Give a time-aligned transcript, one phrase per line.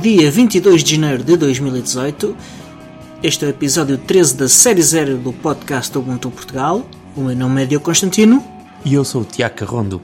[0.00, 2.34] dia 22 de janeiro de 2018.
[3.22, 6.88] Este é o episódio 13 da série 0 do podcast Ubuntu Portugal.
[7.14, 8.42] O meu nome é Diogo Constantino.
[8.82, 10.00] E eu sou o Tiago Carrondo.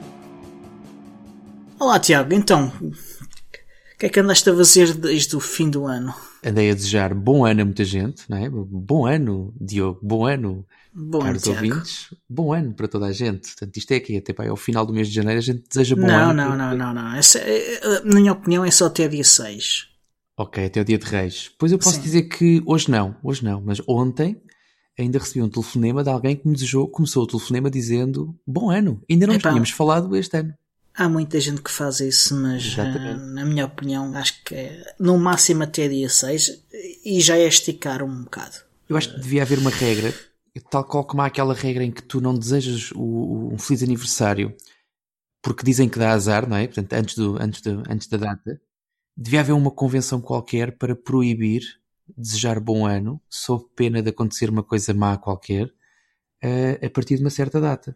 [1.79, 2.91] Olá Tiago, então, o
[3.97, 6.13] que é que andaste a fazer desde o fim do ano?
[6.45, 8.47] Andei a desejar bom ano a muita gente, não é?
[8.47, 10.63] Bom ano, Diogo, bom ano,
[10.99, 11.57] Bom, caros Tiago.
[11.67, 12.07] ouvintes.
[12.27, 13.49] Bom ano para toda a gente.
[13.49, 15.95] Portanto, isto é aqui, até para ao final do mês de janeiro a gente deseja
[15.95, 16.33] bom Não, ano.
[16.33, 17.15] não, não, não, não.
[17.15, 19.89] Essa, é- é- na minha opinião é só até dia 6.
[20.35, 21.51] Ok, até o dia de Reis.
[21.57, 22.01] Pois eu posso Sim.
[22.01, 24.41] dizer que hoje não, hoje não, mas ontem
[24.97, 28.99] ainda recebi um telefonema de alguém que me desejou, começou o telefonema dizendo bom ano.
[29.09, 29.49] Ainda não Epá.
[29.49, 30.53] tínhamos falado este ano.
[30.95, 35.15] Há muita gente que faz isso, mas eh, na minha opinião acho que é no
[35.19, 36.63] máximo até dia 6
[37.05, 38.55] e já é esticar um bocado.
[38.89, 40.11] Eu acho que devia haver uma regra,
[40.59, 43.83] tal qual como há aquela regra em que tu não desejas o, o- um feliz
[43.83, 44.55] aniversário
[45.41, 46.65] porque dizem que dá azar, não é?
[46.67, 48.59] Portanto, antes, do, antes, do, antes da data,
[49.15, 51.61] devia haver uma convenção qualquer para proibir
[52.17, 55.69] desejar bom ano, sob pena de acontecer uma coisa má qualquer,
[56.41, 57.95] eh, a partir de uma certa data.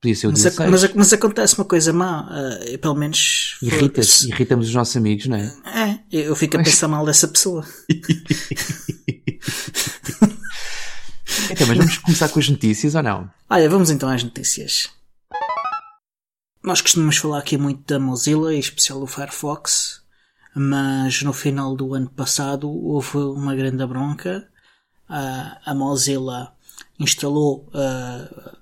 [0.00, 0.56] Podia ser o Mas, 6.
[0.58, 2.28] mas ac- mas acontece uma coisa má,
[2.62, 3.58] eh, pelo menos.
[3.62, 5.52] Irritas, irritamos os nossos amigos, não é?
[5.66, 7.66] É, eu fico a pensar mal dessa pessoa.
[11.50, 13.30] Então, mas vamos começar com as notícias ou não?
[13.48, 14.90] Olha, vamos então às notícias.
[16.62, 20.02] Nós costumamos falar aqui muito da Mozilla, em especial do Firefox,
[20.54, 24.46] mas no final do ano passado houve uma grande bronca.
[25.08, 26.54] A Mozilla
[26.98, 28.56] instalou ah,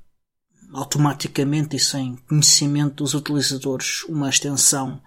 [0.73, 5.03] automaticamente e sem conhecimento dos utilizadores uma extensão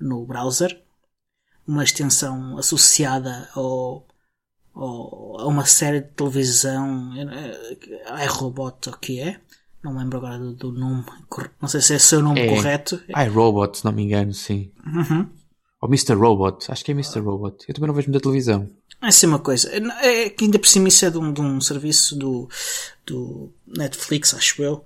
[0.00, 0.82] no browser,
[1.66, 4.05] uma extensão associada ao,
[4.76, 9.40] ao- a uma série de televisão, eh, iRobot, o que é?
[9.82, 11.04] Não lembro agora do, do nome,
[11.60, 12.48] não sei se é o seu nome É.
[12.48, 13.00] correto.
[13.14, 14.70] Ai, Robot, se não me engano, sim.
[14.84, 15.28] Uhum.
[15.80, 16.14] Ou Mr.
[16.14, 17.20] Robot, acho que é Mr.
[17.20, 17.64] Robot.
[17.68, 18.68] Eu também não vejo muita televisão.
[19.02, 19.70] É assim uma coisa.
[20.02, 22.48] É que ainda por cima isso é de um, de um serviço do,
[23.06, 24.84] do Netflix, acho eu.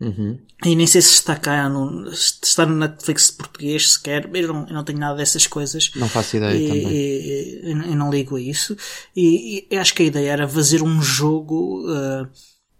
[0.00, 0.38] Uhum.
[0.64, 4.28] E nem sei se está cá no, se está no Netflix de português sequer.
[4.34, 5.90] Eu não, eu não tenho nada dessas coisas.
[5.96, 6.92] Não faço ideia E- também.
[6.92, 8.76] e- e- eu não ligo a isso.
[9.16, 12.28] E, acho que a ideia era fazer um jogo uh,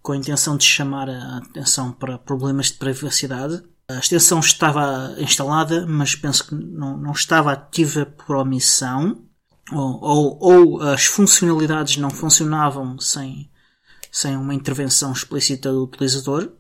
[0.03, 3.62] com a intenção de chamar a atenção para problemas de privacidade.
[3.88, 9.22] A extensão estava instalada, mas penso que não, não estava ativa por omissão.
[9.72, 13.50] Ou, ou, ou as funcionalidades não funcionavam sem,
[14.12, 16.53] sem uma intervenção explícita do utilizador.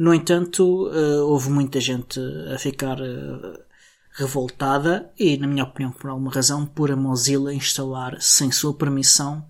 [0.00, 2.18] No entanto, eh, houve muita gente
[2.54, 3.64] a ficar eh,
[4.12, 9.46] revoltada e, na minha opinião, por alguma razão, por a Mozilla instalar sem sua permissão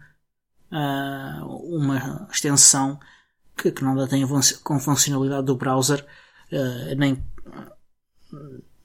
[0.73, 2.99] ah, uma extensão
[3.57, 4.27] que, que nada tem
[4.65, 6.05] com funcionalidade do browser,
[6.97, 7.25] nem,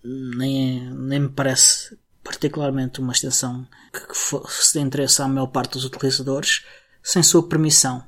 [0.04, 5.74] nem, nem me parece particularmente uma extensão que, que fosse de interesse à maior parte
[5.74, 6.64] dos utilizadores,
[7.02, 8.04] sem sua permissão.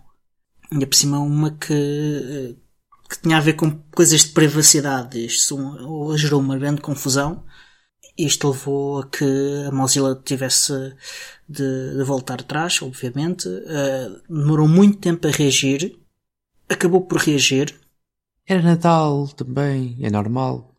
[0.71, 2.55] Ainda por cima uma que,
[3.09, 5.23] que tinha a ver com coisas de privacidade.
[5.25, 7.43] Isto gerou uma grande confusão.
[8.17, 9.25] Isto levou a que
[9.67, 10.73] a Mozilla tivesse
[11.47, 13.47] de, de voltar atrás, obviamente.
[13.47, 15.99] Eh, demorou muito tempo a reagir.
[16.67, 17.79] Acabou por reagir.
[18.45, 20.76] Era Natal também, é normal.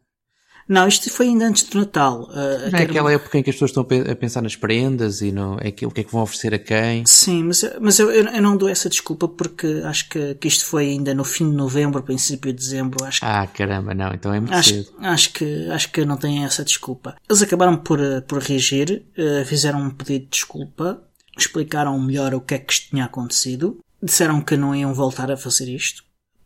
[0.69, 2.29] Não, isto foi ainda antes do Natal.
[2.71, 5.23] Não é aquela época em que as pessoas estão a pe- a pensar nas prendas
[5.23, 7.07] e no, é que, o que é que vão oferecer a quem.
[7.07, 10.89] Sim, mas, mas eu, eu, não dou essa desculpa porque acho que, que isto foi
[10.91, 13.03] ainda no fim de novembro, princípio de dezembro.
[13.05, 14.93] Acho que Ah, caramba, não, então é muito Acho, cedo.
[15.01, 17.17] acho que acho que não têm essa desculpa.
[17.29, 21.03] Eles acabaram por, eh, por reagir, eh, fizeram um pedido de desculpa,
[21.39, 25.37] explicaram melhor o que é que isto tinha acontecido, disseram que não iam voltar a
[25.37, 26.03] fazer isto,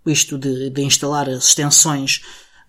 [0.07, 2.21] isto de, de instalar as extensões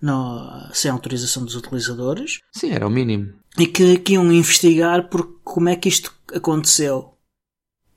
[0.04, 3.32] no- sem autorização dos utilizadores, Sim, era o mínimo.
[3.58, 7.14] e que, que iam investigar por como é que isto aconteceu.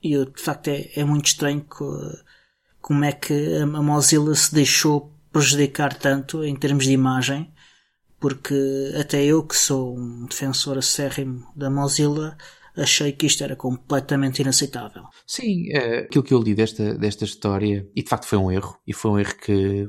[0.02, 2.16] E de facto é, é muito estranho co-
[2.80, 7.52] como é que a a Mozilla se deixou prejudicar tanto em termos de imagem,
[8.20, 8.54] porque
[8.98, 12.36] até eu que sou um defensor acérrimo da Mozilla
[12.76, 15.02] achei que isto era completamente inaceitável.
[15.26, 18.78] Sim, eh, aquilo que eu li desta, desta história, e de facto foi um erro,
[18.86, 19.88] e foi um erro que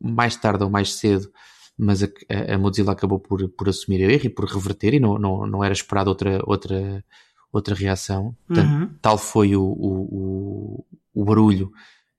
[0.00, 1.30] mais tarde ou mais cedo,
[1.76, 2.08] mas a,
[2.54, 5.64] a- Mozilla acabou por, por assumir o erro e por reverter, e não, não, não
[5.64, 7.04] era esperado outra, outra,
[7.52, 8.36] outra reação.
[8.48, 8.90] Uhum.
[9.02, 10.84] tal foi o, o,
[11.14, 11.72] o, barulho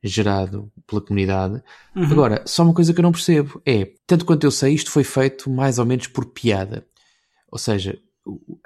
[0.04, 1.64] gerado pela comunidade.
[1.96, 2.04] Uhum.
[2.12, 5.04] Agora, só uma coisa que eu não percebo é, tanto quanto eu sei, isto foi
[5.04, 6.86] feito mais ou menos por piada.
[7.52, 7.98] Ou seja,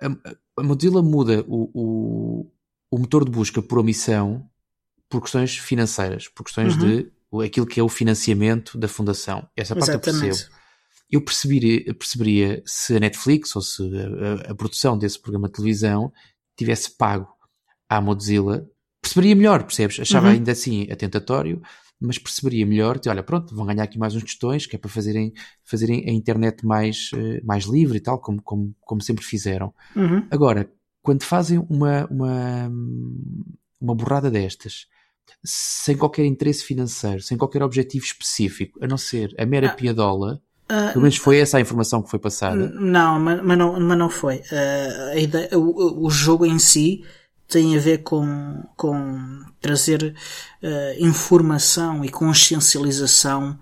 [0.02, 0.08] a,
[0.62, 2.52] a Mozilla muda o, o,
[2.92, 4.46] o motor de busca por omissão
[5.08, 6.80] por questões financeiras, por questões Uhum.
[6.88, 7.12] de
[7.46, 9.48] aquilo que é o financiamento da fundação.
[9.56, 10.52] Essa parte eu percebo.
[11.10, 15.54] Eu perceberia, perceberia se a Netflix ou se a, a, a, produção desse programa de
[15.54, 16.12] televisão
[16.56, 17.28] tivesse pago
[17.88, 18.68] à Mozilla,
[19.02, 20.00] perceberia melhor, percebes?
[20.00, 20.34] Achava uhum.
[20.34, 21.62] ainda assim atentatório,
[22.00, 25.34] mas perceberia melhor, olha, pronto, vão ganhar aqui mais uns tostões, que é para fazerem,
[25.64, 29.74] fazerem a internet mais, uh, mais livre e tal, como, como, como sempre fizeram.
[29.96, 30.26] Uhum.
[30.32, 30.72] Agora,
[31.02, 32.72] quando fazem uma, uma,
[33.82, 34.88] uma borrada destas,
[35.44, 39.74] sem qualquer interesse financeiro, sem qualquer objetivo específico, a não ser a mera ah.
[39.74, 42.70] piadola, Uh, Pelo menos foi essa a informação que foi passada.
[42.70, 44.38] Não, mas, mas não, mas não foi.
[44.38, 47.04] Uh, a ideia, o, o jogo em si
[47.48, 50.14] tem a ver com, com trazer
[50.62, 53.58] uh, informação e consciencialização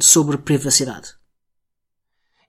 [0.00, 1.14] sobre privacidade.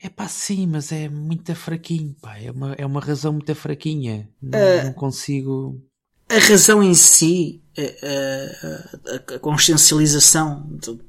[0.02, 2.38] É pá, sim, mas é muito fraquinho, pá.
[2.38, 4.30] É uma, é uma razão muito fraquinha.
[4.42, 5.82] Não, não consigo.
[6.30, 11.00] A razão em si, a, a consciencialização de,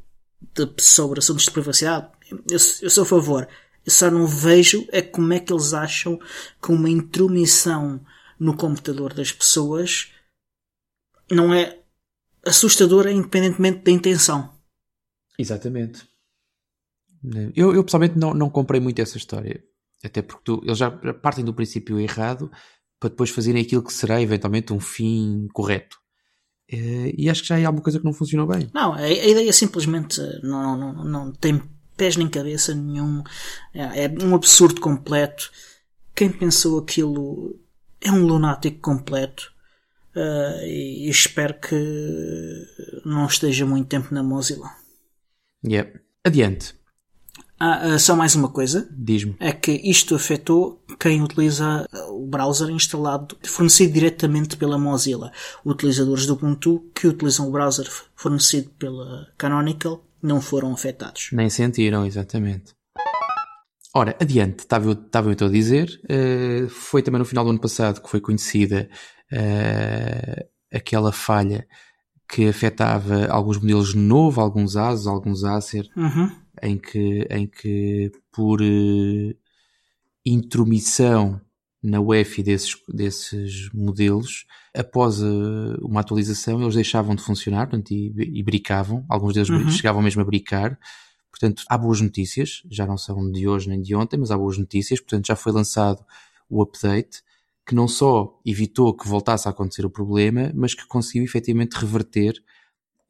[0.55, 2.07] de, sobre assuntos de privacidade,
[2.49, 3.49] eu, eu sou a favor.
[3.85, 6.19] Eu só não vejo é como é que eles acham
[6.63, 8.05] que uma intromissão
[8.39, 10.13] no computador das pessoas
[11.31, 11.79] não é
[12.45, 14.55] assustadora independentemente da intenção.
[15.39, 16.07] Exatamente.
[17.55, 19.63] Eu, eu pessoalmente não, não comprei muito essa história.
[20.03, 22.51] Até porque tu, eles já partem do princípio errado
[23.01, 25.99] para depois fazerem aquilo que será eventualmente um fim correto.
[26.71, 28.71] Eh, e acho que já é alguma coisa que não funcionou bem.
[28.75, 31.63] Não, a, a ideia simplesmente não, não, não tem
[31.97, 33.23] pés nem cabeça nenhum.
[33.73, 35.51] É, é um absurdo completo.
[36.15, 37.59] Quem pensou aquilo
[38.01, 39.53] é um lunático completo.
[40.17, 41.75] Uh, e espero que
[43.05, 44.71] não esteja muito tempo na Mozilla.
[45.67, 46.01] Yep.
[46.23, 46.75] Adiante.
[47.59, 48.89] Ah, uh, só mais uma coisa.
[48.93, 49.35] Diz-me.
[49.41, 55.33] É que isto afetou quem utiliza o browser instalado, fornecido diretamente pela Mozilla.
[55.65, 61.29] Utilizadores do Ubuntu que utilizam o browser fornecido pela Canonical não foram afetados.
[61.33, 62.75] Nem sentiram, exatamente.
[63.95, 67.51] Ora, adiante, estava eu, estava eu então a dizer, uh, foi também no final do
[67.51, 68.89] ano passado que foi conhecida
[69.31, 71.69] uh, aquela falha
[72.29, 76.31] que afetava alguns modelos novo, alguns ASUS, alguns Acer, uhum.
[76.63, 79.37] em, que, em que por uh,
[80.25, 81.41] intromissão
[81.85, 85.21] na UEFI desses, desses modelos, após
[85.83, 89.71] uma atualização, eles deixavam de funcionar portanto, e, e bricavam, alguns deles uhum.
[89.71, 90.79] chegavam mesmo a bricar,
[91.35, 94.57] Portanto, há boas notícias, já não são de hoje nem de ontem, mas há boas
[94.57, 95.01] notícias.
[95.01, 96.05] Portanto, já foi lançado
[96.49, 97.25] o update
[97.67, 102.41] que não só evitou que voltasse a acontecer o problema, mas que conseguiu efetivamente reverter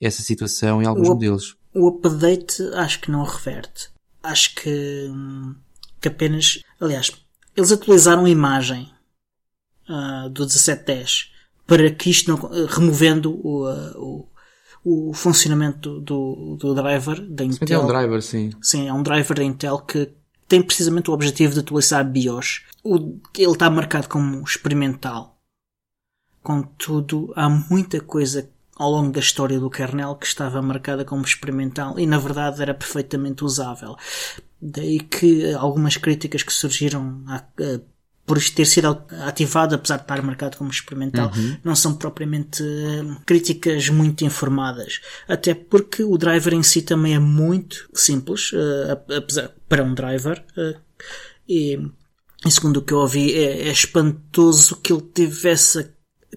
[0.00, 1.56] essa situação em alguns o, modelos.
[1.74, 3.90] O update acho que não reverte.
[4.22, 5.10] Acho que,
[6.00, 6.60] que apenas.
[6.80, 7.12] Aliás,
[7.56, 8.90] eles atualizaram a imagem
[9.88, 11.32] uh, do 1710
[11.66, 12.66] para que isto não.
[12.66, 14.34] removendo o, uh, o
[14.84, 17.80] o funcionamento do, do driver da Intel.
[17.80, 18.52] É um driver, sim.
[18.60, 20.12] Sim, é um driver da Intel que
[20.46, 22.62] tem precisamente o objetivo de atualizar BIOS.
[22.82, 25.40] O, ele está marcado como experimental.
[26.42, 31.98] Contudo, há muita coisa ao longo da história do kernel que estava marcada como experimental
[31.98, 33.96] e na verdade era perfeitamente usável.
[34.60, 37.24] Daí que algumas críticas que surgiram
[38.26, 41.56] por ter sido ativado, apesar de estar marcado como experimental, uhum.
[41.62, 45.00] não são propriamente uh, críticas muito informadas.
[45.28, 50.42] Até porque o driver em si também é muito simples, uh, apesar, para um driver,
[50.56, 50.80] uh,
[51.46, 51.78] e,
[52.48, 55.84] segundo o que eu ouvi, é, é espantoso que ele tivesse a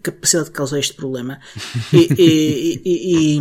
[0.02, 1.40] capacidade de causar este problema.
[1.94, 3.40] e, e, e,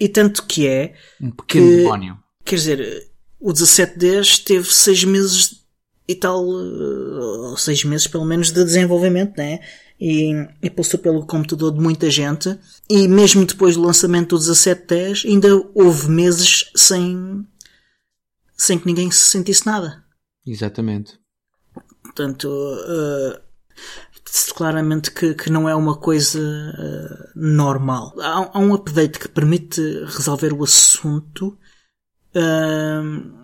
[0.00, 0.94] e, tanto que é.
[1.20, 2.18] Um pequeno que, demónio.
[2.44, 5.58] Quer dizer, o 1710 teve seis meses
[6.08, 9.60] e tal, uh, seis meses pelo menos de desenvolvimento, né?
[10.00, 10.32] E,
[10.62, 12.58] e, passou pelo computador de muita gente.
[12.88, 17.44] E mesmo depois do lançamento do 1710, ainda houve meses sem,
[18.56, 20.02] sem que ninguém se sentisse nada.
[20.46, 21.18] Exatamente.
[22.02, 23.40] Portanto, uh,
[24.54, 28.14] claramente que, que não é uma coisa uh, normal.
[28.20, 31.56] Há, há, um update que permite resolver o assunto.
[32.34, 33.38] Uh,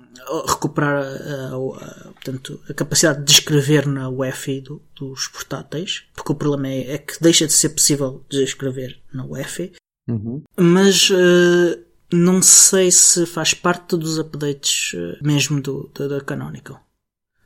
[0.46, 6.34] recuperar a, a, portanto, a capacidade de escrever na UEFI do, dos portáteis, porque o
[6.34, 9.72] problema é, é, que deixa de ser possível de escrever na UEFI,
[10.08, 10.42] uhum.
[10.56, 16.83] mas uh, não sei se faz parte dos updates uh, mesmo do, da, da Canonical.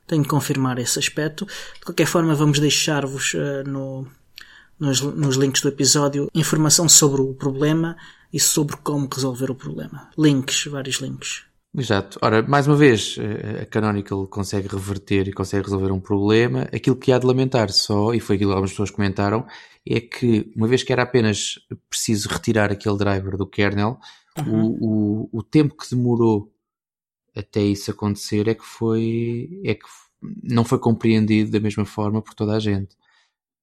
[0.09, 1.47] Tenho de confirmar esse aspecto.
[1.47, 4.09] De qualquer forma, vamos deixar-vos uh, no,
[4.81, 7.97] nos, nos links do episódio informação sobre o problema
[8.33, 10.11] e sobre como resolver o problema.
[10.19, 11.45] Links, vários links.
[11.77, 12.19] Exato.
[12.23, 16.63] Ora, mais uma vez, eh, a Canonical consegue reverter e consegue resolver um problema.
[16.73, 19.47] Aquilo que há de lamentar só, e foi aquilo que algumas pessoas comentaram,
[19.87, 21.55] é que uma vez que era apenas
[21.89, 23.99] preciso retirar aquele driver do kernel,
[24.39, 24.65] uhum.
[24.81, 26.53] o, o, o, tempo que demorou
[27.39, 29.87] até isso acontecer é que foi é que
[30.43, 32.97] não foi compreendido da mesma forma por toda a gente.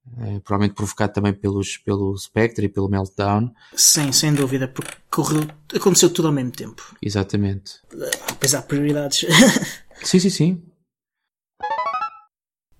[0.08, 3.52] Uh, provavelmente provocado também pelos, pelo Spectre e pelo Meltdown.
[3.76, 6.96] Sim, sem dúvida, porque correu, aconteceu tudo ao mesmo tempo.
[7.02, 7.82] Exatamente.
[8.30, 9.26] Apesar de prioridades.
[10.04, 10.64] sim, sim, sim.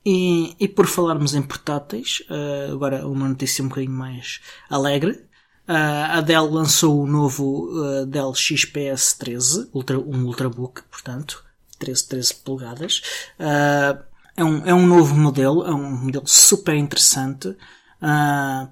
[0.06, 5.26] E, e por falarmos em portáteis, uh, agora uma notícia um bocadinho mais alegre.
[5.68, 11.44] Uh, a Dell lançou o novo uh, Dell XPS 13, ultra, um Ultrabook, portanto,
[11.80, 13.02] 13, 13 polegadas.
[13.40, 14.04] Uh,
[14.38, 17.56] é, um, é um novo modelo, é um modelo super interessante.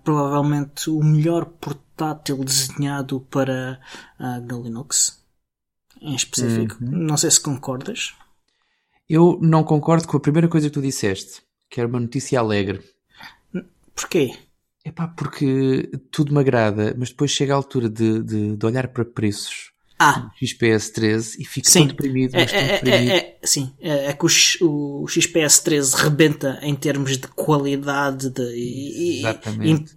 [0.04, 3.80] provavelmente o melhor portátil desenhado para
[4.20, 5.20] uh, Linux,
[6.00, 6.78] em específico.
[6.84, 6.92] Uhum.
[6.92, 8.14] Não sei se concordas.
[9.10, 12.84] Eu não concordo com a primeira coisa que tu disseste, que era uma notícia alegre.
[13.96, 14.38] Porquê?
[14.86, 18.90] É pá, porque tudo me agrada, mas depois chega a altura de, de, de olhar
[18.90, 20.30] para preços ah.
[20.36, 21.80] XPS 13 e fico sim.
[21.80, 22.36] tão deprimido.
[22.36, 23.12] É, tão é, deprimido.
[23.12, 28.30] É, é, sim, é, é que o, o, XPS 13 rebenta em termos de qualidade
[28.30, 29.96] de, e, Exatamente.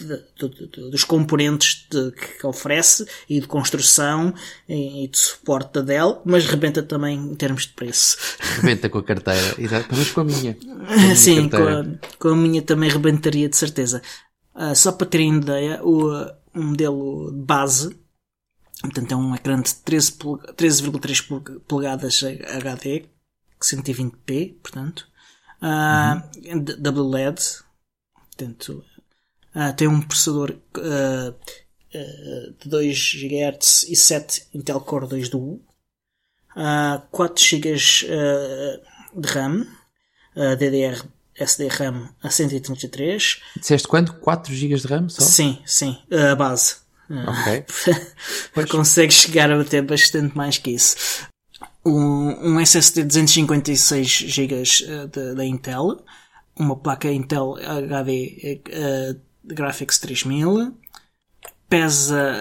[0.00, 4.34] De, de, dos componentes que oferece e de construção
[4.68, 8.16] e, de suporte da Dell, mas rebenta também em termos de preço.
[8.56, 10.54] Rebenta com a carteira, exato, mas com a minha.
[10.54, 11.84] Com a minha Sim, com a,
[12.18, 14.02] com a, minha também rebentaria de certeza.
[14.54, 16.10] Uh, só para terem ideia, o,
[16.54, 17.94] o modelo base,
[18.80, 23.04] portanto é um ecrã de 13,3 polegadas HD,
[23.60, 25.06] 120p, portanto,
[25.62, 26.64] uh, uhum.
[26.78, 27.40] double LED,
[28.16, 28.84] portanto
[29.54, 35.60] Uh, tem um processador uh, uh, de 2 GHz e 7 Intel Core 2 Duo,
[36.56, 37.74] uh, 4 GB
[39.16, 39.66] de RAM,
[40.56, 41.04] DDR
[41.36, 43.40] SD RAM a 133.
[43.56, 44.14] Disseste quanto?
[44.14, 45.22] 4 GB de RAM só?
[45.22, 46.76] Sim, sim, a base.
[47.10, 47.64] Ok.
[48.70, 51.28] Consegue chegar a bater bastante mais que isso.
[51.84, 54.62] Um, um SSD de 256 GB
[55.34, 56.04] da Intel,
[56.56, 58.62] uma placa Intel HD
[59.44, 60.76] uh, Graphics 3000,
[61.68, 62.32] pesa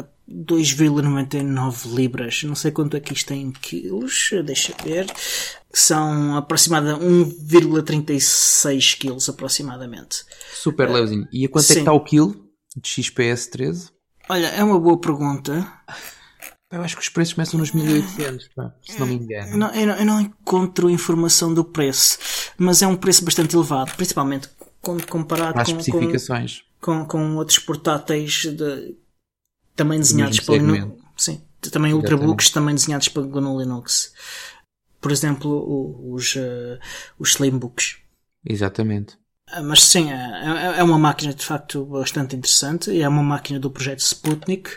[0.00, 5.06] uh, 2,99 libras, não sei quanto é isto tem em quilos, deixa ver,
[5.72, 10.24] são aproximadamente 1,36 quilos aproximadamente.
[10.54, 11.28] Super levezinho.
[11.32, 11.72] E a quanto Sim.
[11.72, 13.90] é que está o quilo de XPS 13?
[14.28, 15.70] Olha, é uma boa pergunta.
[16.70, 19.56] Eu acho que os preços começam nos 1800, pá, se não me engano.
[19.56, 22.18] Não, eu, não, eu não encontro informação do preço,
[22.58, 24.48] mas é um preço bastante elevado, principalmente
[24.84, 26.62] quando comparado com, especificações.
[26.80, 28.96] Com, com, com, outros portáteis de,
[29.74, 31.02] também desenhados para Linux.
[31.16, 34.12] Sim, também ultrabooks também desenhados para GNU Linux.
[35.00, 36.78] Por exemplo, os, uh,
[37.18, 37.96] os Slimbooks.
[38.46, 39.18] Exatamente.
[39.50, 43.58] Ah, mas sim, é, é, é uma máquina de facto bastante interessante é uma máquina
[43.60, 44.70] do projeto Sputnik.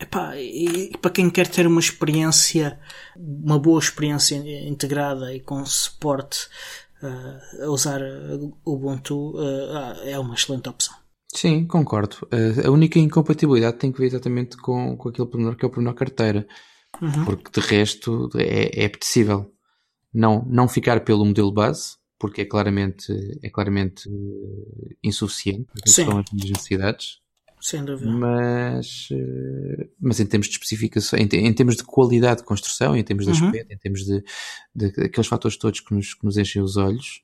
[0.00, 2.78] Epá, e para quem quer ter uma experiência,
[3.16, 6.48] uma boa experiência integrada e com suporte
[7.02, 10.94] uh, a usar o Ubuntu uh, é uma excelente opção.
[11.34, 12.16] Sim, concordo.
[12.32, 15.70] Uh, a única incompatibilidade tem que ver exatamente com, com aquele pormenor que é o
[15.70, 16.46] pormenor carteira.
[17.02, 17.24] Uhum.
[17.24, 19.52] Porque de resto é, é apetecível
[20.12, 23.12] não, não ficar pelo modelo base, porque é claramente,
[23.42, 24.08] é claramente
[25.02, 27.20] insuficiente são as minhas necessidades.
[27.60, 28.10] Sem dúvida.
[28.10, 33.02] Mas, eh, mas em termos de especificação, em, em termos de qualidade de construção, em
[33.02, 33.46] termos de uhum.
[33.46, 34.24] aspecto, em termos de,
[34.74, 37.22] de, aqueles fatores todos que nos, que nos enchem os olhos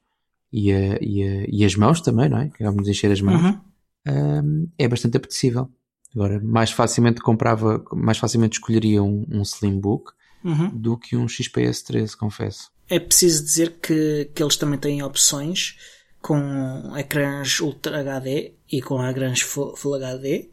[0.52, 2.48] e, a, e, a, e as mãos também, não é?
[2.48, 3.60] Que vamos encher as mãos, uhum.
[4.08, 5.70] um, é bastante apetecível.
[6.14, 10.12] Agora, mais facilmente comprava, mais facilmente escolheria um, um Slimbook
[10.44, 10.70] uhum.
[10.70, 12.70] do que um XPS 13, confesso.
[12.88, 15.76] É preciso dizer que, que eles também têm opções
[16.24, 20.48] com ecrãs Ultra HD e com ecrãs Full HD.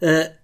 [0.00, 0.34] Uh,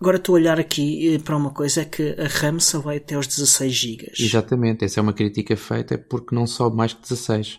[0.00, 3.16] agora estou a olhar aqui para uma coisa é que a RAM só vai até
[3.16, 4.12] aos 16 GB.
[4.16, 7.58] Exatamente, essa é uma crítica feita porque não sobe mais que 16.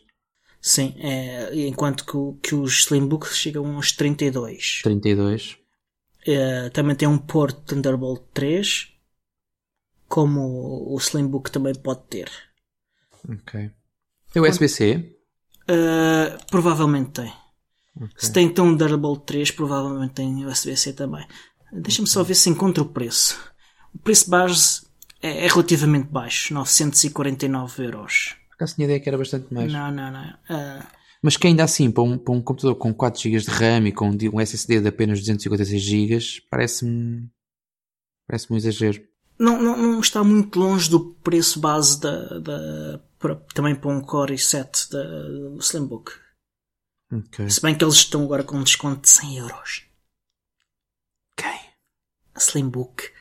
[0.61, 4.79] Sim, é, enquanto que, que os Slimbooks chegam aos 32.
[4.81, 5.57] 32.
[6.25, 8.93] Uh, também tem um porto Thunderbolt 3,
[10.07, 12.31] como o Slimbook também pode ter.
[13.29, 13.69] Ok.
[14.33, 15.14] É USB-C?
[15.69, 17.33] Uh, provavelmente tem.
[17.95, 18.09] Okay.
[18.17, 21.25] Se tem então Thunderbolt 3, provavelmente tem USB-C também.
[21.71, 23.39] Deixa-me só ver se encontro o preço.
[23.93, 24.81] O preço base
[25.21, 28.35] é, é relativamente baixo, 949 euros.
[28.51, 29.71] Acaso tinha ideia que era bastante mais.
[29.71, 30.29] Não, não, não.
[30.49, 30.83] Uh...
[31.21, 33.91] Mas que ainda assim, para um, para um computador com 4 GB de RAM e
[33.91, 36.19] com um SSD de apenas 256 GB,
[36.49, 37.29] parece-me
[38.27, 39.01] parece um exagero.
[39.37, 44.01] Não, não, não está muito longe do preço base da, da para, também para um
[44.01, 46.11] Core i7 da Slimbook.
[47.11, 47.49] Okay.
[47.49, 49.83] Se bem que eles estão agora com um desconto de 100 euros.
[51.37, 51.59] Quem?
[52.33, 53.11] A Slimbook.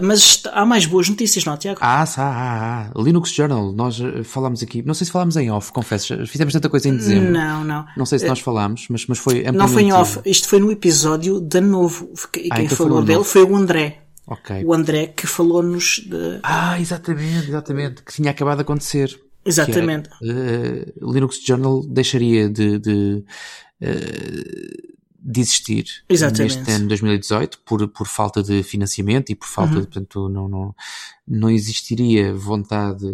[0.00, 1.78] Mas há mais boas notícias, não, Tiago?
[1.82, 2.92] Ah, ah, ah, ah.
[3.00, 6.68] Linux Journal, nós eh, falámos aqui, não sei se falámos em off, confesso, fizemos tanta
[6.68, 7.30] coisa em dezembro.
[7.30, 7.86] Não, não.
[7.96, 10.72] Não sei se nós falámos, mas, mas foi Não foi em off, isto foi no
[10.72, 12.10] episódio de novo.
[12.36, 13.28] E Ah, quem então falou dele novo.
[13.28, 14.01] foi o André.
[14.26, 14.64] Ok.
[14.64, 16.38] O André que falou-nos de.
[16.42, 19.20] Ah, exatamente, exatamente, que tinha acabado de acontecer.
[19.44, 20.08] Exatamente.
[20.22, 23.24] Era, eh, Linux Journal deixaria de, de,
[23.80, 24.92] eh,
[25.24, 26.56] de existir Exatamente.
[26.58, 29.80] neste ano 2018 por, por falta de financiamento e por falta Uhum.
[29.80, 30.74] de, portanto, não, não,
[31.26, 33.04] não existiria vontade.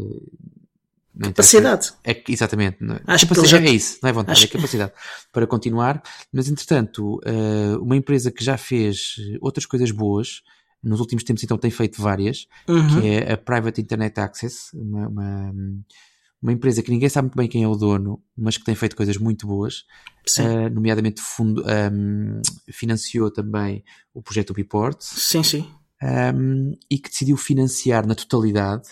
[1.20, 1.92] Capacidade.
[2.04, 2.78] É, exatamente.
[2.84, 3.00] É?
[3.06, 4.92] Acho que Capacidade- já- É isso, não é vontade, Acho é capacidade
[5.32, 6.00] para continuar.
[6.32, 10.42] Mas, entretanto, eh, uma empresa que já fez outras coisas boas,
[10.82, 13.00] nos últimos tempos então tem feito várias, Uhum.
[13.00, 15.54] que é a Private Internet Access, uma, uma,
[16.40, 18.94] uma empresa que ninguém sabe muito bem quem é o dono, mas que tem feito
[18.96, 19.84] coisas muito boas,
[20.44, 23.82] eh, nomeadamente fundo, ehm, financiou também
[24.14, 25.68] o projeto Biport sim, sim.
[26.02, 28.88] ehm, e que decidiu financiar na totalidade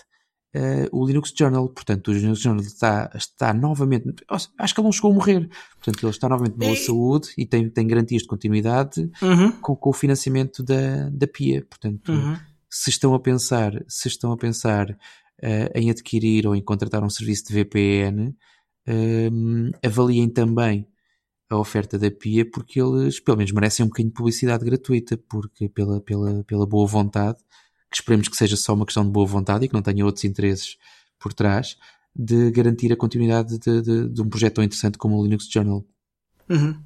[0.53, 1.67] eh, o Linux Journal.
[1.69, 6.03] Portanto, o Linux Journal está, está novamente, acho que ele não chegou a morrer, portanto,
[6.03, 9.51] ele está novamente em boa E- saúde e tem, tem garantias de continuidade Uhum.
[9.61, 11.65] com, com o financiamento da, da PIA.
[11.69, 12.35] Portanto, Uhum.
[12.69, 14.97] se estão a pensar, se estão a pensar
[15.41, 18.35] eh, em adquirir ou em contratar um serviço de VPN,
[18.85, 20.87] ehm, avaliem também
[21.49, 25.69] a oferta da PIA porque eles pelo menos merecem um bocadinho de publicidade gratuita porque
[25.69, 27.37] pela, pela, pela boa vontade
[27.89, 30.23] que esperemos que seja só uma questão de boa vontade e que não tenha outros
[30.25, 30.77] interesses
[31.19, 31.77] por trás
[32.15, 35.85] de garantir a continuidade de, de- de um projeto tão interessante como o Linux Journal.
[36.49, 36.79] Uhum.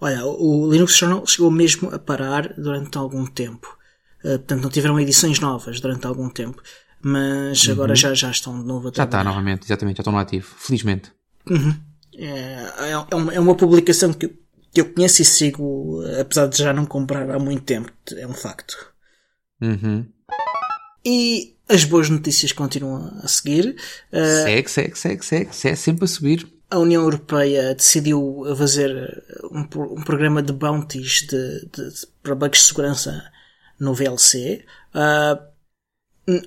[0.00, 3.76] Olha, o Linux Journal chegou mesmo a parar durante algum tempo.
[4.24, 6.62] Uh, portanto, não tiveram edições novas durante algum tempo.
[7.00, 8.94] Mas agora já, já estão de novo a Uhum.
[8.96, 11.12] Já está novamente, exatamente, já estão no ativo, felizmente.
[12.16, 14.36] É, é, uma, é uma publicação que, eu-
[14.72, 17.90] que eu conheço e sigo, apesar de já não comprar há muito tempo.
[18.16, 18.76] É um facto.
[19.60, 20.06] Uhum.
[21.08, 23.76] E as boas notícias continuam a seguir.
[24.12, 26.46] Uh, Segue, segue, segue, segue, segue, sempre a subir.
[26.70, 28.90] a União Europeia decidiu fazer
[29.50, 33.24] um, um programa de bounties de, de- de- para bugs de segurança
[33.80, 34.64] no VLC.
[34.92, 35.40] Ah,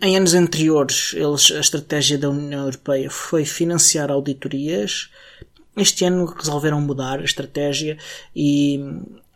[0.02, 5.10] em anos anteriores, eles, a estratégia da União Europeia foi financiar auditorias.
[5.76, 7.98] Este ano resolveram mudar a estratégia
[8.36, 8.80] e,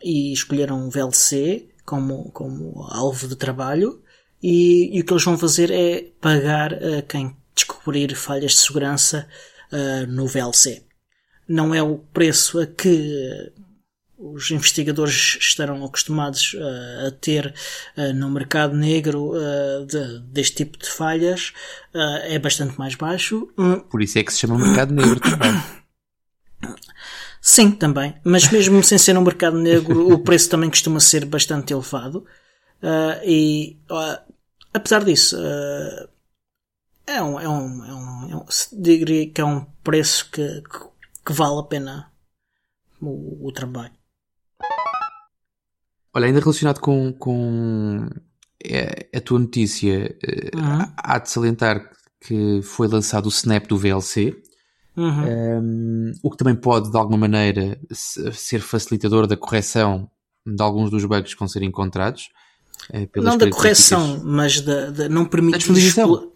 [0.04, 4.00] e escolheram o VLC como, como alvo de trabalho.
[4.48, 9.26] E, e o que eles vão fazer é pagar a quem descobrir falhas de segurança
[9.72, 10.84] ah, no VLC.
[11.48, 13.52] Não é o preço a que
[14.16, 17.52] os investigadores estarão acostumados ah, a ter
[17.96, 21.52] ah, no mercado negro ah, de- deste tipo de falhas.
[22.28, 23.48] É bastante mais baixo.
[23.90, 25.60] Por isso é que se chama mercado negro também.
[27.42, 28.14] Sim, também.
[28.22, 32.24] Mas mesmo sem ser um mercado negro, o preço também costuma ser bastante elevado.
[33.24, 33.78] E
[34.76, 36.08] apesar disso, ah,
[37.06, 38.46] é um, é um, é um, é um-
[38.82, 40.78] diria que é um preço que, que,
[41.26, 42.12] que vale a pena
[43.00, 43.92] o, o trabalho.
[46.14, 48.08] Olha, ainda relacionado com, com
[48.64, 50.92] eh, a tua notícia, eh, Uhum.
[50.96, 54.34] há de salientar que foi lançado o Snap do VLC,
[54.96, 55.26] Uhum.
[55.62, 60.10] um, o que também pode, de alguma maneira, se- ser facilitador da correção
[60.46, 62.30] de alguns dos bugs que vão ser encontrados.
[63.12, 66.04] Pelas Não da correção, mas da, da não disponibilização.
[66.14, 66.32] explo-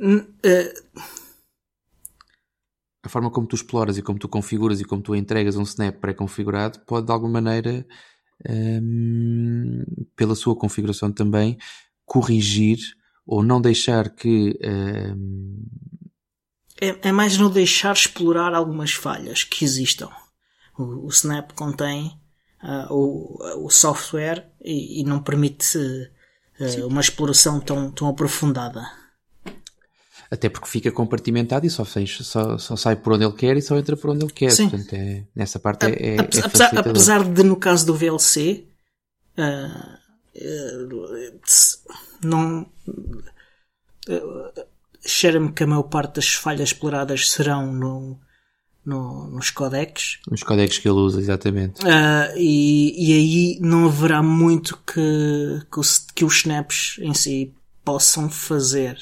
[0.00, 0.74] N- eh,
[3.04, 5.96] A forma como tu exploras e como tu configuras e como tu entregas um Snap
[6.00, 7.86] pré-configurado pode, de alguma maneira,
[8.48, 9.84] um,
[10.16, 11.56] pela sua configuração também,
[12.04, 12.78] corrigir
[13.26, 14.58] ou não deixar que
[15.14, 15.64] um,
[16.80, 20.08] é, é mais não deixar explorar algumas falhas que existam.
[20.78, 22.18] O, o Snap contém
[22.62, 25.78] ah, o, o software e, e não permite
[26.60, 28.86] ah, uma exploração tão, tão aprofundada.
[30.30, 33.62] Até porque fica compartimentado e só, fez, só, só sai por onde ele quer e
[33.62, 34.50] só entra por onde ele quer.
[34.50, 34.68] Sim.
[34.68, 36.90] Portanto, é, nessa parte é, é, é apesar, facilitador.
[36.90, 38.66] apesar de, no caso do VLC,
[39.38, 39.98] ah,
[40.34, 40.86] eh,
[42.22, 42.66] não.
[44.08, 44.66] eh,
[45.06, 48.20] Cheira-me que a maior parte das falhas exploradas serão no,
[48.88, 50.18] no- nos codecs.
[50.30, 51.80] Os códigos que ele usa, exatamente.
[51.86, 57.54] Ah, e, e aí não haverá muito que, que, os, que os snaps em si
[57.84, 58.98] possam fazer.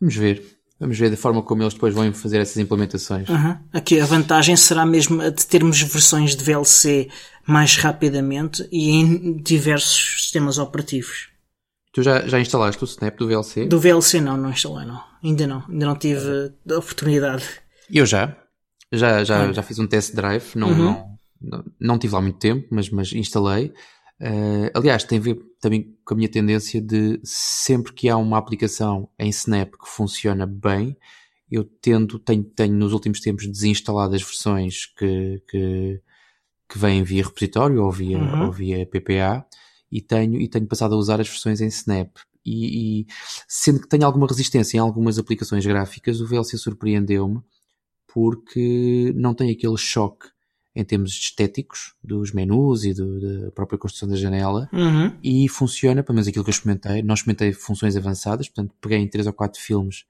[0.00, 0.42] Vamos ver.
[0.80, 3.28] Vamos ver da forma como eles depois vão fazer essas implementações.
[3.28, 3.56] Uhum.
[3.72, 7.08] Aqui a vantagem será mesmo a de termos versões de VLC
[7.46, 11.28] mais rapidamente e em diversos sistemas operativos.
[11.92, 13.66] Tu já, já instalaste o Snap do VLC?
[13.66, 15.00] Do VLC não, não instalei não.
[15.22, 15.62] Ainda não.
[15.68, 17.44] Ainda não tive a oportunidade.
[17.88, 18.36] Eu já.
[18.96, 20.54] Já, já, já fiz um test drive.
[20.54, 20.76] Não, Uhum.
[20.76, 23.72] não, não, não tive lá muito tempo, mas, mas instalei.
[24.20, 28.38] Uh, aliás, tem a ver também com a minha tendência de sempre que há uma
[28.38, 30.96] aplicação em Snap que funciona bem,
[31.50, 36.00] eu tendo, tenho, tenho nos últimos tempos desinstalado as versões que, que,
[36.68, 38.46] que vêm via repositório ou via, uhum.
[38.46, 39.44] ou via PPA
[39.90, 42.10] e tenho, e tenho passado a usar as versões em Snap.
[42.44, 43.06] E, e
[43.48, 47.40] sendo que tenho alguma resistência em algumas aplicações gráficas, o VLC surpreendeu-me
[48.14, 50.28] porque não tem aquele choque
[50.76, 55.12] em termos estéticos dos menus e do, da própria construção da janela uhum.
[55.22, 57.02] e funciona, pelo menos aquilo que eu experimentei.
[57.02, 60.04] Não experimentei funções avançadas, portanto peguei em três ou quatro filmes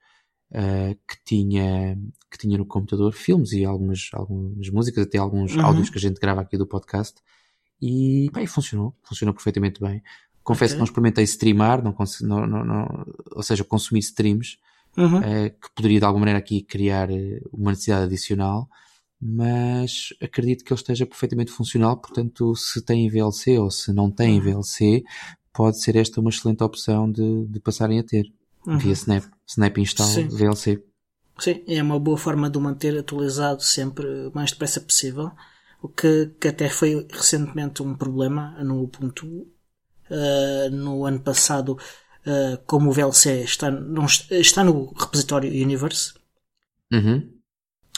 [0.52, 1.98] uh, que, tinha,
[2.30, 5.64] que tinha no computador, filmes e algumas, algumas músicas, até alguns uhum.
[5.64, 7.20] áudios que a gente grava aqui do podcast
[7.80, 10.02] e bem, funcionou, funcionou perfeitamente bem.
[10.42, 10.76] Confesso okay.
[10.76, 14.58] que não experimentei streamar, não, não, não, não, ou seja, consumir streams,
[14.96, 15.18] uhum.
[15.18, 18.68] uh, que poderia de alguma maneira aqui criar eh, uma necessidade adicional
[19.26, 24.38] mas acredito que ele esteja perfeitamente funcional, portanto, se tem VLC ou se não tem
[24.38, 24.44] uhum.
[24.44, 25.02] VLC,
[25.50, 28.30] pode ser esta uma excelente opção de, de passarem a ter
[28.66, 28.76] uhum.
[28.76, 29.24] via Snap.
[29.46, 30.28] Snap instala Sim.
[30.28, 30.84] VLC.
[31.38, 35.30] Sim, é uma boa forma de o manter atualizado sempre o mais depressa possível,
[35.80, 39.48] o que, que até foi recentemente um problema no Ubuntu.
[40.10, 41.78] Uh, no ano passado,
[42.26, 46.14] uh, como o VLC está, não, está no repositório Universe,
[46.92, 47.28] uhum.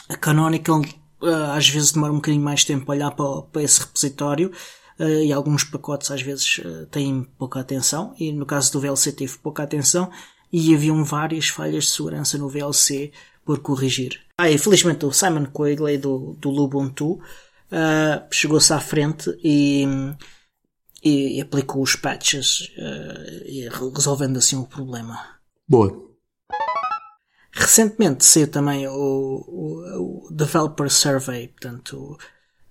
[0.09, 0.81] a Canonical
[1.21, 4.51] uh, às vezes demora um bocadinho mais tempo a olhar para, para esse repositório
[4.99, 6.61] uh, e alguns pacotes às vezes
[6.91, 10.11] têm pouca atenção e no caso do VLC teve pouca atenção
[10.51, 13.11] e haviam várias falhas de segurança no VLC
[13.43, 14.21] por corrigir.
[14.37, 17.19] Ah, e felizmente o Simon Quigley do, do Lubuntu
[18.31, 19.85] chegou-se à frente e,
[21.03, 22.71] e, aplicou os patches
[23.45, 25.37] e resolvendo assim o problema.
[25.67, 26.07] Boa.
[27.51, 32.17] Recentemente saiu também o, o, o Developer Survey, portanto,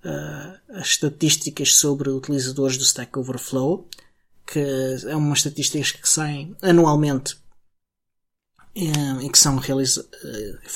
[0.05, 3.87] uh, as estatísticas sobre utilizadores do Stack Overflow,
[4.45, 4.59] que
[5.05, 7.37] é uma estatísticas que saem anualmente
[8.73, 10.09] eh, e que são realizadas,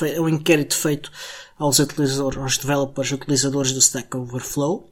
[0.01, 1.09] eh, é um inquérito feito
[1.57, 4.90] aos utilizadores, aos developers utilizadores do Stack Overflow,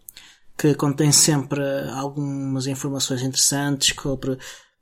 [0.59, 1.61] que contém sempre
[1.93, 4.37] algumas informações interessantes sobre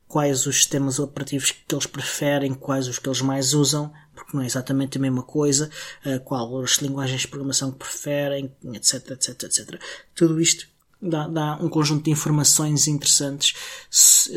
[0.07, 4.41] quais os sistemas operativos que eles preferem, quais os que eles mais usam, porque não
[4.41, 5.69] é exatamente a mesma coisa,
[6.03, 9.79] uh, qual as linguagens de programação que preferem, etc, etc, etc.
[10.15, 10.67] Tudo isto
[10.99, 13.53] dá, dá um conjunto de informações interessantes,
[13.91, 14.31] se,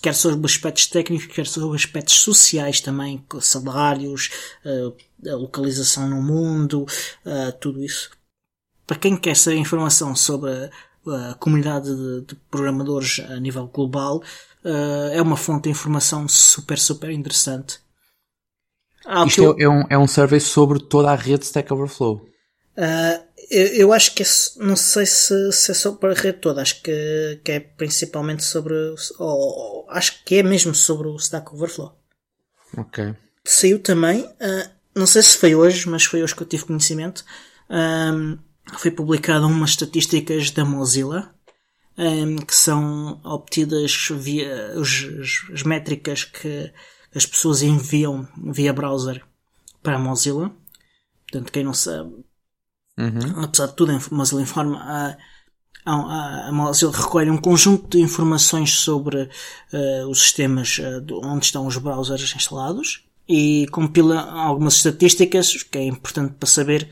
[0.00, 4.30] quer sobre aspectos técnicos, quer sobre aspectos sociais também, salários,
[4.64, 6.86] uh, a localização no mundo,
[7.58, 8.10] tudo isso.
[8.86, 14.22] Para quem quer saber informação sobre a, a comunidade de, de, programadores a nível global,
[15.12, 17.78] é uma fonte de informação super, super interessante
[19.06, 19.56] ah, Isto eu...
[19.58, 22.28] é, um, é um survey sobre toda a rede Stack Overflow.
[22.76, 26.38] Uh, eu, eu, acho que é, não sei se, se é só para a rede
[26.38, 28.74] toda, acho que, que é principalmente sobre,
[29.18, 31.96] ou, acho que é mesmo sobre o Stack Overflow.
[32.76, 33.14] Ok.
[33.44, 37.24] Saiu também, uh, não sei se foi hoje, mas foi hoje que eu tive conhecimento,
[37.70, 38.36] um,
[38.74, 41.34] foi publicado umas estatísticas da Mozilla,
[41.96, 45.06] um, que são obtidas via os,
[45.52, 46.72] as métricas que
[47.14, 49.24] as pessoas enviam via browser
[49.82, 50.52] para a Mozilla.
[51.22, 52.12] Portanto, quem não sabe,
[52.98, 53.42] uhum.
[53.42, 55.16] apesar de tudo, a Mozilla informa a,
[55.84, 61.66] a, a Mozilla recolhe um conjunto de informações sobre uh, os sistemas uh, onde estão
[61.66, 66.88] os browsers instalados e compila algumas estatísticas que é importante para saber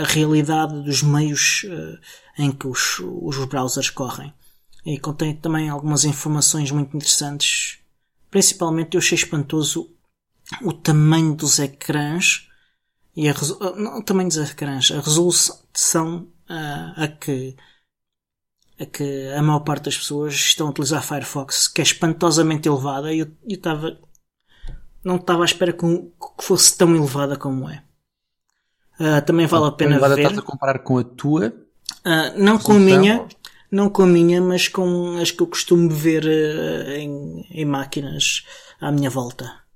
[0.00, 1.64] a realidade dos meios
[2.38, 4.32] em que os, os browsers correm.
[4.84, 7.78] E contém também algumas informações muito interessantes
[8.36, 9.90] Principalmente eu achei espantoso
[10.62, 12.48] o tamanho dos ecrãs
[13.16, 13.34] e a,
[13.76, 17.56] não, o tamanho dos ecrãs, a resolução uh, a que
[18.78, 23.10] a que a maior parte das pessoas estão a utilizar Firefox, que é espantosamente elevada,
[23.10, 23.98] e eu estava
[25.02, 27.82] não estava à espera que, que, fosse tão elevada como é.
[28.98, 30.18] Uh, também vale a pena ver.
[30.18, 31.52] Estás a comparar com a tua?
[32.04, 33.26] Uh, não com a minha,
[33.70, 38.44] não com a minha, mas com as que eu costumo ver uh, em, em máquinas
[38.80, 39.66] à minha volta.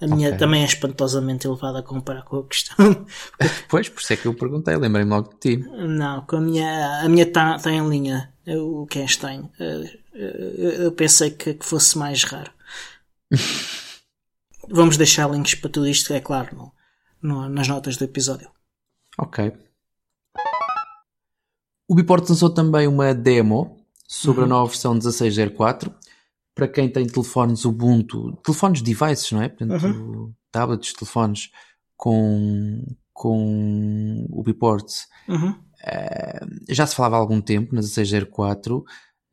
[0.00, 0.38] A minha okay.
[0.38, 3.06] também é espantosamente elevada a comparar com a questão.
[3.68, 5.56] pois, por isso é que eu perguntei, lembrei-me logo de ti.
[5.56, 9.48] Não, com a minha, a minha está tá em linha, o que tem.
[10.12, 12.50] Eu pensei que, que fosse mais raro.
[14.68, 16.72] Vamos deixar links para tudo isto, é claro, no,
[17.22, 18.53] no, nas notas do episódio.
[19.18, 19.52] Ok.
[21.88, 23.76] O Biport lançou também uma demo
[24.08, 24.46] sobre uhum.
[24.46, 25.92] a nova versão 16.04
[26.54, 29.48] para quem tem telefones Ubuntu, telefones devices, não é?
[29.48, 30.32] Portanto, uhum.
[30.52, 31.50] tablets, telefones
[31.96, 34.86] com, com o Biport.
[35.28, 35.50] Uhum.
[35.50, 38.82] Uh, já se falava há algum tempo na 16.04.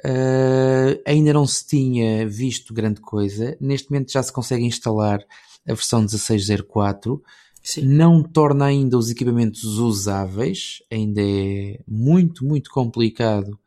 [0.03, 3.55] Uh, ainda não se tinha visto grande coisa.
[3.61, 5.19] Neste momento já se consegue instalar
[5.67, 7.21] a versão 1604.
[7.63, 7.83] Sim.
[7.83, 13.59] Não torna ainda os equipamentos usáveis, ainda é muito, muito complicado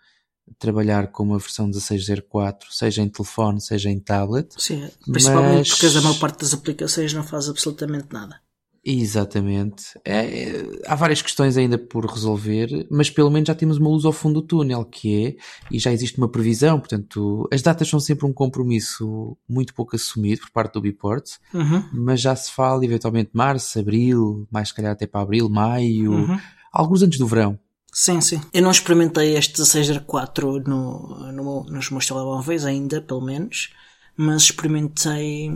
[0.59, 4.49] trabalhar com uma versão 1604, seja em telefone, seja em tablet.
[4.59, 5.79] Sim, principalmente mas...
[5.79, 8.41] porque a maior parte das aplicações não faz absolutamente nada.
[8.85, 9.99] Exatamente.
[10.05, 14.05] É, é, há várias questões ainda por resolver, mas pelo menos já temos uma luz
[14.05, 15.37] ao fundo do túnel, que é,
[15.71, 20.43] e já existe uma previsão, portanto, as datas são sempre um compromisso muito pouco assumido
[20.43, 21.83] por parte do Biport, uhum.
[21.95, 26.39] mas já se fala eventualmente março, abril, mais se calhar até para abril, maio, uhum.
[26.71, 27.59] alguns antes do verão.
[27.91, 28.41] Sim, sim.
[28.53, 33.73] Eu não experimentei este 1604 no, no, nos meus telemóveis ainda, pelo menos,
[34.17, 35.51] mas experimentei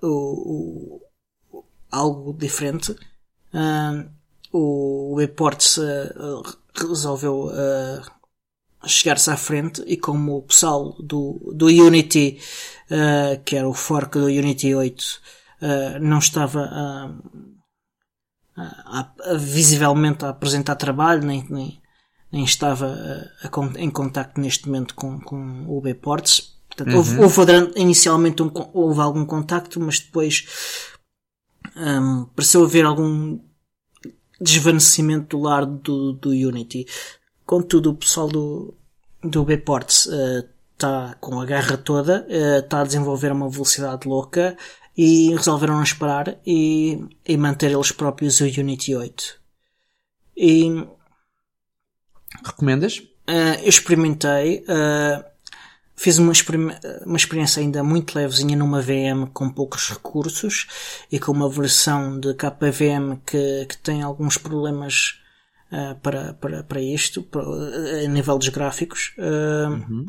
[0.00, 1.00] o, o
[1.92, 2.96] algo diferente.
[3.52, 4.10] Uh,
[4.52, 6.42] o Eports uh,
[6.74, 12.40] resolveu uh, chegar-se à frente e como o pessoal do, do Unity,
[12.90, 15.22] uh, que era o fork do Unity 8,
[16.00, 17.14] não estava a
[18.56, 21.80] a, a, visivelmente a apresentar trabalho, nem, nem,
[22.30, 22.86] nem estava
[23.42, 26.52] a, em contacto neste momento com, com o Bports.
[26.68, 27.22] Portanto, uhum.
[27.22, 30.46] houve, houve, inicialmente um, houve algum contacto, mas depois
[31.76, 33.38] um, pareceu haver algum
[34.40, 36.86] desvanecimento do lado do, do Unity.
[37.46, 38.74] Contudo, o pessoal do,
[39.22, 40.06] do Bports
[40.74, 44.56] está uh, com a garra toda, está uh, a desenvolver uma velocidade louca
[44.96, 49.40] e resolveram esperar e, e manter eles próprios o Unity 8.
[50.36, 50.86] E,
[52.44, 52.98] Recomendas?
[53.28, 55.24] Uh, eu experimentei, uh,
[55.94, 56.32] fiz uma,
[57.04, 60.66] uma experiência ainda muito levezinha numa VM com poucos recursos
[61.10, 65.20] e com uma versão de KVM que, que tem alguns problemas
[65.70, 69.14] uh, para, para, para isto, para, a nível dos gráficos.
[69.18, 70.06] Uhum.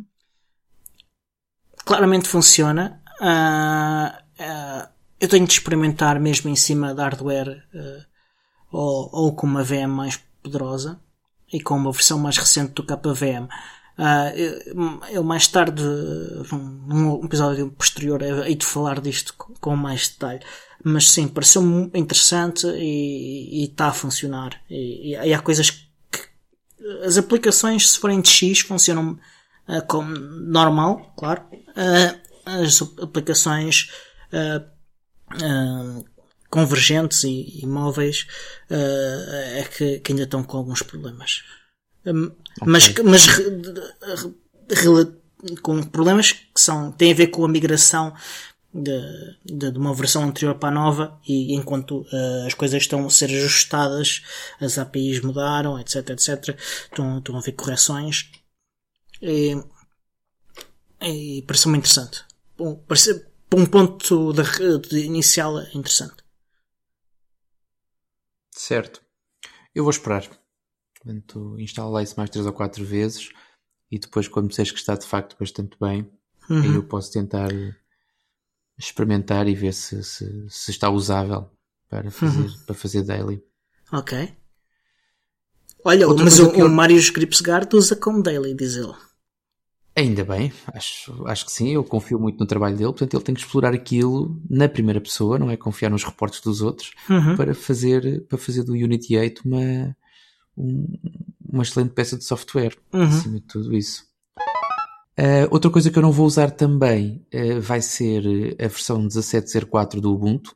[1.86, 3.02] Claramente funciona.
[3.22, 4.88] Uh, Uh,
[5.20, 8.06] eu tenho de experimentar mesmo em cima da hardware uh,
[8.72, 11.00] ou, ou, com uma VM mais poderosa
[11.52, 13.48] e com uma versão mais recente do KVM.
[13.98, 15.84] Uh, eu, mais tarde,
[16.88, 20.42] num episódio posterior, hei de falar disto com, mais detalhe.
[20.84, 24.60] Mas sim, pareceu-me interessante e está a funcionar.
[24.70, 25.84] E, e, há coisas que.
[27.06, 29.18] As aplicações, se forem de X, funcionam
[29.68, 31.44] uh, como normal, claro.
[31.52, 33.90] Uh, as aplicações
[36.50, 38.28] convergentes e, e móveis
[38.70, 41.44] é que, que, ainda estão com alguns problemas.
[42.06, 42.72] Um, okay.
[42.72, 43.28] Mas, mas
[45.62, 48.14] com problemas que são, têm a ver com a migração
[48.74, 53.06] de, de, de, uma versão anterior para a nova e enquanto uh, as coisas estão
[53.06, 54.24] a ser ajustadas,
[54.60, 58.32] as APIs mudaram, etc, etc, estão, estão a haver correções
[59.22, 59.56] e,
[61.02, 62.26] e pareceu-me interessante.
[62.58, 66.24] Bom, parece, um ponto de, de inicial interessante.
[68.52, 69.02] Certo.
[69.76, 70.43] Eu vou esperar.
[71.04, 73.30] Portanto, instalo lá isso mais 3 ou 4 vezes
[73.92, 76.10] e depois, quando disseres que está de facto bastante bem,
[76.50, 76.62] uhum.
[76.62, 77.50] aí eu posso tentar
[78.76, 81.48] experimentar e ver se, se, se está usável
[81.88, 82.58] para fazer, uhum.
[82.66, 83.44] para fazer daily.
[83.92, 84.34] Ok.
[85.86, 86.66] Olha, Outra mas o, eu...
[86.66, 88.96] o Mario Gripsgard usa como daily, diz ele.
[89.96, 93.36] Ainda bem, acho, acho que sim, eu confio muito no trabalho dele, portanto ele tem
[93.36, 97.38] que explorar aquilo na primeira pessoa, não é confiar nos reportes dos outros, uhum.
[97.38, 99.96] para, fazer, para fazer do Unity 8 uma,
[100.58, 100.88] um,
[101.48, 103.04] uma excelente peça de software, uhum.
[103.04, 104.06] acima de tudo isso.
[105.20, 110.00] Uh, outra coisa que eu não vou usar também uh, vai ser a versão 17.04
[110.00, 110.56] do Ubuntu.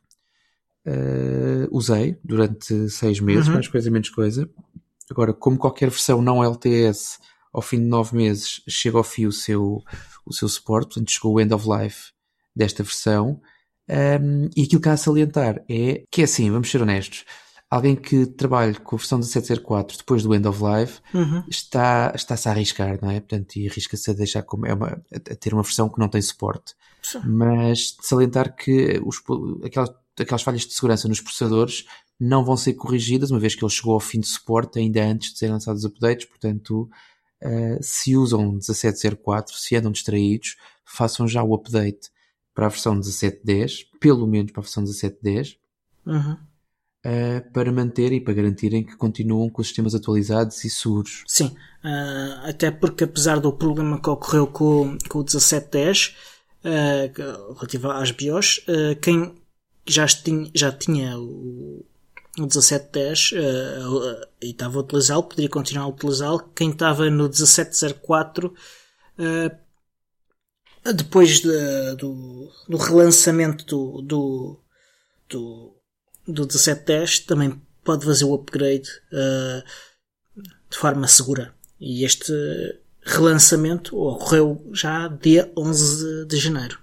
[0.86, 3.54] Uh, usei durante seis meses, uhum.
[3.54, 4.48] mais coisa menos coisa.
[5.10, 7.18] Agora, como qualquer versão não LTS
[7.52, 9.82] ao fim de nove meses chega ao fim o seu,
[10.24, 12.12] o seu suporte, portanto chegou o end of life
[12.54, 13.40] desta versão.
[13.88, 17.24] Um, e aquilo que há a salientar é que é assim, vamos ser honestos,
[17.70, 21.44] alguém que trabalhe com a versão 17.04 depois do end of life uhum.
[21.48, 23.20] está, está-se a arriscar, não é?
[23.20, 26.22] Portanto, e arrisca-se a deixar como é uma, a ter uma versão que não tem
[26.22, 26.74] suporte.
[27.02, 27.20] Sim.
[27.24, 29.22] Mas salientar que os,
[29.64, 31.84] aquelas, aquelas falhas de segurança nos processadores
[32.18, 35.32] não vão ser corrigidas, uma vez que ele chegou ao fim de suporte ainda antes
[35.32, 36.90] de serem lançados os updates, portanto
[37.42, 42.10] uh, se usam 1704, se andam distraídos, façam já o update
[42.54, 45.58] para a versão 1710, pelo menos para a versão 1710,
[46.04, 46.36] uhum.
[47.06, 51.24] Uh, para manter e para garantirem que continuam com os sistemas atualizados e seguros.
[51.26, 56.16] Sim, uh, até porque apesar do problema que ocorreu com, com o 1710,
[57.54, 58.66] relativo às BIOS,
[59.00, 59.32] quem
[59.86, 61.86] já tinha, já tinha o,
[62.38, 66.50] no 1710 uh, e estava a utilizá-lo, poderia continuar a utilizá-lo.
[66.54, 68.54] Quem estava no 1704
[69.18, 73.64] uh, depois de, do, do relançamento
[74.02, 74.60] do,
[75.28, 75.74] do,
[76.28, 79.62] do 1710 também pode fazer o upgrade uh,
[80.70, 81.54] de forma segura.
[81.80, 82.32] E este
[83.02, 86.78] relançamento ocorreu já dia 11 de janeiro.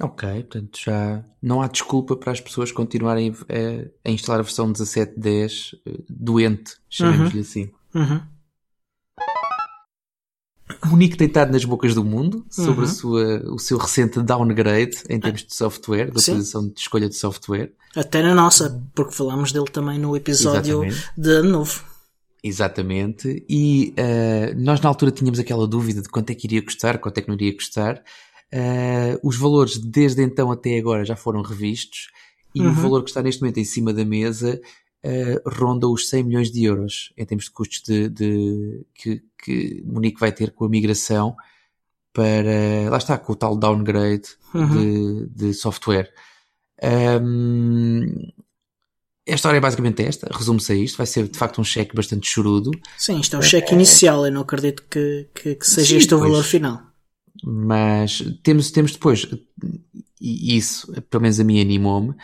[0.00, 4.72] Ok, portanto já não há desculpa para as pessoas continuarem a, a instalar a versão
[4.72, 7.40] 17.10 eh, doente, chamemos-lhe uhum.
[7.40, 7.70] assim.
[7.94, 8.20] Uhum.
[10.86, 12.90] Monique tem estado nas bocas do mundo sobre uhum.
[12.90, 17.72] sua, o seu recente downgrade em termos de software, da utilização de escolha de software.
[17.94, 21.12] Até na nossa, porque falamos dele também no episódio Exatamente.
[21.16, 21.84] de ano novo.
[22.42, 23.44] Exatamente.
[23.48, 27.18] E uh, nós na altura tínhamos aquela dúvida de quanto é que iria custar, quanto
[27.18, 28.02] é que não iria custar.
[28.52, 32.08] Uh, os valores desde então até agora já foram revistos
[32.54, 32.70] e uhum.
[32.70, 34.60] o valor que está neste momento em cima da mesa
[35.04, 39.82] uh, ronda os 100 milhões de euros em termos de custos de, de que, que
[39.84, 41.36] Munique vai ter com a migração
[42.12, 45.26] para, lá está, com o tal downgrade uhum.
[45.26, 46.12] de, de software.
[47.20, 48.32] Um,
[49.28, 52.28] a história é basicamente esta, resume-se a isto, vai ser de facto um cheque bastante
[52.28, 52.70] chorudo.
[52.96, 53.74] Sim, isto é o cheque é...
[53.74, 56.80] inicial, eu não acredito que, que, que seja Sim, este o valor final.
[57.42, 59.26] Mas temos, temos depois,
[60.20, 62.14] e isso, pelo menos a mim animou-me,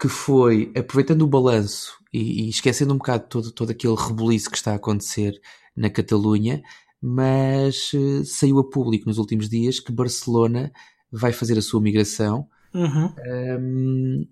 [0.00, 4.56] que foi, aproveitando o balanço e, e, esquecendo um bocado todo, todo aquele rebuliço que
[4.56, 5.40] está a acontecer
[5.76, 6.62] na Catalunha,
[7.00, 10.72] mas uh, saiu a público nos últimos dias que Barcelona
[11.10, 12.48] vai fazer a sua migração.
[12.74, 13.14] Uhum.
[13.60, 14.28] Um,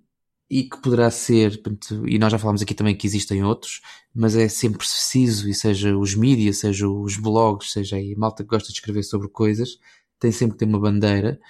[0.48, 1.60] e que poderá ser,
[2.06, 3.80] e nós já falámos aqui também que existem outros,
[4.14, 8.50] mas é sempre preciso, e seja os mídias, seja os blogs, seja a malta que
[8.50, 9.78] gosta de escrever sobre coisas,
[10.20, 11.40] tem sempre que ter uma bandeira,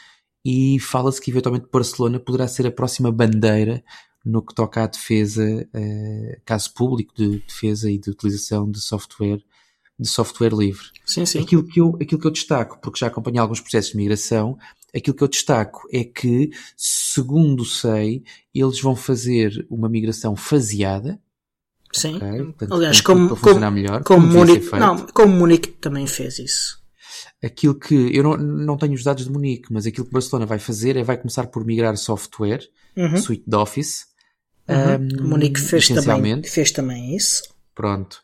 [0.42, 3.84] e fala-se que eventualmente Barcelona poderá ser a próxima bandeira
[4.26, 9.40] no que toca à defesa, eh, caso público de defesa e de utilização de software,
[9.98, 10.84] de software livre.
[11.06, 11.40] Sim, sim.
[11.40, 14.58] Aquilo que eu, aquilo que eu destaco, porque já acompanhei alguns processos de migração,
[14.94, 21.20] aquilo que eu destaco é que, segundo sei, eles vão fazer uma migração faseada.
[21.92, 22.16] Sim.
[22.16, 22.42] Okay?
[22.42, 26.84] Portanto, Aliás, como, como, melhor, como, como Munique, não, como Munique também fez isso.
[27.40, 30.58] Aquilo que eu não, não tenho os dados de Munique, mas aquilo que Barcelona vai
[30.58, 33.16] fazer é vai começar por migrar software, uhum.
[33.18, 34.15] suite de Office.
[34.68, 35.24] Uhum.
[35.24, 37.42] Um, Munique fez também, fez também isso.
[37.74, 38.20] Pronto.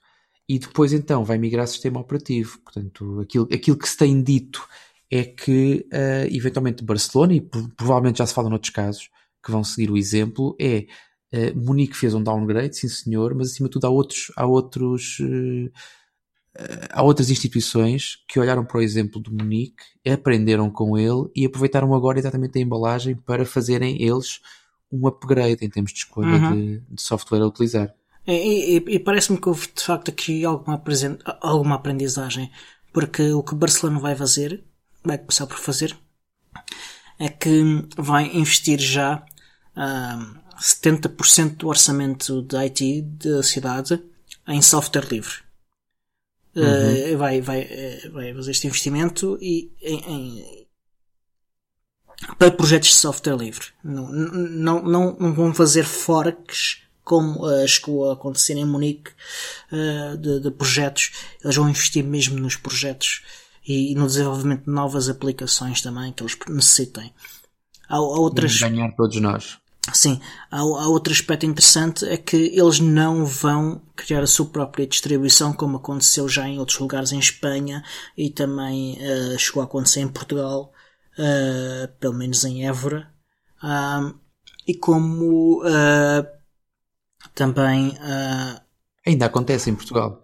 [0.48, 2.58] E depois então vai migrar sistema operativo.
[2.64, 4.66] Portanto, aquilo, aquilo que se tem dito
[5.10, 9.08] é que uh, eventualmente Barcelona, e provavelmente já se fala noutros casos
[9.44, 10.86] que vão seguir o exemplo, é
[11.34, 15.18] uh, Munique fez um downgrade, sim senhor, mas acima de tudo há outros, há outros
[15.20, 15.70] uh,
[16.90, 21.94] há outras instituições que olharam para o exemplo do Munique, aprenderam com ele e aproveitaram
[21.94, 24.40] agora exatamente a embalagem para fazerem eles
[24.92, 26.54] um upgrade em termos de escolha uhum.
[26.54, 27.94] de, de, software a utilizar.
[28.26, 30.82] E, e, e parece-me que houve de facto aqui alguma,
[31.40, 32.50] alguma aprendizagem,
[32.92, 34.62] porque o que Barcelona vai fazer
[35.04, 35.96] vai começar por fazer
[37.18, 39.22] é que vai investir já uh,
[39.76, 44.02] ah, 70% do orçamento de IT da cidade
[44.48, 45.34] em software livre.
[46.54, 47.14] Uhum.
[47.14, 50.61] Uh, vai, vai, eh, vai fazer este investimento e em, em,
[52.38, 53.66] para projetos de software livre.
[53.82, 59.10] Não, não, não, não vão fazer forks como uh, chegou a acontecer em Munique
[59.72, 61.10] uh, de, de, projetos.
[61.42, 63.22] Eles vão investir mesmo nos projetos
[63.66, 67.12] e, no desenvolvimento de novas aplicações também que eles necessitem.
[67.88, 68.58] Há, há outras.
[68.58, 69.58] ganhar todos nós.
[69.92, 74.86] Sim, há, há, outro aspecto interessante é que eles não vão criar a sua própria
[74.86, 77.82] distribuição, como aconteceu já em outros lugares em Espanha
[78.16, 80.72] e também uh, chegou a acontecer em Portugal,
[81.18, 83.10] uh, pelo menos em Évora.
[83.62, 84.18] Uh,
[84.66, 86.26] e como uh,
[87.34, 87.96] também.
[89.06, 90.22] Ainda acontece em Portugal.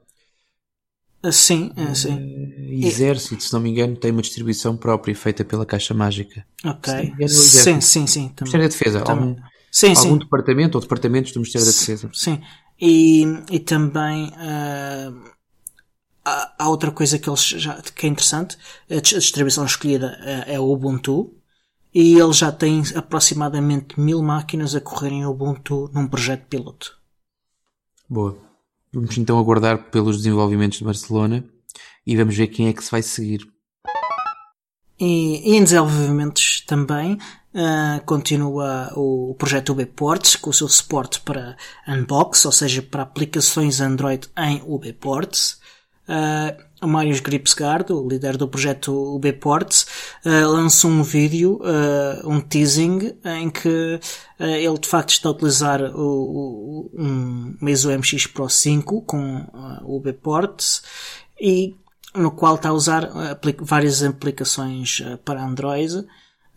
[1.33, 2.55] Sim, é, sim.
[2.85, 6.47] Exército, se não me engano, tem uma distribuição própria feita pela Caixa Mágica.
[6.65, 6.95] Ok.
[6.95, 8.33] Engano, sim, sim, sim.
[8.41, 9.01] Ministério da Defesa.
[9.03, 9.31] Também.
[9.31, 9.43] Algum,
[9.73, 10.19] sim, algum sim.
[10.19, 12.09] departamento ou departamentos do Ministério da Defesa.
[12.15, 12.41] Sim.
[12.81, 15.31] E, e também uh,
[16.29, 18.57] há, há, outra coisa que, eles já, que é interessante.
[18.91, 21.35] A distribuição escolhida é, é o Ubuntu.
[21.95, 26.97] E eles já têm aproximadamente mil máquinas a correrem Ubuntu num projeto piloto.
[28.09, 28.39] Boa.
[28.93, 31.45] Vamos então aguardar pelos desenvolvimentos de Barcelona
[32.07, 33.47] e vamos ver quem é que se vai seguir.
[34.99, 41.57] E, e em desenvolvimentos também uh, continua o projeto UBports com o seu suporte para
[41.87, 45.58] Unbox, ou seja, para aplicações Android em UBports.
[46.09, 49.87] Uh, Marius Gripsgard, o líder do projeto UBports,
[50.25, 54.01] uh, lançou um vídeo, uh, um teasing, em que
[54.41, 59.45] uh, ele de facto está a utilizar o, o, um Meizu MX Pro 5 com
[59.85, 60.83] o UBports
[61.41, 61.75] e
[62.15, 66.07] no qual está a usar aplica várias aplicações para Android,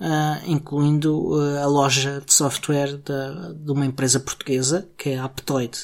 [0.02, 5.78] uh, incluindo uh, a loja de software de, uma empresa portuguesa, que é a Aptoid.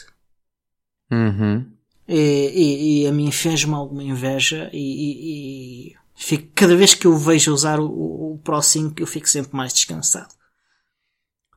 [1.11, 1.76] Uhum.
[2.08, 7.18] E, e, e, a mim fez-me alguma inveja e, e, fico, cada vez que eu
[7.18, 10.34] vejo usar o, o Pro 5 eu fico sempre mais descansado.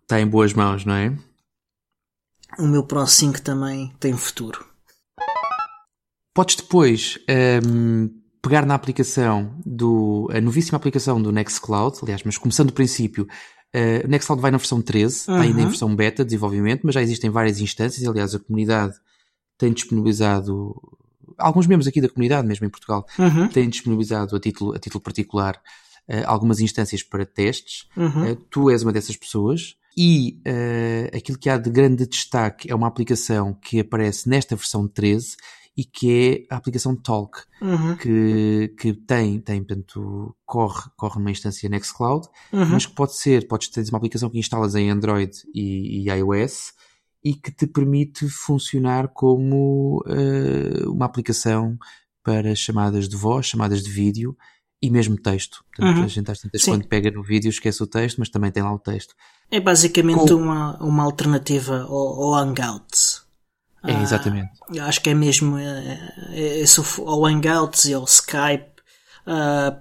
[0.02, 1.16] Está em boas mãos, não é?
[2.58, 4.64] O meu Pro 5 também tem futuro.
[6.34, 7.18] Podes depois
[7.64, 8.08] um,
[8.42, 10.28] pegar na aplicação do.
[10.32, 13.24] a novíssima aplicação do Nextcloud, aliás, mas começando do princípio,
[13.74, 15.34] uh, o Nextcloud vai na versão 13, uhum.
[15.34, 18.94] está ainda em versão beta de desenvolvimento, mas já existem várias instâncias, aliás, a comunidade
[19.60, 20.74] tem disponibilizado.
[21.36, 23.46] Alguns membros aqui da comunidade, mesmo em Portugal, uhum.
[23.48, 25.56] têm disponibilizado a título, a título particular
[26.08, 27.86] uh, algumas instâncias para testes.
[27.94, 28.32] Uhum.
[28.32, 29.76] Uh, tu és uma dessas pessoas.
[29.96, 34.88] E uh, aquilo que há de grande destaque é uma aplicação que aparece nesta versão
[34.88, 35.36] 13
[35.76, 37.96] e que é a aplicação Talk, uhum.
[37.96, 42.66] que, que tem, tem, portanto, corre, corre numa instância Nextcloud, uhum.
[42.66, 46.72] mas que pode ser, podes ter uma aplicação que instalas em Android e, e iOS
[47.22, 51.78] e que te permite funcionar como uh, uma aplicação
[52.22, 54.36] para chamadas de voz, chamadas de vídeo
[54.82, 55.62] e mesmo texto.
[55.66, 56.04] Portanto, uhum.
[56.04, 58.72] a gente às tantas quando pega no vídeo esquece o texto, mas também tem lá
[58.72, 59.14] o texto.
[59.50, 60.34] É basicamente com...
[60.34, 63.22] uma, uma alternativa ao, ao Hangouts.
[63.82, 64.50] É, exatamente.
[64.70, 65.98] Uh, acho que é mesmo é,
[66.32, 66.64] é, é,
[67.06, 68.70] ao Hangouts e ao Skype
[69.26, 69.80] uh,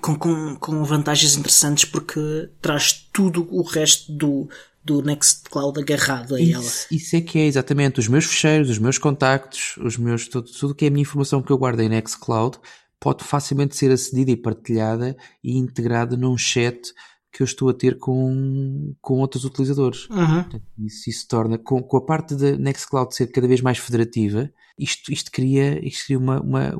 [0.00, 4.48] com, com, com vantagens interessantes porque traz tudo o resto do,
[4.88, 6.98] do Nextcloud agarrado a isso, ela.
[6.98, 10.74] Isso é que é exatamente os meus fecheiros, os meus contactos, os meus, tudo, tudo
[10.74, 12.58] que é a minha informação que eu guardo em Nextcloud
[12.98, 16.92] pode facilmente ser acedida e partilhada e integrada num chat
[17.30, 20.08] que eu estou a ter com, com outros utilizadores.
[20.08, 20.60] Uhum.
[20.86, 25.12] isso, isso torna, com, com a parte da Nextcloud ser cada vez mais federativa, isto,
[25.12, 26.74] isto cria, isto cria uma, uma,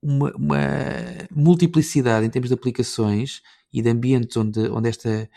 [0.00, 0.58] uma, uma,
[1.34, 3.42] multiplicidade em termos de aplicações
[3.72, 5.28] e de ambientes onde, onde esta,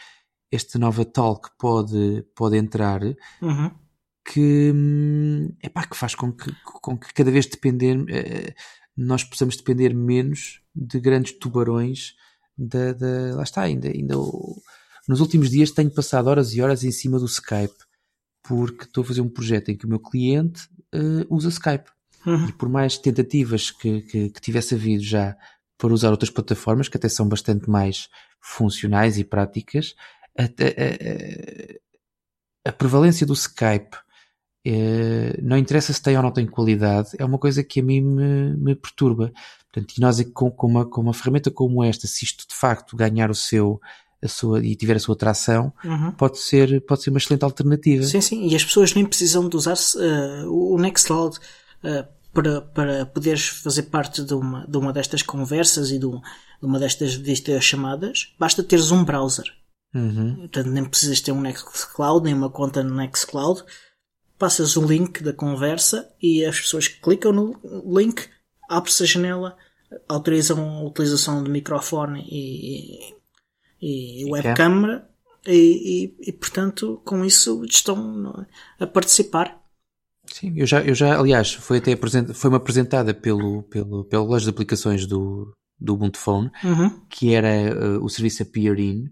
[0.56, 3.02] esta nova talk pode, pode entrar.
[3.42, 3.72] Uhum.
[4.28, 4.74] Que,
[5.62, 8.56] epá, que faz com que, com que cada vez depender, eh,
[8.98, 12.16] nós possamos depender menos de grandes tubarões
[12.58, 14.16] da, da, lá está, ainda, ainda
[15.08, 17.76] nos últimos dias tenho passado horas e horas em cima do Skype
[18.42, 21.90] porque estou a fazer um projeto em que o meu cliente uh, usa Skype
[22.26, 22.48] uhum.
[22.48, 25.36] e por mais tentativas que, que, que, tivesse havido já
[25.78, 28.08] para usar outras plataformas que até são bastante mais
[28.40, 29.96] funcionais e práticas
[30.38, 30.48] a, a,
[32.66, 33.96] a, a prevalência do Skype
[34.68, 38.02] uh, não interessa se tem ou não tem qualidade é uma coisa que a mim
[38.02, 39.32] me, me perturba
[39.76, 42.96] Portanto, e nós com, com, uma, com uma ferramenta como esta, se isto de facto
[42.96, 43.82] ganhar o seu,
[44.24, 46.12] a sua, e tiver a sua tração, uhum.
[46.12, 48.04] pode, ser, pode ser uma excelente alternativa.
[48.04, 53.06] Sim, sim, e as pessoas nem precisam de usar uh, o Nextcloud uh, para, para
[53.06, 57.20] poderes fazer parte de uma, de uma destas conversas e de, um, de uma destas
[57.60, 59.46] chamadas, basta teres um browser.
[59.96, 60.36] Uhum.
[60.36, 63.64] Portanto, nem precisas ter um Nextcloud, nem uma conta no Nextcloud.
[64.38, 68.28] Passas o link da conversa e as pessoas clicam no link,
[68.70, 69.58] abre-se a janela,
[70.10, 73.14] autorizam a utilização de microfone e,
[73.82, 75.02] e, e webcam
[75.48, 75.54] e,
[76.22, 78.46] e, e, portanto com isso estão
[78.80, 79.62] a participar.
[80.26, 81.96] Sim, eu já, eu já aliás, foi até
[82.34, 86.90] foi-me apresentada pelo, pelo, pela loja de aplicações do, do Ubuntu Phone, uhum.
[87.08, 89.06] que era uh, o serviço Appear-In,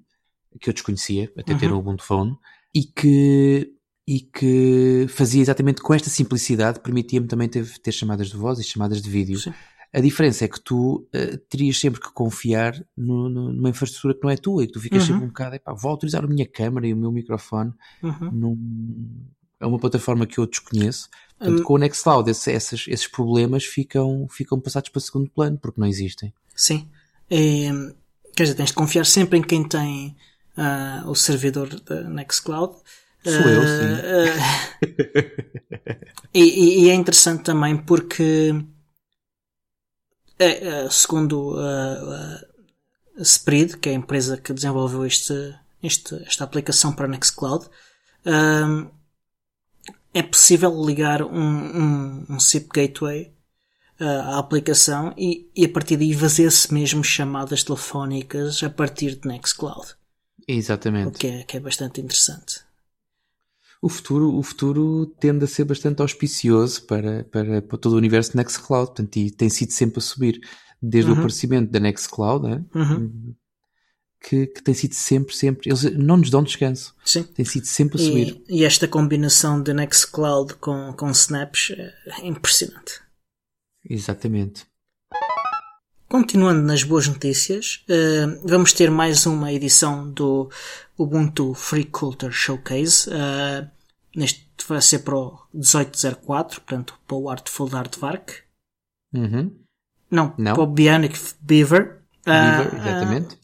[0.59, 1.59] que eu desconhecia, até uhum.
[1.59, 2.37] ter o Ubuntu Phone,
[2.73, 3.71] e que,
[4.07, 8.63] e que fazia exatamente com esta simplicidade, permitia-me também ter, ter chamadas de voz e
[8.63, 9.39] chamadas de vídeo.
[9.39, 9.53] Sim.
[9.93, 14.23] A diferença é que tu uh, terias sempre que confiar no, no, numa infraestrutura que
[14.23, 15.07] não é tua e que tu ficas uhum.
[15.07, 18.31] sempre um bocado, epá, vou utilizar a minha câmera e o meu microfone uhum.
[18.31, 19.27] num,
[19.63, 21.09] é uma plataforma que eu desconheço.
[21.37, 25.57] Portanto, um, com o Nextcloud esse, esses, esses problemas ficam, ficam passados para segundo plano
[25.57, 26.33] porque não existem.
[26.55, 26.89] Sim.
[27.29, 27.69] É,
[28.35, 30.15] quer dizer, tens de confiar sempre em quem tem
[30.57, 32.75] uh, o servidor da Nextcloud.
[33.23, 33.93] Sou uh, eu, sim.
[34.03, 34.39] Uh,
[36.33, 38.53] e, e é interessante também porque
[40.39, 42.41] é, segundo a,
[43.19, 47.67] Spreed, que é a empresa que desenvolveu este, este, esta aplicação para Nextcloud,
[48.25, 48.89] um,
[50.13, 53.33] é possível ligar um, um, um SIP Gateway
[53.99, 59.27] uh, à aplicação e, e, a partir daí fazer-se mesmo chamadas telefónicas a partir de
[59.27, 59.95] Nextcloud.
[60.47, 61.07] Exatamente.
[61.15, 62.61] O que é, que é bastante interessante.
[63.81, 68.31] O futuro, o futuro tende a ser bastante auspicioso para, para, para todo o universo
[68.31, 70.39] de Nextcloud, portanto, e tem sido sempre a subir
[70.81, 71.17] desde Uhum.
[71.17, 72.65] o aparecimento da Nextcloud, né?
[72.73, 73.35] Uhum.
[74.21, 77.23] que, que tem sido sempre, sempre, eles não nos dão descanso, Sim.
[77.23, 78.41] tem sido sempre a subir.
[78.47, 83.01] E, e esta combinação de Nextcloud com, com Snaps é impressionante.
[83.89, 84.65] Exatamente.
[86.17, 90.47] Continuando nas boas notícias, uh, vamos ter mais uma edição do
[90.95, 93.09] Ubuntu Free Culture Showcase.
[93.09, 93.67] Uh,
[94.15, 98.31] neste vai ser para o 1804, portanto, para o Artful Artvark.
[99.11, 99.55] Uhum.
[100.11, 100.53] Não, Não.
[100.53, 102.03] para o Bionic Beaver.
[102.23, 103.39] Beaver, Uh, exatamente.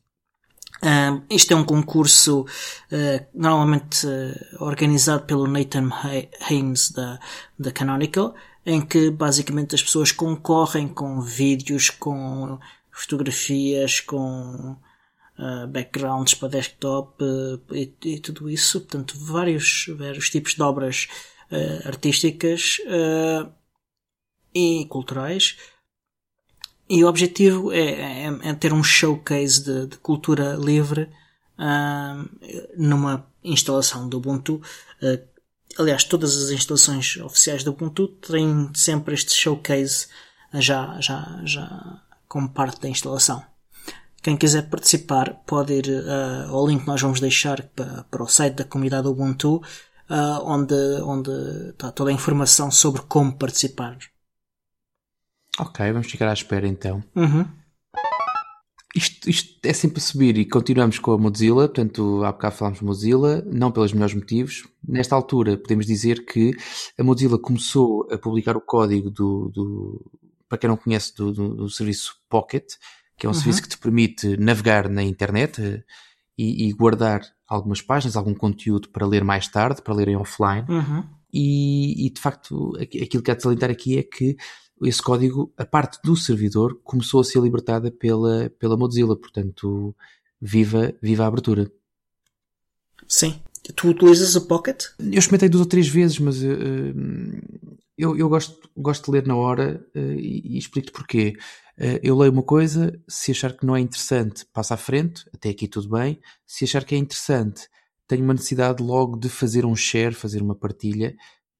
[0.83, 7.19] Um, isto é um concurso uh, normalmente uh, organizado pelo Nathan Hay- Haynes da,
[7.57, 8.35] da Canonical,
[8.69, 12.59] em que basicamente as pessoas concorrem com vídeos, com
[12.91, 14.77] fotografias, com
[15.39, 18.79] uh, backgrounds para desktop uh, e, e tudo isso.
[18.81, 21.07] Portanto, vários, vários tipos de obras
[21.51, 23.51] uh, artísticas uh,
[24.53, 25.57] e culturais.
[26.87, 31.09] E o objetivo é, é- é ter um showcase de, de cultura livre
[31.61, 32.23] ah,
[32.77, 34.61] numa instalação do Ubuntu.
[35.79, 40.07] Aliás, todas as instalações oficiais do Ubuntu têm sempre este showcase
[40.53, 43.41] já, já, já como parte da instalação.
[44.21, 48.27] Quem quiser participar pode ir ah, ao link que nós vamos deixar para, para o
[48.27, 49.63] site da comunidade Ubuntu,
[50.09, 51.31] ah, onde, onde
[51.69, 53.97] está toda a informação sobre como participar.
[55.57, 57.01] Ok, vamos ficar à espera então.
[57.15, 57.47] Uhum.
[58.95, 62.79] Isto, isto é sempre a subir e continuamos com a Mozilla, portanto, há bocado falámos
[62.79, 64.67] de Mozilla, não pelos melhores motivos.
[64.85, 66.55] Nesta altura, podemos dizer que
[66.97, 70.11] a Mozilla começou a publicar o código do, do
[70.47, 72.65] para quem não conhece, do, do, do serviço Pocket,
[73.15, 75.83] que é um serviço que te permite navegar na internet eh,
[76.35, 80.65] e, e guardar algumas páginas, algum conteúdo para ler mais tarde, para ler em offline.
[80.67, 81.03] Uhum.
[81.31, 84.35] E, e, de facto aqui- aquilo que há de salientar aqui é que
[84.83, 89.95] esse código, a parte do servidor, começou a ser libertada pela, pela Mozilla, portanto,
[90.41, 91.71] viva, viva a abertura.
[93.07, 93.41] Sim.
[93.75, 94.85] Tu utilizas o Pocket?
[94.99, 96.93] Eu experimentei duas ou três vezes, mas eh,
[97.97, 101.35] eu, eu gosto, gosto de ler na hora eh, e, e explico-te porquê.
[101.77, 105.49] Eh, eu leio uma coisa, se achar que não é interessante, passo à frente, até
[105.49, 106.19] aqui tudo bem.
[106.45, 107.67] Se achar que é interessante,
[108.07, 111.15] tenho uma necessidade logo de fazer um share, fazer uma partilha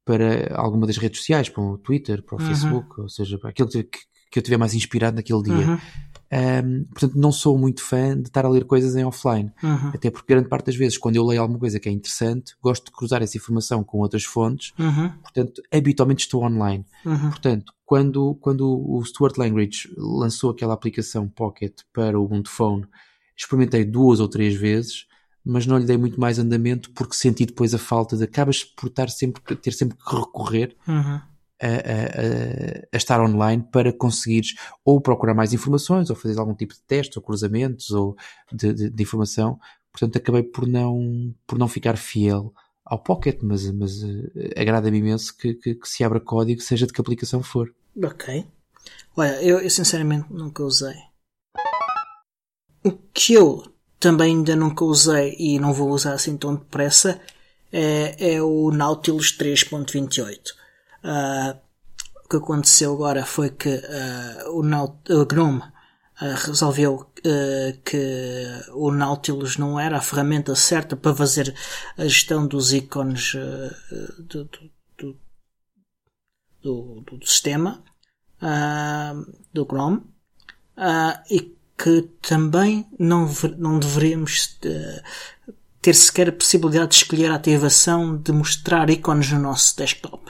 [0.10, 2.48] para alguma das redes sociais, para o Twitter, para o Uhum.
[2.48, 3.84] Facebook, ou seja, para aquilo que,
[4.32, 5.54] que eu tiver mais inspirado naquele dia.
[5.70, 5.78] Uhum.
[6.32, 9.52] Ahm, portanto, não sou muito fã de estar a ler coisas em offline.
[9.62, 9.90] Uhum.
[9.94, 12.86] Até porque grande parte das vezes, quando eu leio alguma coisa que é interessante, gosto
[12.86, 15.10] de cruzar essa informação com outras fontes, Uhum.
[15.22, 16.84] portanto, habitualmente estou online.
[17.06, 17.30] Uhum.
[17.30, 22.86] Portanto, quando, quando o Stuart Langridge lançou aquela aplicação Pocket para o Ubuntu Phone,
[23.38, 25.06] experimentei duas ou três vezes,
[25.46, 28.88] mas não lhe dei muito mais andamento porque senti depois a falta de acabas por
[28.88, 31.20] estar sempre, ter sempre que recorrer Uhum.
[31.62, 36.74] a, a- a- estar online para conseguires ou procurar mais informações ou fazer algum tipo
[36.74, 38.16] de teste ou cruzamentos ou
[38.52, 39.60] de, de- de informação.
[39.92, 42.54] Portanto, acabei por não, por não ficar fiel
[42.86, 46.94] ao Pocket, mas, mas eh, agrada-me imenso que, que, que se abra código, seja de
[46.94, 47.74] que aplicação for.
[48.04, 48.46] Ok.
[49.18, 50.96] Olha, eu, eu sinceramente nunca usei.
[52.84, 53.64] O que eu
[54.00, 57.20] também ainda nunca usei e não vou usar assim tão depressa
[57.72, 60.40] é, é o Nautilus 3.28.
[61.04, 61.58] Ah,
[62.26, 65.62] o que aconteceu agora foi que ah, o, Naut o GNOME
[66.20, 67.12] ah, resolveu
[67.84, 71.54] que o Nautilus não era a ferramenta certa para fazer
[71.98, 73.34] a gestão dos ícones
[74.20, 74.72] do, do-
[76.62, 77.84] do, do, sistema
[79.54, 79.68] do
[80.78, 85.02] ah, e que também não, não deveríamos eh,
[85.82, 90.30] ter sequer a possibilidade de escolher a ativação de mostrar ícones no nosso desktop.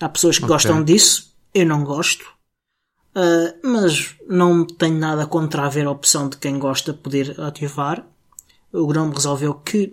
[0.00, 0.54] Há pessoas que Ok.
[0.54, 2.24] gostam disso, eu não gosto,
[3.14, 8.06] ah, mas não tenho nada contra haver a opção de quem gosta poder ativar.
[8.72, 9.90] O Chrome resolveu que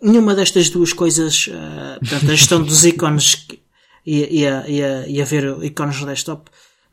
[0.00, 3.60] nenhuma destas duas coisas, ah, portanto, a gestão dos ícones que-
[4.06, 6.48] e, e, a, e, e haver ícones no desktop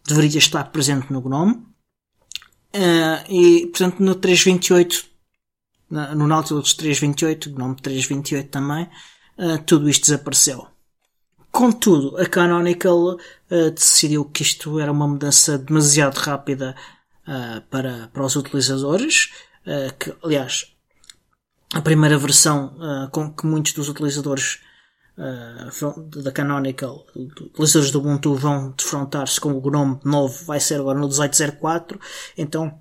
[0.07, 1.63] deveria estar presente no GNOME.
[2.77, 5.05] Ah, e, portanto, no 328,
[5.89, 8.89] na- no Nautilus 328, GNOME 328 também,
[9.37, 10.67] ah, tudo isto desapareceu.
[11.51, 13.17] Contudo, a Canonical
[13.49, 16.75] ah, decidiu que isto era uma mudança demasiado rápida
[17.71, 19.31] para, para os utilizadores,
[19.99, 20.67] que, aliás,
[21.73, 22.77] a primeira versão
[23.11, 24.59] com que muitos dos utilizadores
[25.79, 30.99] vão- da Canonical, utilizadores do Ubuntu vão defrontar-se com o GNOME novo, vai ser agora
[30.99, 31.99] no 1804,
[32.37, 32.79] então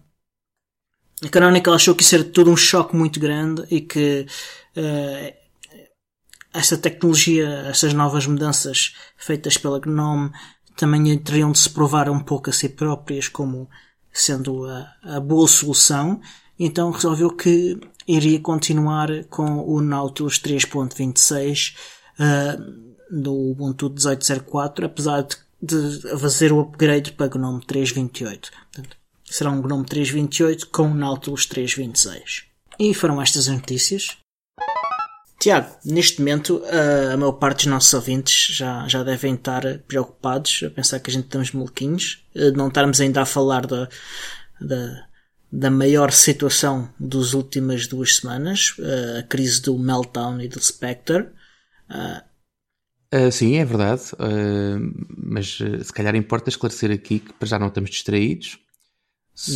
[1.22, 4.26] a Canonical achou que isso era todo um choque muito grande e que
[4.76, 5.35] ah,
[6.53, 10.30] esta tecnologia, estas novas mudanças feitas pela GNOME
[10.76, 13.68] também teriam de se provar um pouco a si próprias como
[14.12, 16.20] sendo a, a boa solução,
[16.59, 21.74] então resolveu que iria continuar com o Nautilus 3.26
[22.19, 28.51] uh, do Ubuntu 18.04, apesar de de fazer o upgrade para GNOME 3.28.
[28.73, 32.45] Portanto, será um GNOME 3.28 com Nautilus 3.26.
[32.79, 34.19] E foram estas as notícias.
[35.41, 36.62] Tiago, neste momento
[37.12, 41.12] a maior parte dos nossos ouvintes já, já devem estar preocupados a pensar que a
[41.12, 43.89] gente estamos molequinhos, não estarmos ainda a falar da,
[44.61, 45.07] da,
[45.51, 48.75] da maior situação das últimas duas semanas,
[49.19, 51.29] a crise do Meltdown e do Spectre.
[51.91, 57.68] Uh, sim, é verdade, uh, mas se calhar importa esclarecer aqui que para já não
[57.68, 58.59] estamos distraídos.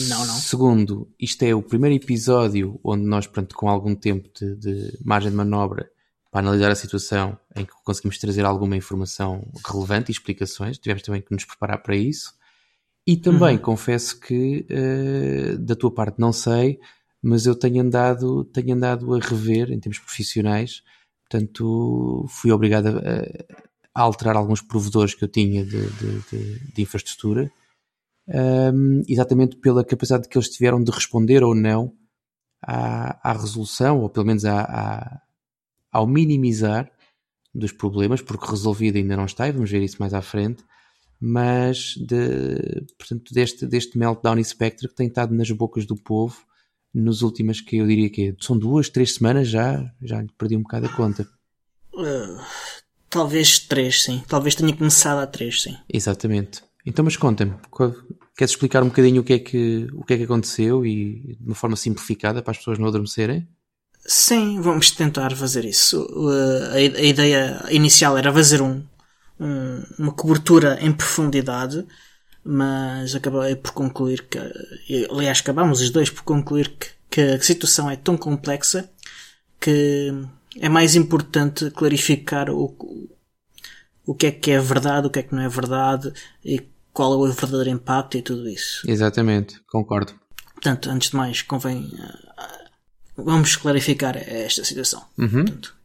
[0.09, 0.35] Não, não.
[0.35, 5.31] Segundo, isto é o primeiro episódio onde nós, pronto, com algum tempo de, de, margem
[5.31, 5.89] de manobra
[6.31, 10.79] para analisar a situação, em que conseguimos trazer alguma informação relevante e explicações.
[10.79, 12.35] Tivemos também que nos preparar para isso.
[13.07, 13.63] E também uhum.
[13.63, 16.79] confesso que, uh, da tua parte, não sei,
[17.23, 20.83] mas eu tenho andado, tenho andado a rever, em termos profissionais,
[21.29, 27.51] portanto, fui obrigado a, a alterar alguns provedores que eu tinha de, de, de infraestrutura
[28.29, 31.93] um, exatamente pela capacidade que eles tiveram de responder ou não
[32.63, 35.23] à, à resolução, ou pelo menos à, à,
[35.91, 36.91] ao minimizar
[37.55, 40.63] dos problemas, porque resolvido ainda não está, e vamos ver isso mais à frente,
[41.21, 46.47] mas de, portanto, deste, deste meltdown e spectre que tem estado nas bocas do povo
[46.95, 50.87] nos últimas que eu diria que são duas, três semanas já, já perdi um bocado
[50.87, 51.29] a conta.
[51.95, 52.41] Uh,
[53.11, 54.23] talvez três, sim.
[54.29, 55.77] Talvez tenha começado a três, sim.
[55.93, 56.63] Exatamente.
[56.87, 57.55] Então, mas conta-me,
[58.37, 61.47] queres explicar um bocadinho o que, é que, o que é que aconteceu e de
[61.47, 63.47] uma forma simplificada para as pessoas não adormecerem?
[64.07, 66.03] Sim, vamos tentar fazer isso.
[66.03, 68.83] Uh, a, a ideia inicial era fazer um,
[69.39, 71.87] um, uma cobertura em profundidade,
[72.51, 74.39] mas acabei por concluir que,
[75.11, 78.89] aliás, acabámos os dois por concluir que, que a situação é tão complexa
[79.61, 80.11] que
[80.59, 82.75] é mais importante clarificar o,
[84.07, 86.11] o que é que é verdade, o que é que não é verdade
[86.43, 88.91] e qual é o verdadeiro impacto e tudo isso.
[88.91, 90.15] Exatamente, concordo.
[90.55, 91.85] Portanto, antes de mais, convém.
[91.85, 95.05] Uh, vamos clarificar esta situação.
[95.19, 95.45] Uhum.
[95.45, 95.77] Portanto,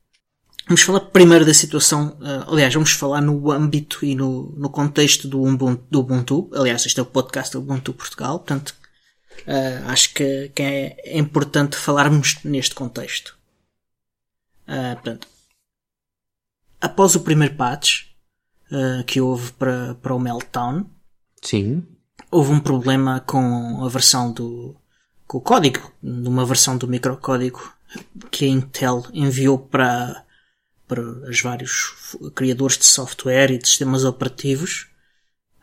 [0.65, 2.17] vamos falar primeiro da situação.
[2.19, 6.49] Uh, aliás, vamos falar no âmbito e no, no contexto do Ubuntu, do Ubuntu.
[6.53, 8.39] Aliás, este é o podcast do Ubuntu Portugal.
[8.39, 8.75] Portanto,
[9.47, 13.37] uh, acho que, que, é importante falarmos neste contexto.
[14.65, 15.27] portanto,
[16.79, 18.05] após o primeiro patch
[19.05, 20.89] que houve para, para o Meltdown,
[21.43, 21.85] Sim.
[22.31, 24.75] Houve um problema com a versão do.
[25.27, 27.73] com o código, numa versão do microcódigo
[28.31, 30.23] que a Intel enviou para,
[30.87, 34.87] para os vários criadores de software e de sistemas operativos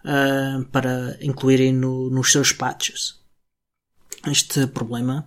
[0.05, 3.19] uh, para incluírem no, nos seus patches.
[4.27, 5.27] Este problema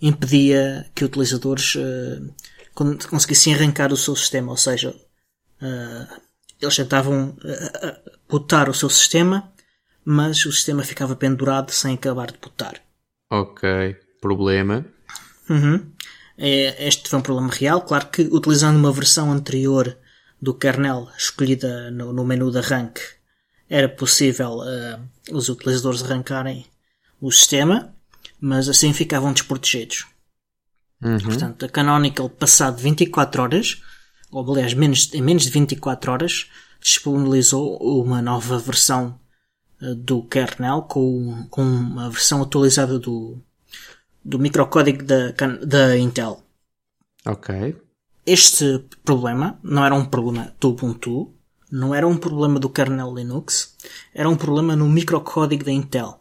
[0.00, 2.34] impedia que utilizadores uh,
[2.74, 6.20] conseguissem arrancar o seu sistema, ou seja, uh,
[6.60, 7.36] eles tentavam
[8.28, 9.52] botar o seu sistema
[10.10, 12.80] mas o sistema ficava pendurado sem acabar de botar.
[13.30, 14.82] Ok, problema.
[15.50, 15.84] Uhum.
[16.38, 17.82] É, este foi um problema real.
[17.82, 19.98] Claro que utilizando uma versão anterior
[20.40, 23.02] do kernel escolhida no, no menu de arranque,
[23.68, 26.64] era possível uh, os utilizadores arrancarem
[27.20, 27.92] o sistema,
[28.40, 30.06] mas assim ficavam desprotegidos.
[31.02, 31.18] Uhum.
[31.18, 33.82] Portanto, a Canonical, passado 24 horas,
[34.30, 36.46] ou aliás, menos, em menos de 24 horas,
[36.80, 39.18] disponibilizou uma nova versão
[39.80, 43.40] do kernel com, com uma versão atualizada do,
[44.28, 45.32] do microcódigo da,
[45.64, 46.42] da Intel.
[47.24, 47.76] Ok.
[48.26, 51.34] Este problema não era um problema do Ubuntu,
[51.70, 53.74] não era um problema do kernel Linux,
[54.14, 56.20] era um problema no microcódigo da Intel.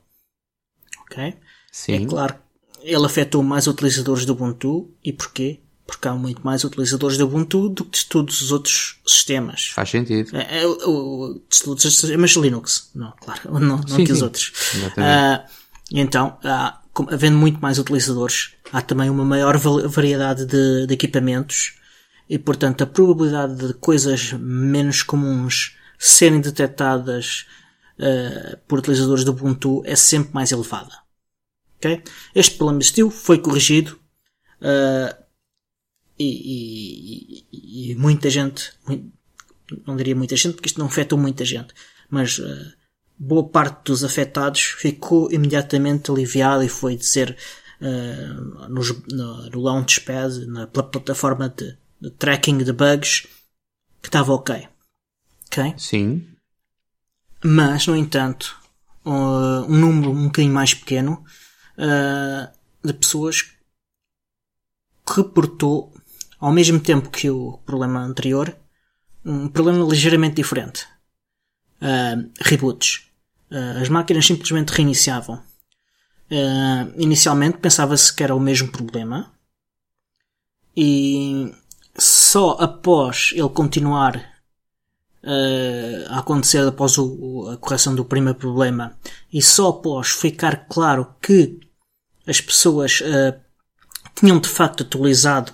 [1.02, 1.36] Ok?
[1.72, 2.04] Sim.
[2.04, 2.36] É claro,
[2.82, 4.90] ele afetou mais utilizadores do Ubuntu.
[5.04, 5.60] E porquê?
[5.88, 9.70] porque há muito mais utilizadores do Ubuntu do que de todos os outros sistemas.
[9.70, 10.36] Faz sentido.
[10.36, 14.22] É, é, o, de todos os sistemas Linux, não, claro, não, não sim, que os
[14.22, 14.52] outros.
[14.76, 15.50] Uh,
[15.92, 21.76] então, há, havendo muito mais utilizadores, há também uma maior variedade de, de equipamentos
[22.30, 27.46] e, portanto, a probabilidade de coisas menos comuns serem detectadas
[28.00, 30.94] uh, por utilizadores do Ubuntu é sempre mais elevada.
[31.78, 32.04] Okay?
[32.36, 34.00] Este problema existiu, foi corrigido.
[34.62, 35.28] Uh,
[36.20, 38.74] e, e, e muita gente,
[39.86, 41.74] não diria muita gente, porque isto não afetou muita gente,
[42.10, 42.74] mas uh,
[43.18, 47.36] boa parte dos afetados ficou imediatamente aliviada e foi dizer
[47.82, 53.28] uh, nos, no, no Launchpad, na plataforma de, de, tracking de bugs,
[54.02, 54.68] que estava ok.
[55.48, 55.74] Ok?
[55.78, 56.28] Sim.
[57.44, 58.56] Mas, no entanto,
[59.06, 61.24] uh, um número um bocadinho mais pequeno
[62.84, 63.54] de pessoas
[65.08, 65.94] reportou
[66.40, 68.58] ao mesmo tempo que o problema anterior,
[69.24, 70.88] um problema ligeiramente diferente.
[71.82, 73.07] uh, reboots.
[73.50, 75.42] Uh, as máquinas simplesmente reiniciavam.
[76.30, 79.32] Uh, inicialmente pensava-se que era o mesmo problema
[80.76, 81.56] e
[81.98, 84.18] só após ele continuar
[85.24, 88.98] uh, a acontecer após o, a correção do primeiro problema
[89.32, 91.60] e só após ficar claro que
[92.28, 93.40] as pessoas uh,
[94.14, 95.54] tinham de facto atualizado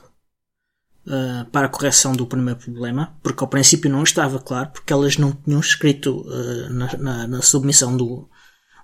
[1.07, 5.17] uh, para a correção do primeiro problema, porque ao princípio não estava claro, porque elas
[5.17, 6.25] não tinham escrito
[6.69, 8.29] na, na, na, submissão do,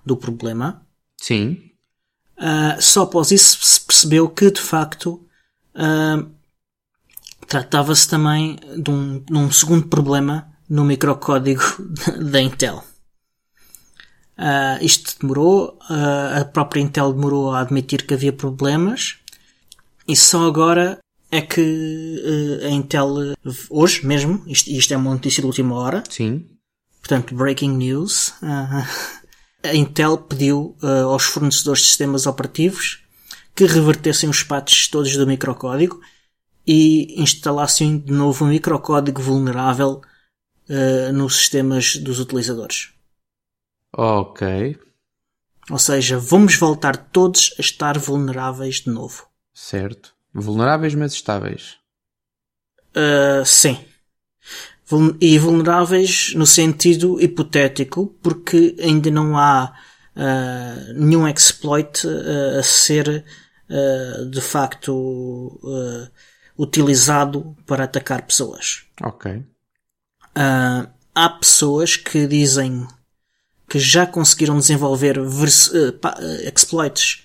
[0.04, 0.86] do problema.
[1.16, 1.70] Sim.
[2.40, 5.22] Uh, só após isso se percebeu que, de facto,
[5.74, 6.30] uh,
[7.46, 11.62] tratava-se também de um, de um, segundo problema no microcódigo
[12.18, 12.82] da Intel.
[14.38, 15.78] Uh, isto demorou,
[16.40, 19.18] a própria Intel demorou a admitir que havia problemas
[20.08, 20.98] e só agora
[21.30, 23.34] é que a Intel,
[23.68, 26.02] hoje mesmo, isto, isto é uma notícia de última hora.
[26.08, 26.46] Sim.
[27.00, 28.34] Portanto, breaking news.
[29.62, 33.02] a Intel pediu uh, aos fornecedores de sistemas operativos
[33.54, 36.00] que revertessem os patches todos do microcódigo
[36.66, 40.00] e instalassem de novo um microcódigo vulnerável
[40.68, 42.90] uh, nos sistemas dos utilizadores.
[43.92, 44.78] Ok.
[45.70, 49.26] Ou seja, vamos voltar todos a estar vulneráveis de novo.
[49.52, 50.14] Certo.
[50.32, 51.76] Vulneráveis, mas estáveis.
[52.94, 53.78] Uh, sim
[55.20, 59.72] e vulneráveis no sentido hipotético, porque ainda não há
[60.16, 63.24] uh, nenhum exploit uh, a ser
[63.68, 65.60] uh, de facto
[66.58, 68.84] utilizado para atacar pessoas.
[69.02, 69.42] Ok.
[71.14, 72.86] há pessoas que dizem
[73.68, 75.16] que já conseguiram desenvolver
[76.44, 77.24] exploits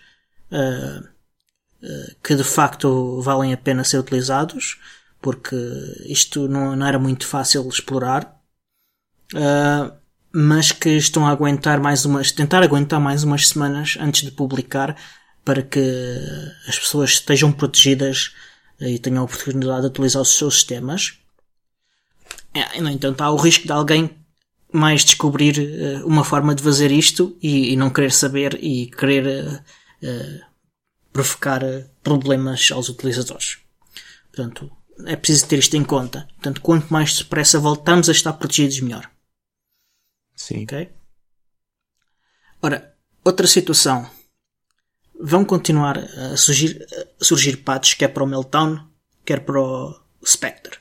[2.24, 4.80] que de facto valem a pena ser utilizados
[5.26, 5.56] porque
[6.06, 8.40] isto não, não era muito fácil explorar,
[9.34, 9.92] uh,
[10.32, 14.96] mas que estão a aguentar mais umas, tentar aguentar mais umas semanas antes de publicar
[15.44, 15.82] para que
[16.68, 18.36] as pessoas estejam protegidas
[18.80, 21.18] e tenham a oportunidade de utilizar os seus sistemas.
[22.54, 24.12] É, no entanto, há o risco de alguém
[24.72, 29.64] mais descobrir uh, uma forma de fazer isto e, e, não querer saber e querer
[30.04, 30.46] uh,
[31.16, 31.62] provocar
[32.04, 33.60] problemas aos utilizadores.
[34.34, 34.70] Portanto,
[35.06, 36.28] é preciso ter isto em conta.
[36.34, 39.10] Portanto, quanto mais depressa voltamos a estar protegidos, melhor.
[40.36, 40.64] Sim.
[40.64, 40.92] Ok?
[42.62, 44.12] Ora, outra situação.
[45.18, 46.86] Vão continuar a surgir,
[47.22, 48.86] a surgir patches, quer para o Meltdown,
[49.24, 50.80] quer para o Spectre.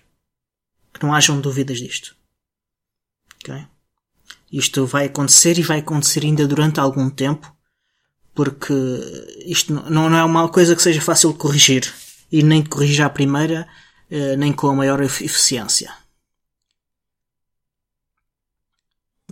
[0.92, 2.16] Que não hajam dúvidas disto.
[3.36, 3.64] Ok?
[4.50, 7.53] Isto vai acontecer e vai acontecer ainda durante algum tempo,
[8.34, 8.74] porque
[9.46, 11.92] isto não, não é uma coisa que seja fácil de corrigir.
[12.32, 13.68] E nem de corrigir à primeira,
[14.10, 15.94] eh, nem com a maior eficiência.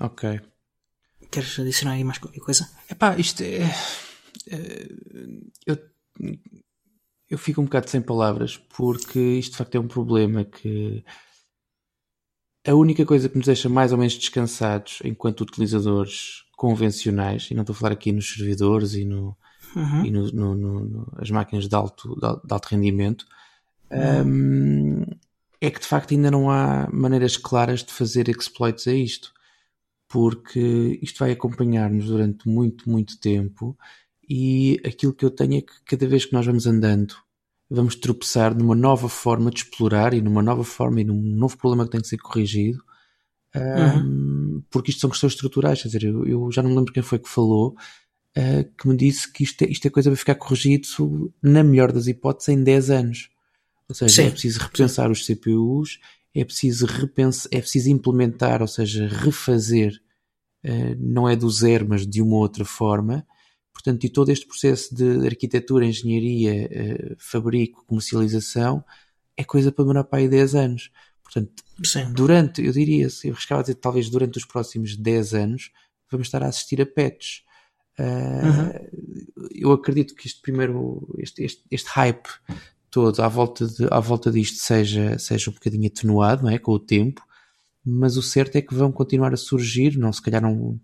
[0.00, 0.40] Ok.
[1.30, 2.70] Queres adicionar aí mais qualquer coisa?
[2.88, 3.62] Epá, isto é.
[4.50, 4.88] é
[5.66, 5.78] eu,
[7.28, 11.04] eu fico um bocado sem palavras porque isto de facto é um problema que
[12.66, 17.62] a única coisa que nos deixa mais ou menos descansados enquanto utilizadores convencionais, e não
[17.62, 19.36] estou a falar aqui nos servidores e, no,
[19.74, 20.04] uhum.
[20.04, 23.26] e no, no, no, as máquinas de alto, de alto rendimento,
[24.24, 25.04] um,
[25.60, 29.32] é que de facto ainda não há maneiras claras de fazer exploits a isto,
[30.06, 33.76] porque isto vai acompanhar-nos durante muito, muito tempo
[34.30, 37.16] e aquilo que eu tenho é que cada vez que nós vamos andando,
[37.68, 41.86] vamos tropeçar numa nova forma de explorar e numa nova forma e num novo problema
[41.86, 42.84] que tem que ser corrigido.
[43.54, 44.62] Um, uhum.
[44.70, 47.18] Porque isto são questões estruturais, quer dizer, eu, eu, já não me lembro quem foi
[47.18, 47.74] que falou,
[48.36, 51.92] uh, que me disse que isto é, isto é coisa para ficar corrigido, na melhor
[51.92, 53.30] das hipóteses, em 10 anos.
[53.88, 54.28] Ou seja, Sim.
[54.28, 55.98] é preciso repensar os CPUs,
[56.34, 60.00] é preciso repensar, é preciso implementar, ou seja, refazer,
[60.64, 63.26] uh, não é do zero, mas de uma outra forma.
[63.72, 68.82] Portanto, e todo este processo de arquitetura, engenharia, uh, fabrico, comercialização,
[69.36, 70.90] é coisa para demorar para aí 10 anos.
[71.32, 72.12] Portanto, Sim.
[72.12, 75.70] durante, eu diria, eu arriscava dizer, talvez durante os próximos 10 anos,
[76.10, 77.42] vamos estar a assistir a patches.
[77.98, 79.48] Uh, uhum.
[79.54, 82.28] Eu acredito que este primeiro, este, este, este hype
[82.90, 86.58] todo à volta, de, à volta disto seja, seja um bocadinho atenuado, não é?
[86.58, 87.22] Com o tempo,
[87.84, 90.78] mas o certo é que vão continuar a surgir, não se calhar não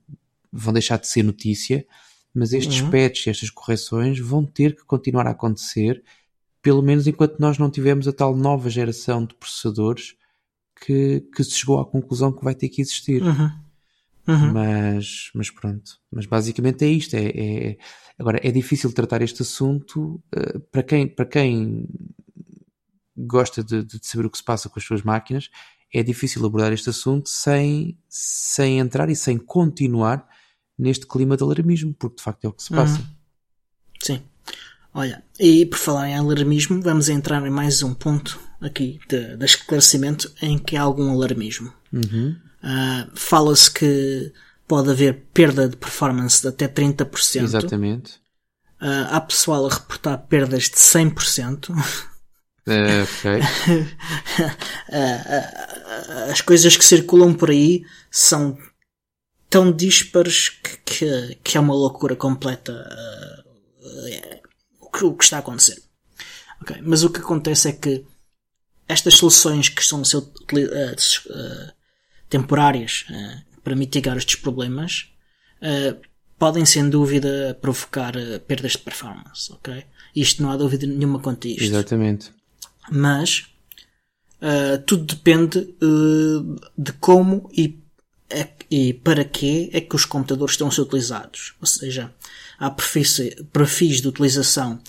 [0.51, 1.87] vão deixar de ser notícia,
[2.33, 2.91] mas estes uhum.
[2.91, 6.03] patches, estas correções vão ter que continuar a acontecer,
[6.63, 10.17] pelo menos enquanto nós não tivermos a tal nova geração de processadores
[10.81, 13.23] que, que se chegou à conclusão que vai ter que existir.
[13.23, 13.51] Uhum.
[14.29, 14.53] Uhum.
[14.53, 15.99] Mas, mas pronto.
[16.13, 17.15] Mas basicamente é isto.
[17.15, 17.79] É, é,
[18.19, 21.89] agora, é difícil tratar este assunto uh, para, quem, para quem
[23.17, 25.49] gosta de, de, saber o que se passa com as suas máquinas.
[25.93, 30.29] é difícil abordar este assunto sem, sem entrar e sem continuar
[30.79, 33.01] neste clima de alarmismo, porque de facto é o que se passa.
[33.01, 33.07] Uhum.
[34.03, 34.23] Sim.
[34.99, 39.45] Olha, e por falar em alarmismo, vamos entrar em mais um ponto aqui de, de
[39.45, 41.73] esclarecimento em que há algum alarmismo.
[41.93, 42.35] Uhum.
[42.61, 44.33] Uh, Fala-se que
[44.67, 47.43] pode haver perda de performance de até 30%.
[47.43, 48.15] Exatamente.
[48.83, 51.71] Uh, há pessoal a reportar perdas de 100%.
[51.71, 51.75] Uh,
[53.05, 53.41] ok.
[53.41, 53.45] uh,
[56.29, 58.59] as coisas que circulam por aí são
[59.49, 64.48] tão dispares que, que, que é uma loucura completa uh,
[64.89, 65.83] o, que, o que está a acontecer.
[66.63, 66.81] Okay.
[66.83, 68.05] Mas o que acontece é que
[68.87, 71.73] estas soluções que estão a ser uh,
[72.29, 75.13] temporárias uh, para mitigar estes problemas
[76.39, 78.13] podem sem dúvida provocar
[78.47, 79.85] perdas de performance, ok?
[80.15, 81.65] Isto não há dúvida nenhuma quanto a isto.
[81.65, 82.31] Exatamente.
[82.89, 83.47] Mas
[84.87, 85.75] tudo depende
[86.79, 87.83] de como e
[88.31, 91.55] é, e para que é que os computadores estão a ser utilizados.
[91.61, 92.15] Ou seja,
[92.59, 94.83] há perfis, de utilização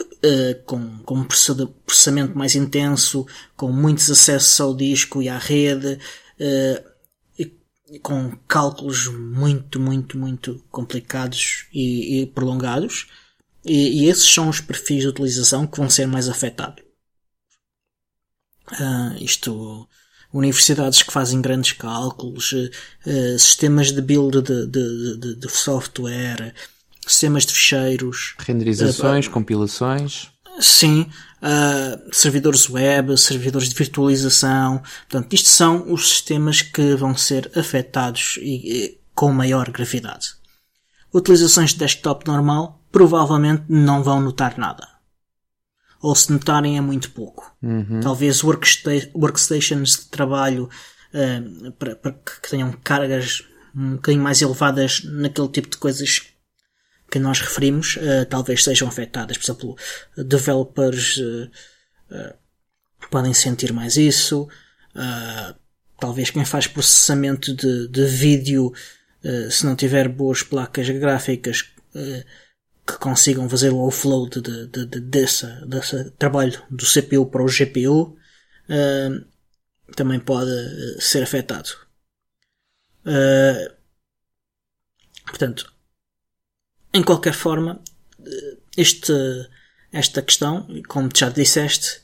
[0.00, 5.98] uh, com, com processamento mais intenso, com muitos acessos ao disco e à rede,
[6.40, 6.96] uh,
[7.38, 13.06] e, com cálculos muito, muito, muito complicados e, e prolongados.
[13.64, 16.84] E, e, esses são os perfis de utilização que vão ser mais afetados.
[18.72, 19.88] Uh, isto
[20.32, 26.54] universidades que fazem grandes cálculos, uh, sistemas de build de, de, de, de, software,
[27.06, 30.30] sistemas de ficheiros, renderizações, uh, compilações.
[30.58, 31.06] Sim,
[31.42, 34.82] uh, servidores web, servidores de virtualização.
[35.08, 40.34] Portanto, isto são os sistemas que vão ser afetados e, e com maior gravidade.
[41.12, 44.96] Utilizações de desktop normal provavelmente não vão notar nada
[46.00, 47.52] ou se notarem é muito pouco.
[47.62, 48.00] Uhum.
[48.00, 50.68] Talvez worksta workstations de trabalho
[51.12, 53.42] uh, para, para, que tenham cargas
[53.74, 56.22] um bocadinho mais elevadas naquele tipo de coisas
[57.10, 59.36] que nós referimos, uh, talvez sejam afetadas.
[59.38, 59.76] Por exemplo,
[60.16, 61.50] developers uh,
[63.10, 64.48] podem sentir mais isso.
[65.98, 68.72] talvez quem faz processamento de, de vídeo,
[69.50, 71.62] se não tiver boas placas gráficas,
[72.86, 77.46] que consigam fazer o offload de, de, de, desse, desse trabalho do CPU para o
[77.46, 78.16] GPU
[79.94, 80.50] também pode
[81.00, 81.70] ser afetado.
[83.06, 83.72] Uh,
[85.24, 85.72] portanto,
[86.96, 87.80] em qualquer forma,
[88.24, 89.12] eh, este,
[89.92, 92.00] esta questão, como já disseste,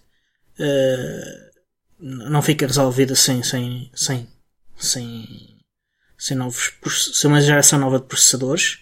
[0.59, 1.53] uh,
[1.99, 4.29] não fica resolvida sem, sem, sem,
[4.77, 5.27] sem,
[6.19, 6.73] sem novos,
[7.13, 8.81] sem uma geração nova de processadores.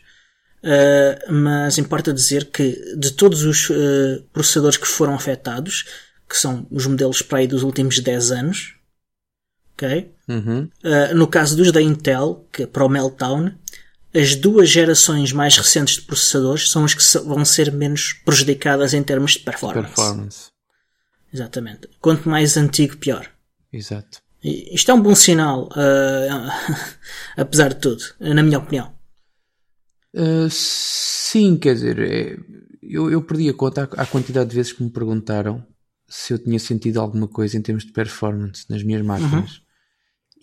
[0.63, 3.69] Uh, mas importa dizer que de todos os
[4.33, 5.87] processadores que foram afetados,
[6.29, 8.75] que são os modelos para aí dos últimos 10 anos,
[9.75, 10.15] ok?
[10.29, 10.69] Uhum.
[10.85, 13.53] Uh, no caso dos da Intel, que é para o Meltdown,
[14.15, 19.03] as duas gerações mais recentes de processadores são as que vão ser menos prejudicadas em
[19.03, 19.95] termos de performance.
[19.95, 20.51] performance.
[21.33, 21.89] Exatamente.
[22.01, 23.31] Quanto mais antigo, pior.
[23.73, 24.21] Exato.
[24.43, 25.69] E isto é um bom sinal,
[27.37, 28.93] apesar de tudo, na minha opinião.
[30.15, 32.37] Uh, sim, quer dizer, é,
[32.83, 35.65] eu, eu perdi a conta à, à, quantidade de vezes que me perguntaram
[36.09, 39.59] se eu tinha sentido alguma coisa em termos de performance nas minhas máquinas.
[39.59, 39.63] Uhum.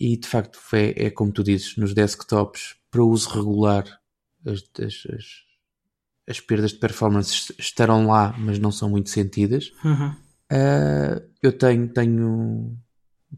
[0.00, 3.84] E de facto é, é, como tu dizes, nos desktops, para uso regular,
[4.46, 5.24] as, as, as,
[6.28, 9.72] as, perdas de performance estarão lá, mas não são muito sentidas.
[9.84, 10.10] Uhum.
[10.50, 12.78] Uh, eu tenho, tenho,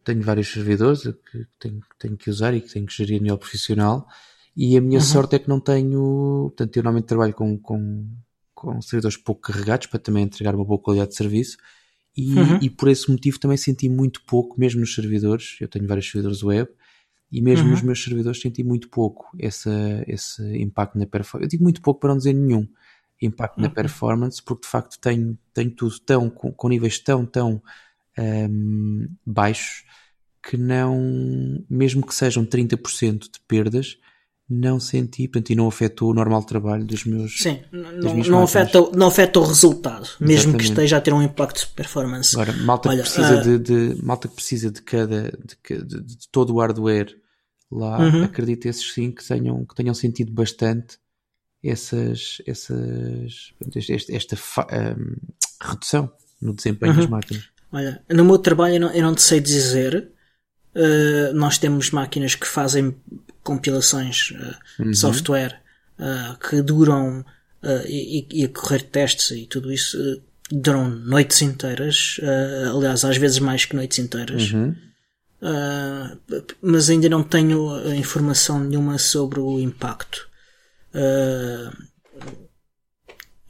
[0.04, 3.38] tenho vários servidores que tenho, tenho que usar e que tenho que gerir a nível
[3.38, 4.06] profissional
[4.56, 5.04] e a minha uhum.
[5.04, 6.48] sorte é que não tenho.
[6.48, 8.06] Portanto, eu normalmente trabalho com, com,
[8.54, 11.56] com servidores pouco carregados para também entregar uma boa qualidade de serviço.
[12.16, 12.58] E, uhum.
[12.60, 15.56] e por esse motivo também senti muito pouco, mesmo nos servidores.
[15.60, 16.68] Eu tenho vários servidores web
[17.30, 17.70] e mesmo uhum.
[17.70, 19.70] nos meus servidores senti muito pouco essa,
[20.06, 21.46] esse impacto na performance.
[21.46, 22.66] Eu digo muito pouco para não dizer nenhum
[23.22, 23.64] impacto uhum.
[23.64, 27.62] na performance, porque de facto tenho, tenho tudo tão, com, com níveis tão, tão
[28.18, 29.84] um, baixos
[30.42, 33.98] que não, mesmo que sejam 30% de perdas,
[34.50, 37.40] não senti, portanto, e não afetou o normal trabalho dos meus.
[37.40, 40.58] Sim, não, não afeta, não afeta o resultado, mesmo Exatamente.
[40.58, 42.34] que esteja a ter um impacto de performance.
[42.34, 43.42] Agora, malta Olha, que precisa, uh...
[43.42, 47.16] de, de, malta que precisa de cada, de, de, de todo o hardware
[47.70, 48.24] lá, uhum.
[48.24, 50.98] acredito esses sim que tenham, que tenham sentido bastante
[51.62, 54.36] essas, essas, esta, esta
[54.96, 55.16] um,
[55.62, 56.98] redução no desempenho uhum.
[56.98, 57.44] das máquinas.
[57.70, 60.10] Olha, no meu trabalho eu não, eu não te sei dizer,
[60.74, 62.94] Uh, nós temos máquinas que fazem
[63.42, 64.90] compilações uh, uhum.
[64.90, 65.60] de software
[65.98, 67.24] uh, que duram
[67.86, 69.98] e, e, a correr testes e tudo isso
[70.50, 72.18] duram noites inteiras,
[72.74, 74.50] aliás, às vezes mais que noites inteiras.
[74.50, 74.74] Uhum.
[75.42, 76.18] uh,
[76.62, 80.26] mas ainda não tenho informação nenhuma sobre o impacto.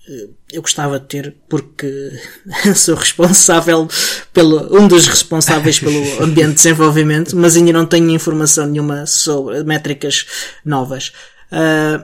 [0.08, 2.10] Uh, eu gostava de ter porque
[2.74, 3.86] sou responsável
[4.32, 9.62] pelo um dos responsáveis pelo ambiente de desenvolvimento, mas ainda não tenho informação nenhuma sobre
[9.62, 10.26] métricas
[10.64, 11.12] novas.
[11.52, 12.02] Uh,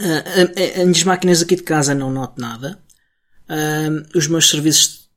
[0.00, 2.78] uh, as máquinas aqui de casa não noto nada.
[3.48, 5.08] Uh, os meus serviços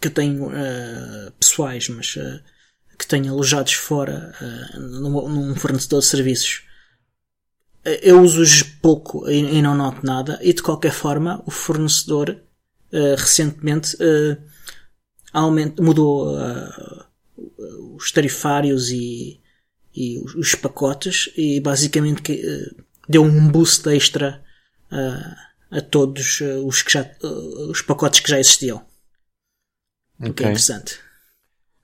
[0.00, 2.40] que eu tenho uh, pessoais, mas uh,
[2.98, 4.34] que tenho alojados fora
[4.74, 6.64] num, num fornecedor de serviços,
[7.84, 10.38] eu uso-os pouco e, e, não noto nada.
[10.42, 12.36] E de qualquer forma, o fornecedor
[13.16, 13.96] recentemente
[15.32, 16.36] aument, mudou
[17.96, 19.40] os tarifários e,
[19.94, 22.42] e os, os, pacotes e basicamente
[23.08, 24.42] deu um boost extra
[25.70, 27.08] a todos os, que já,
[27.68, 28.84] os pacotes que já existiam.
[30.18, 30.30] Okay.
[30.30, 30.98] O que é interessante.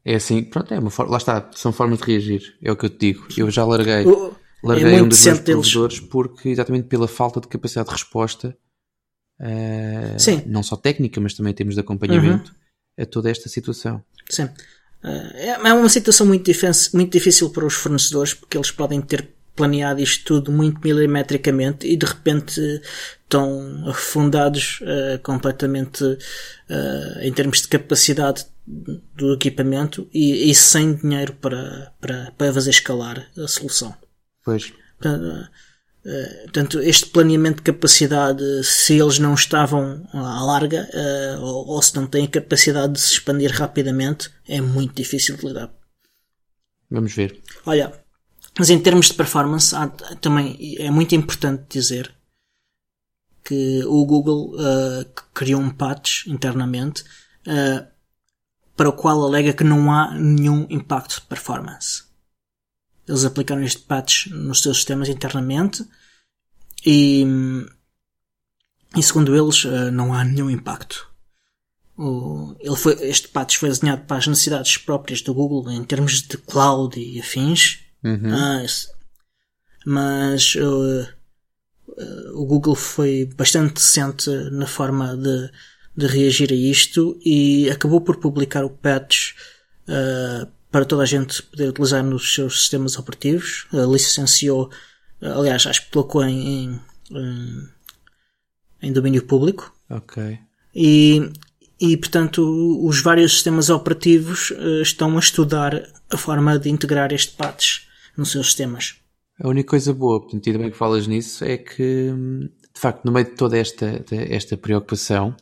[0.05, 2.87] É assim, pronto, é uma forma, lá está, são formas de reagir, é o que
[2.87, 3.27] eu te digo.
[3.37, 7.49] Eu já larguei, o, larguei é um dos meus provedores porque exatamente pela falta de
[7.49, 8.57] capacidade de resposta,
[9.41, 10.43] uh, Sim.
[10.47, 13.05] não só técnica, mas também temos de acompanhamento uhum.
[13.05, 14.03] a toda esta situação.
[14.29, 14.45] Sim.
[15.05, 19.37] Uh, é uma situação muito difícil, muito difícil para os fornecedores porque eles podem ter
[19.57, 22.61] planeado isto tudo muito milimetricamente e de repente
[23.23, 31.33] estão afundados uh, completamente uh, em termos de capacidade do equipamento e, e, sem dinheiro
[31.35, 33.95] para, para, para fazer escalar a solução.
[34.47, 34.73] Pois.
[34.99, 35.51] Portanto,
[36.07, 40.89] uh, portanto, este planeamento de capacidade, se eles não estavam à larga
[41.41, 45.71] ou, ou se não têm capacidade de se expandir rapidamente, é muito difícil de lidar.
[46.91, 47.43] Vamos ver.
[47.67, 47.93] Olha,
[48.59, 49.89] mas em termos de performance, há,
[50.21, 52.15] também é muito importante dizer
[53.45, 57.05] que o Google uh, criou um patch internamente
[57.47, 57.87] uh,
[58.77, 62.06] para o qual alega que não há nenhum impacto de performance.
[63.09, 65.85] Eles aplicaram este patch nos seus sistemas internamente
[66.85, 67.25] e,
[68.97, 71.09] e segundo eles, uh, não há nenhum impacto.
[71.97, 76.21] O, ele foi, este patch foi desenhado para as necessidades próprias do Google em termos
[76.23, 78.33] de cloud e afins Uhum.
[78.33, 78.65] Ah,
[79.85, 81.09] mas uh,
[82.35, 85.51] o Google foi bastante decente na forma de,
[85.97, 89.33] de reagir a isto e acabou por publicar o patch
[89.89, 93.67] uh, para toda a gente poder utilizar nos seus sistemas operativos.
[93.73, 94.69] Uh, licenciou,
[95.23, 96.79] aliás, acho que colocou em,
[97.11, 97.69] em,
[98.83, 99.75] em domínio público.
[99.89, 100.39] Ok.
[100.75, 101.31] E,
[101.81, 102.43] e portanto
[102.87, 108.33] os vários sistemas operativos uh, estão a estudar a forma de integrar este patch nos
[108.33, 108.97] seus sistemas.
[109.43, 112.13] A única coisa boa, portanto, ainda bem que falas nisso, é que,
[112.75, 115.35] de facto, no meio de toda esta, esta preocupação,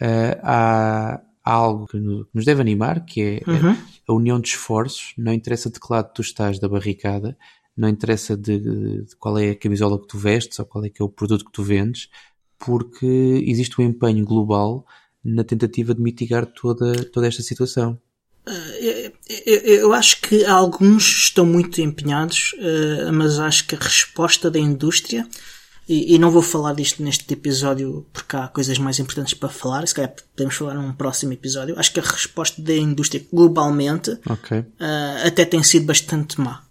[0.00, 3.76] uh, há, há, algo que nos deve animar, que é uhum.
[4.10, 5.14] A união de esforços.
[5.16, 7.36] Não interessa de que lado tu estás da barricada,
[7.76, 11.00] não interessa de, de, qual é a camisola que tu vestes ou qual é que
[11.00, 12.08] é o produto que tu vendes,
[12.58, 13.06] porque
[13.46, 14.84] existe um empenho global
[15.24, 17.98] na tentativa de mitigar toda, toda esta situação.
[18.46, 19.12] Uh,
[19.46, 25.26] eu acho que alguns estão muito empenhados, uh, mas acho que a resposta da indústria,
[25.92, 29.84] e, e, não vou falar disto neste episódio porque há coisas mais importantes para falar,
[29.88, 31.76] se calhar podemos falar num próximo episódio.
[31.76, 34.60] Acho que a resposta da indústria globalmente okay.
[34.60, 36.62] uh, até tem sido bastante má.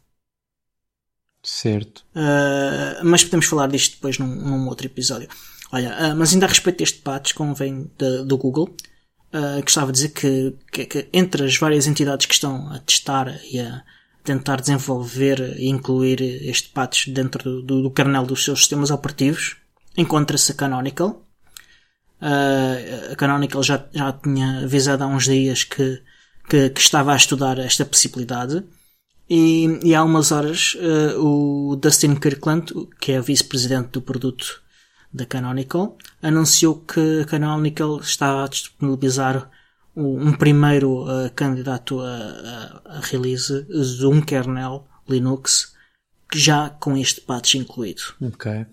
[1.43, 2.05] Certo.
[2.15, 5.27] Uh, mas podemos falar disto depois num, num outro episódio.
[5.69, 8.73] Olha, mas ainda a respeito deste patch, como vem de, do Google,
[9.33, 13.37] uh, gostava de dizer que, que, que, entre as várias entidades que estão a testar
[13.51, 13.83] e a
[14.23, 19.57] tentar desenvolver e incluir este patch dentro do, do, do kernel dos seus sistemas operativos,
[19.97, 21.25] encontra-se a Canonical.
[22.21, 26.01] Uh, a Canonical já, já tinha avisado há uns dias que,
[26.49, 28.63] que, que estava a estudar esta possibilidade.
[29.29, 34.61] E, e há umas horas uh, o Dustin Kirkland, que é vice-presidente do produto
[35.13, 39.49] da Canonical, anunciou que a Canonical está a disponibilizar
[39.95, 45.73] um primeiro uh, candidato a, a, a, release de um kernel Linux
[46.33, 48.01] já com este patch incluído.
[48.21, 48.65] Ok.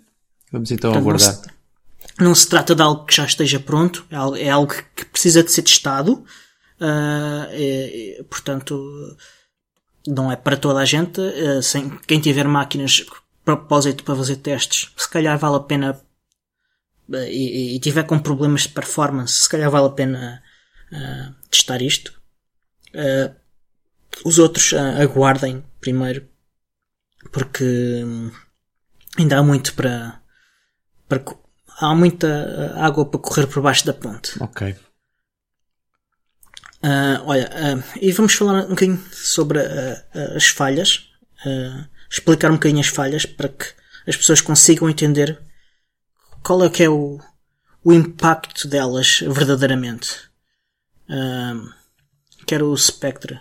[0.53, 1.35] Vamos então Portanto, abordar.
[1.35, 4.73] Não se, não se, trata de algo que já esteja pronto, é algo, é algo
[4.95, 6.25] que precisa de ser testado.
[6.81, 9.17] Uh, é, é, portanto,
[10.07, 11.21] não é para toda a gente.
[11.21, 13.05] Uh, sem, quem tiver máquinas
[13.45, 16.01] propósito para fazer testes, se calhar vale a pena
[17.09, 20.43] e, e tiver com problemas de performance, se calhar vale a pena
[20.93, 22.21] uh, testar isto.
[22.95, 23.35] Uh,
[24.25, 26.29] os outros uh, aguardem primeiro,
[27.33, 27.65] porque
[28.05, 28.31] hum,
[29.19, 30.21] ainda há muito para,
[31.09, 31.25] para.
[31.79, 34.43] Há muita água para correr por baixo da ponte.
[34.43, 34.75] Ok.
[37.25, 37.51] Olha,
[38.01, 39.59] e vamos falar um bocadinho sobre
[40.35, 41.11] as falhas,
[42.09, 43.67] explicar um bocadinho as falhas para que
[44.07, 45.39] as pessoas consigam entender
[46.43, 47.21] qual é que é o,
[47.85, 50.26] o impacto delas verdadeiramente.
[52.47, 53.41] Quer o Spectre,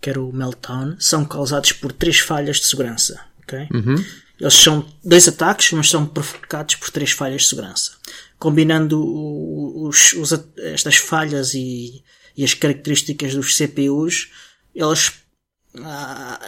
[0.00, 3.20] quer o Meltdown, são causados por três falhas de segurança.
[3.42, 3.68] Okay?
[3.72, 4.04] Uhum.
[4.40, 7.92] Eles são dois ataques, mas são provocados por três falhas de segurança.
[8.38, 9.02] Combinando
[9.84, 12.04] os, os, estas falhas e
[12.38, 14.30] e as características dos CPUs,
[14.72, 15.12] elas
[15.82, 16.40] ah,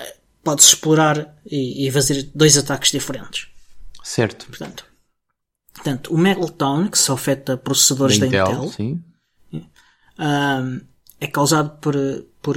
[0.45, 3.49] pode-se explorar e, e, fazer dois ataques diferentes.
[4.05, 4.47] Certo.
[4.47, 4.85] Portanto,
[5.74, 9.01] portanto o Meltdown, que só afeta processadores da, da Intel, Intel
[11.21, 11.95] é causado por,
[12.43, 12.57] por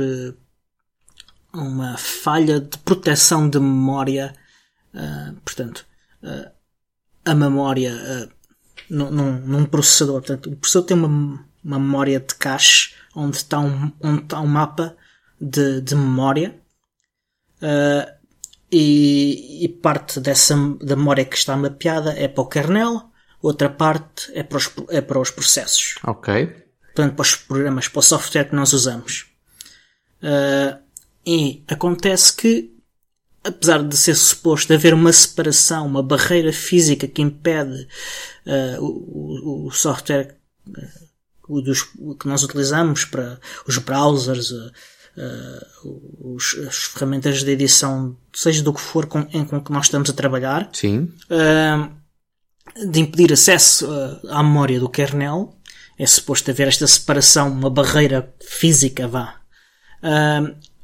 [1.54, 4.34] uma falha de proteção de memória.
[4.94, 5.86] Uh, portanto,
[6.24, 6.52] uh,
[7.26, 8.30] a memória uh,
[8.90, 10.22] num, num, processador.
[10.22, 14.48] Portanto, o processador tem uma, uma memória de cache onde está um, onde está um
[14.48, 14.96] mapa
[15.40, 16.60] de, de memória
[18.70, 23.10] e, e, parte dessa da memória que está mapeada é para o kernel,
[23.42, 25.96] outra parte é para os, é para os processos.
[26.04, 26.63] Ok.
[26.94, 29.26] Portanto, para os programas, para o software que nós usamos.
[30.22, 30.84] Uh,
[31.26, 32.72] e acontece que,
[33.44, 37.88] apesar de ser suposto haver uma separação, uma barreira física que impede
[38.46, 40.38] uh, o, o, software
[41.48, 44.72] dos, que nós utilizamos para os browsers, uh,
[46.20, 50.10] os, as ferramentas de edição, seja do que for com, em com que nós estamos
[50.10, 51.12] a trabalhar, Sim.
[51.30, 52.04] Uh,
[52.90, 53.88] de impedir acesso
[54.30, 55.56] à memória do kernel.
[55.98, 59.40] É suposto haver esta separação, uma barreira física, vá.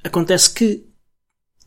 [0.03, 0.85] acontece que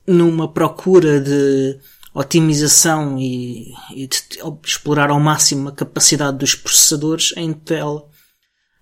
[0.07, 1.78] numa procura de
[2.14, 4.18] otimização e, e, de
[4.64, 8.11] explorar ao máximo a capacidade dos processadores, a Intel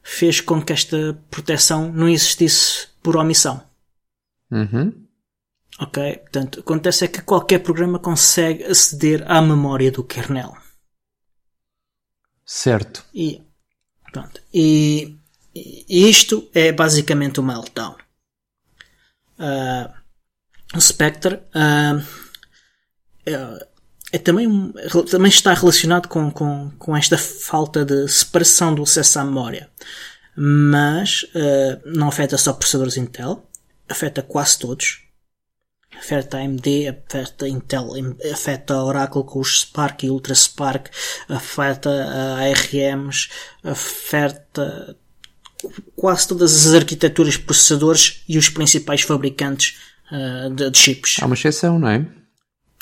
[0.02, 3.62] fez com que esta proteção não existisse por omissão.
[4.50, 5.06] Uhum.
[5.78, 6.16] Ok?
[6.18, 10.56] Portanto, acontece é que qualquer programa consegue aceder à memória do kernel.
[12.44, 13.04] Certo.
[13.14, 13.42] E,
[14.12, 15.16] pronto, e,
[15.88, 17.96] isto é basicamente o meltdown.
[19.38, 19.92] Uh,
[20.76, 22.06] o Spectre uh,
[23.26, 23.68] é,
[24.12, 24.72] é também,
[25.10, 29.70] também está relacionado com, com, com esta falta de separação do acesso à memória.
[30.36, 33.44] Mas uh, não afeta só processadores Intel,
[33.88, 35.02] afeta quase todos.
[35.98, 37.90] Afeta a AMD, afeta Intel,
[38.32, 40.88] afeta a Oracle com os Spark e Ultra Spark,
[41.28, 43.28] afeta a ARMs,
[43.62, 44.96] afeta
[45.96, 49.78] quase todas as arquiteturas de processadores e os principais fabricantes
[50.10, 51.16] uh, de, de chips.
[51.20, 51.98] Há uma exceção, não é?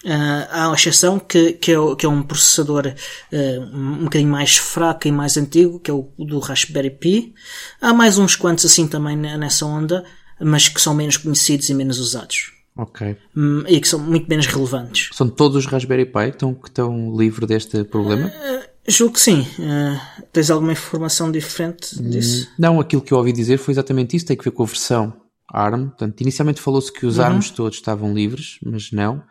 [0.05, 4.57] Uh, há uma exceção que, que, é, que é um processador uh, um bocadinho mais
[4.57, 7.35] fraco e mais antigo, que é o do Raspberry Pi.
[7.81, 10.05] Há mais uns quantos assim também nessa onda,
[10.41, 12.53] mas que são menos conhecidos e menos usados.
[12.79, 13.17] Ok.
[13.37, 15.11] Um, e que são muito menos relevantes.
[15.13, 18.29] São todos os Raspberry Pi que estão, que estão livres deste problema?
[18.29, 19.41] Uh, julgo que sim.
[19.41, 22.47] Uh, tens alguma informação diferente disso?
[22.47, 24.27] Hum, não, aquilo que eu ouvi dizer foi exatamente isso.
[24.27, 25.13] Tem que ver com a versão
[25.53, 25.89] ARM.
[25.89, 27.25] Portanto, inicialmente falou-se que os uhum.
[27.25, 29.25] ARMs todos estavam livres, mas não.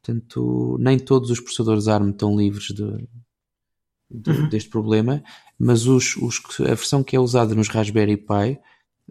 [0.00, 3.08] Portanto, nem todos os processadores ARM estão livres de,
[4.08, 4.48] de, uhum.
[4.48, 5.20] deste problema,
[5.58, 8.60] mas os, os, a versão que é usada nos Raspberry Pi,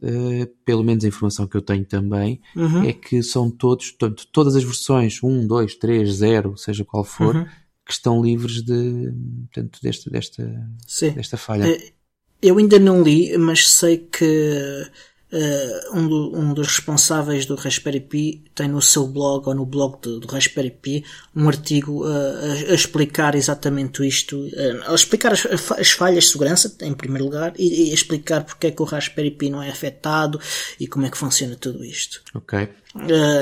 [0.02, 2.84] uh, pelo menos a informação que eu tenho também, uhum.
[2.84, 7.36] é que são todos, portanto, todas as versões 1, 2, 3, 0, seja qual for,
[7.36, 7.45] uhum.
[7.86, 9.14] que estão livres de,
[9.52, 10.70] portanto, desta, desta,
[11.15, 11.68] desta falha.
[11.68, 11.94] Eh,
[12.41, 14.86] eu ainda não li, mas sei que
[15.34, 19.66] Uh, um, do, um, dos responsáveis do Raspberry Pi tem no seu blog ou no
[19.66, 21.04] blog do, do Raspberry Pi
[21.36, 26.30] um artigo uh, a, a, explicar exatamente isto, uh, a explicar as, as, falhas de
[26.30, 29.64] segurança em primeiro lugar e, e, a explicar porque é que o Raspberry Pi não
[29.64, 30.40] é afetado
[30.80, 32.22] e como é que funciona tudo isto.
[32.36, 32.70] Ok.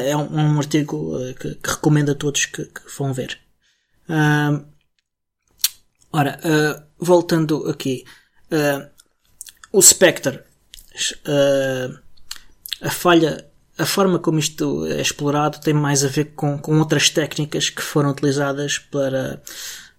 [0.07, 3.37] é um, um artigo que, que, recomendo a todos que, que vão ver.
[6.13, 6.39] ora,
[6.97, 8.05] voltando aqui,
[9.73, 10.50] o Spectre
[11.27, 11.99] uh,
[12.81, 13.45] a falha,
[13.77, 17.81] a forma como isto é explorado tem mais a ver com, com outras técnicas que
[17.81, 19.41] foram utilizadas para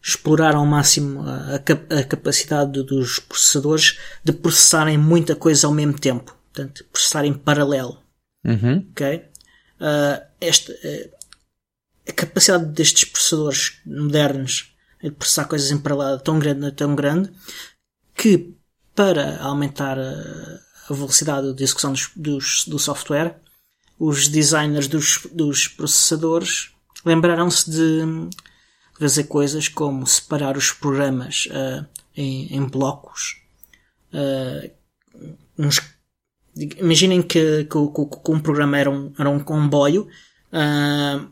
[0.03, 6.37] explorar ao máximo a, a capacidade dos processadores de processarem muita coisa ao mesmo tempo.
[6.53, 8.03] Portanto, processar em paralelo.
[8.45, 8.87] Uhum.
[8.91, 9.25] Ok?
[9.81, 11.11] Uh, esta, uh,
[12.09, 17.31] a capacidade destes processadores modernos de processar coisas em paralelo é tão grande, tão grande,
[18.15, 18.55] que
[18.95, 20.61] para aumentar a,
[20.93, 23.41] a velocidade de execução dos, dos, do software,
[23.99, 26.71] os designers dos, dos processadores
[27.05, 28.29] lembraram-se de
[28.99, 31.87] fazer coisas como separar os programas uh,
[32.17, 33.41] em, em, blocos,
[34.13, 34.71] uh,
[35.59, 35.81] uns
[36.55, 37.79] imaginem que, que,
[38.25, 40.09] que, um programa era um, era um comboio,
[40.53, 41.27] uh,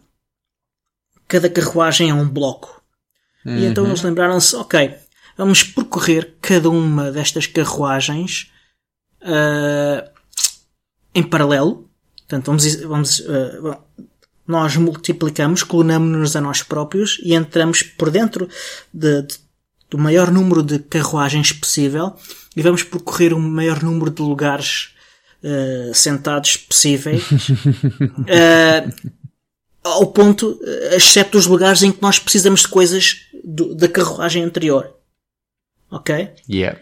[1.28, 2.82] cada carruagem é um bloco.
[3.44, 3.58] Uhum.
[3.58, 4.94] E então eles lembraram-se, ok,
[5.36, 8.50] vamos percorrer cada uma destas carruagens
[9.22, 10.08] uh,
[11.14, 11.88] em paralelo.
[12.18, 13.76] Portanto, vamos, vamos uh,
[14.46, 18.48] nós multiplicamos, clonamos-nos a nós próprios e entramos por dentro
[18.92, 19.38] de, de,
[19.88, 22.16] do maior número de carruagens possível
[22.56, 24.94] e vamos percorrer o maior número de lugares
[25.42, 27.22] uh, sentados possíveis.
[29.82, 30.60] ao ponto,
[30.92, 34.94] exceto os lugares em que nós precisamos de coisas do, da carruagem anterior.
[35.90, 36.30] Ok?
[36.48, 36.78] Yeah.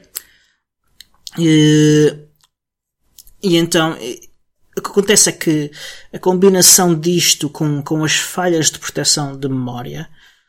[1.38, 2.27] E,
[3.42, 3.96] e então,
[4.78, 5.70] o que acontece é que
[6.12, 10.08] a combinação disto com, com as falhas de proteção de memória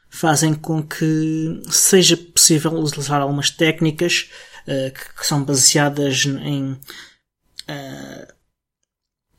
[0.09, 4.29] fazem com que seja possível utilizar algumas técnicas
[4.67, 8.33] uh, que, que, são baseadas em uh,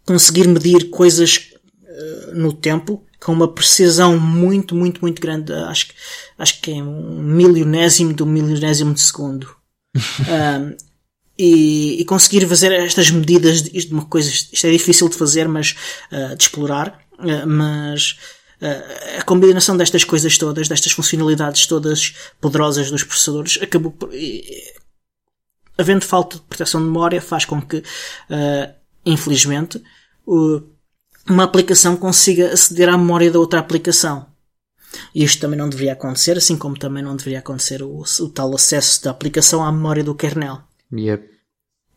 [0.04, 1.50] conseguir medir coisas
[1.82, 5.52] uh, no tempo com uma precisão muito, muito, muito grande.
[5.52, 5.88] Acho,
[6.38, 9.54] acho que é um milionésimo do milionésimo de segundo.
[9.94, 10.76] um,
[11.40, 15.48] e, e, conseguir fazer estas medidas de, de uma coisa, isto é difícil de fazer,
[15.48, 15.74] mas
[16.12, 18.18] uh, de explorar, uh, mas
[18.60, 24.10] uh, a combinação destas coisas todas, destas funcionalidades todas poderosas dos processadores, acabou por,
[25.78, 27.82] havendo falta de proteção de memória, faz com que,
[29.06, 29.82] infelizmente,
[31.26, 34.26] uma aplicação consiga aceder à memória da outra aplicação.
[35.14, 38.54] E isto também não deveria acontecer, assim como também não deveria acontecer o, o tal
[38.54, 40.68] acesso da aplicação à memória do kernel.
[40.92, 41.28] Yep.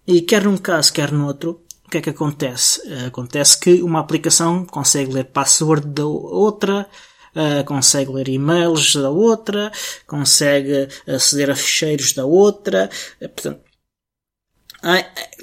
[0.05, 2.81] E quer num caso, quer no outro, o que é que acontece?
[2.87, 6.87] Eh, acontece que uma aplicação consegue ler password da outra,
[7.35, 9.71] uh, consegue ler e-mails da outra,
[10.05, 12.89] consegue aceder a ficheiros da outra,
[13.21, 13.61] uh, portanto,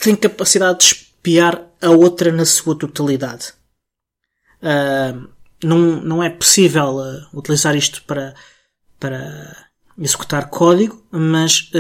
[0.03, 3.55] tem capacidade de espiar a outra na sua totalidade.
[5.65, 6.97] Não, não é possível
[7.33, 8.35] utilizar isto para,
[8.99, 11.71] para executar código, mas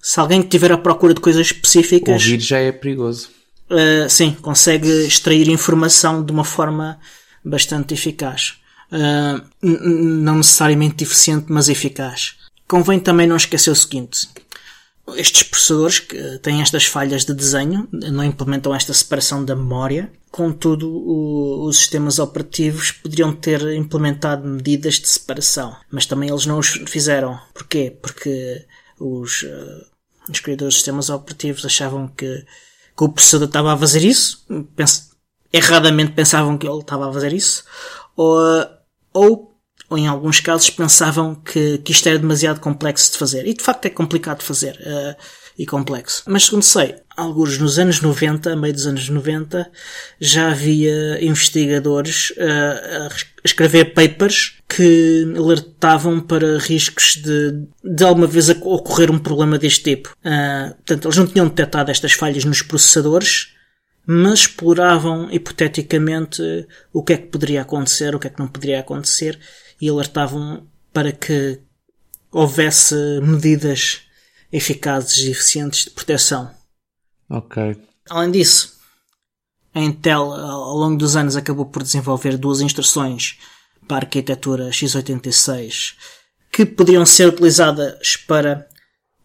[0.00, 2.22] se alguém estiver à procura de coisas específicas.
[2.22, 3.30] Ouvir já é perigoso.
[3.70, 6.98] Uh, sim, consegue extrair informação de uma forma
[7.44, 8.54] bastante eficaz.
[8.90, 12.36] Uh, não necessariamente eficiente, mas eficaz.
[12.66, 14.28] Convém também não esquecer o seguinte.
[15.16, 20.10] Estes processadores que têm estas falhas de desenho não implementam esta separação da memória.
[20.30, 25.74] Contudo, o, os sistemas operativos poderiam ter implementado medidas de separação.
[25.90, 27.38] Mas também eles não os fizeram.
[27.54, 27.96] Porquê?
[28.02, 28.64] Porque
[28.98, 29.86] os, uh,
[30.28, 32.44] os criadores de sistemas operativos achavam que,
[32.96, 34.44] que o processador estava a fazer isso,
[34.74, 35.08] pens
[35.52, 37.64] erradamente pensavam que ele estava a fazer isso,
[38.16, 38.38] ou,
[39.14, 39.54] ou,
[39.88, 43.46] ou em alguns casos pensavam que, que isto era demasiado complexo de fazer.
[43.46, 44.76] E de facto é complicado de fazer.
[44.80, 45.16] Uh,
[45.58, 46.22] e complexo.
[46.26, 49.68] Mas segundo sei, alguns nos anos 90, meio dos anos 90,
[50.20, 53.08] já havia investigadores uh, a
[53.44, 60.16] escrever papers que alertavam para riscos de, de alguma vez ocorrer um problema deste tipo.
[60.24, 63.52] Uh, portanto, eles não tinham detectado estas falhas nos processadores,
[64.06, 66.40] mas exploravam hipoteticamente
[66.92, 69.38] o que é que poderia acontecer, o que é que não poderia acontecer
[69.80, 71.60] e alertavam para que
[72.30, 74.02] houvesse medidas
[74.52, 76.57] eficazes e eficientes de proteção.
[77.28, 77.76] Ok.
[78.08, 78.78] Além disso,
[79.74, 83.38] a Intel ao longo dos anos acabou por desenvolver duas instruções
[83.86, 85.94] para a arquitetura x86
[86.50, 88.66] que poderiam ser utilizadas para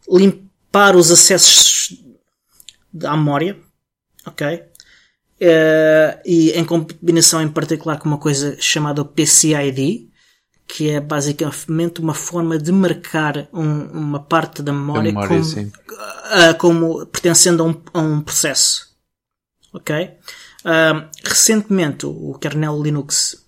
[0.09, 1.97] limpar os acessos
[3.03, 3.57] à memória,
[4.25, 4.63] ok?
[5.41, 10.09] Uh, e em combinação em particular com uma coisa chamada PCID,
[10.67, 16.57] que é basicamente uma forma de marcar um, uma parte da memória, memória como, uh,
[16.57, 18.91] como, pertencendo a um, a um processo.
[19.73, 19.95] Ok?
[20.65, 23.45] Uh, recentemente o kernel Linux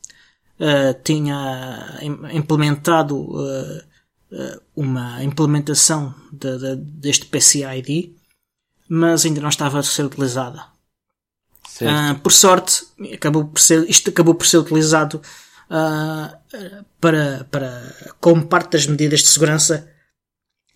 [0.59, 1.99] uh, tinha
[2.31, 3.27] implementado
[4.75, 8.13] uma implementação de, de, deste PCID,
[8.89, 10.65] mas ainda não estava a ser utilizada.
[12.21, 12.83] por sorte,
[13.13, 15.21] acabou por ser, isto acabou por ser utilizado
[15.69, 19.87] uh, para, para, como parte das medidas de segurança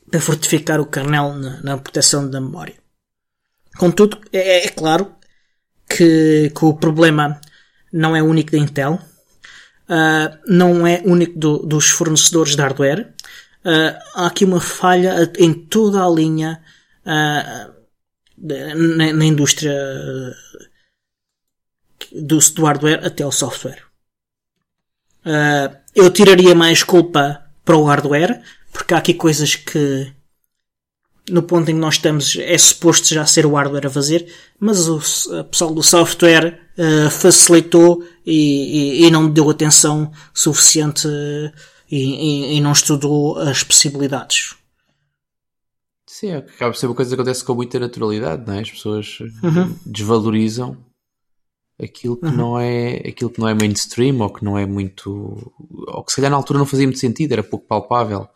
[0.09, 2.75] para fortificar o kernel na, na proteção da memória.
[3.77, 5.15] Contudo, é, é claro
[5.87, 7.39] que, que, o problema
[7.93, 13.13] não é único da Intel, uh, não é único do, dos fornecedores de hardware.
[13.63, 16.61] Uh, há aqui uma falha em toda a linha
[17.05, 17.73] na,
[19.13, 19.73] na, indústria
[22.11, 23.88] do, do hardware até o software.
[25.25, 28.41] Uh, eu tiraria mais culpa para o hardware,
[28.71, 30.13] porque há aqui coisas que
[31.29, 34.87] no ponto em que nós estamos, é suposto já ser o hardware a fazer, mas
[34.87, 34.99] o
[35.45, 41.51] pessoal do software uh, facilitou e, e, e, não deu atenção suficiente uh,
[41.89, 44.55] e, e, não estudou as possibilidades.
[46.07, 48.61] Sim, acaba por ser uma coisa que acontece com muita naturalidade, não é?
[48.61, 49.75] As pessoas uhum.
[49.85, 50.77] desvalorizam
[51.81, 52.35] aquilo que uhum.
[52.35, 55.53] não é aquilo que não é mainstream ou que não é muito
[55.87, 58.27] ou que se calhar na altura não fazia muito sentido, era pouco palpável.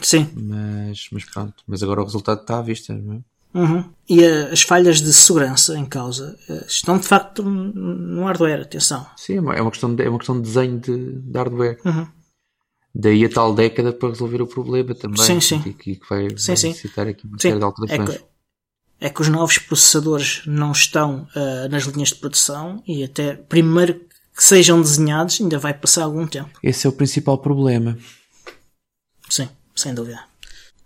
[0.00, 0.28] Sim.
[0.34, 3.20] Mas, mas pronto, mas agora o resultado está à vista, não é?
[3.52, 3.84] Uhum.
[4.08, 9.04] E as falhas de segurança em causa eh, estão de facto no hardware, atenção.
[9.16, 11.78] Sim, é uma questão de, é uma questão de desenho de, de hardware.
[11.84, 12.06] Uhum.
[12.94, 15.22] Daí a tal década para resolver o problema também.
[15.22, 15.62] Sim, sim.
[15.66, 17.48] E que vai, sim, vai necessitar aqui uma sim.
[17.48, 18.16] série de alterações.
[18.16, 18.29] É
[19.00, 23.94] é que os novos processadores não estão uh, nas linhas de produção e até primeiro
[24.36, 26.50] que sejam desenhados ainda vai passar algum tempo.
[26.62, 27.96] Esse é o principal problema.
[29.28, 30.20] Sim, sem dúvida.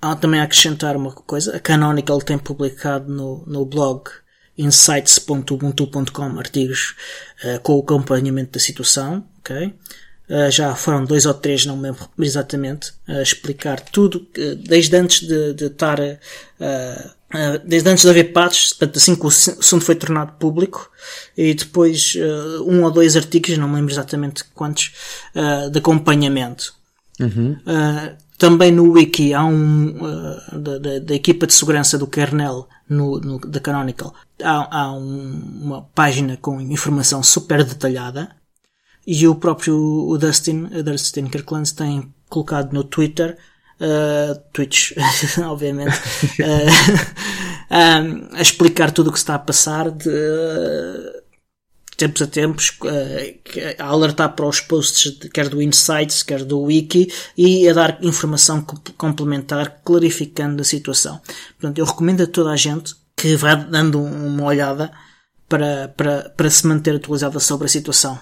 [0.00, 1.56] Há também a acrescentar uma coisa.
[1.56, 4.10] A Canonical tem publicado no, no blog
[4.56, 6.94] insights.ubuntu.com artigos
[7.42, 9.74] uh, com o acompanhamento da situação, ok?
[10.28, 14.26] Uh, já foram dois ou três, não me lembro exatamente, a explicar tudo,
[14.66, 15.98] desde antes de, de estar,
[17.64, 20.90] desde antes de haver patches, assim que o assunto foi tornado público,
[21.36, 22.14] e depois
[22.66, 24.92] um ou dois artigos, não me lembro exatamente quantos,
[25.70, 26.74] de acompanhamento.
[27.20, 27.56] Uhum.
[28.36, 29.96] também no wiki há um,
[30.52, 34.12] da, da, da, equipa de segurança do kernel no, no da Canonical,
[34.42, 38.34] há, há um, uma página com informação super detalhada,
[39.06, 43.38] e o próprio o Dustin, Dustin Kirkland tem colocado no Twitter,
[43.84, 44.92] uh, Twitch,
[45.44, 45.96] obviamente,
[46.40, 51.22] uh, um, a explicar tudo o que está a passar de uh,
[51.96, 52.78] tempos a tempos,
[53.78, 57.98] a alertar para os posts de, quer do Insights, quer do Wiki, e a dar
[58.02, 58.62] informação
[58.96, 61.20] complementar, clarificando a situação.
[61.58, 64.90] Portanto, eu recomendo a toda a gente que vá dando uma olhada
[65.48, 68.18] para, para, para se manter atualizada sobre a situação.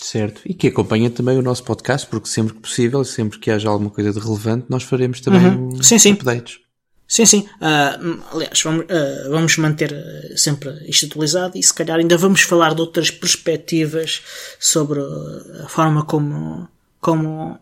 [0.00, 0.42] Certo.
[0.46, 3.90] E que acompanha também o nosso podcast, porque sempre que possível, sempre que haja alguma
[3.90, 5.82] coisa de relevante, nós faremos também uhum.
[5.82, 6.12] sim, sim.
[6.12, 6.60] updates.
[7.08, 7.48] Sim, sim.
[7.56, 9.90] Uh, aliás, vamos, uh, vamos manter
[10.36, 14.22] sempre isto atualizado e se calhar ainda vamos falar de outras perspectivas
[14.60, 15.00] sobre
[15.64, 16.68] a forma como,
[17.00, 17.58] como,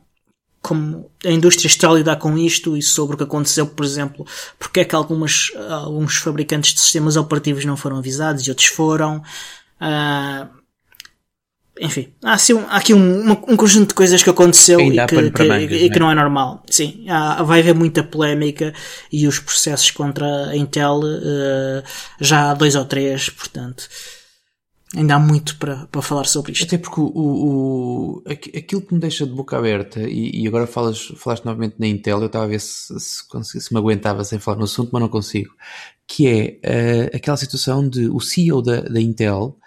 [0.60, 4.26] como a indústria está a lidar com isto e sobre o que aconteceu, por exemplo,
[4.58, 9.22] porque é que algumas, alguns fabricantes de sistemas operativos não foram avisados e outros foram.
[9.80, 10.65] Uh,
[11.78, 15.44] enfim, há, assim, há aqui um, um, conjunto de coisas que aconteceu e que, que,
[15.44, 16.62] mangas, e que, não é normal.
[16.70, 18.72] Sim, há, vai haver muita polémica
[19.12, 21.82] e os processos contra a Intel uh,
[22.18, 23.88] já há dois ou três, portanto,
[24.94, 26.64] ainda há muito para, para falar sobre isto.
[26.64, 31.12] Até porque o, o, aquilo que me deixa de boca aberta, e, e agora falas,
[31.16, 34.56] falaste novamente na Intel, eu estava a ver se, se, se me aguentava sem falar
[34.56, 35.54] no assunto, mas não consigo,
[36.06, 39.58] que é uh, aquela situação de o CEO da, da Intel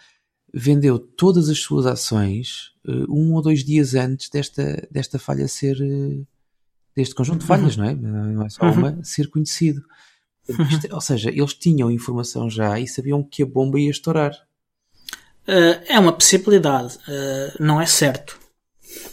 [0.53, 5.77] vendeu todas as suas ações uh, um ou dois dias antes desta, desta falha ser.
[5.81, 6.25] Uh,
[6.95, 7.83] deste conjunto de falhas, uhum.
[7.83, 7.95] não é?
[7.95, 8.73] Não é só uhum.
[8.73, 9.81] uma, ser conhecido.
[10.49, 10.95] Isto, uhum.
[10.95, 14.33] ou seja, eles tinham informação já e sabiam que a bomba ia estourar.
[15.47, 16.97] Uh, é uma possibilidade,
[17.59, 18.37] não é certo.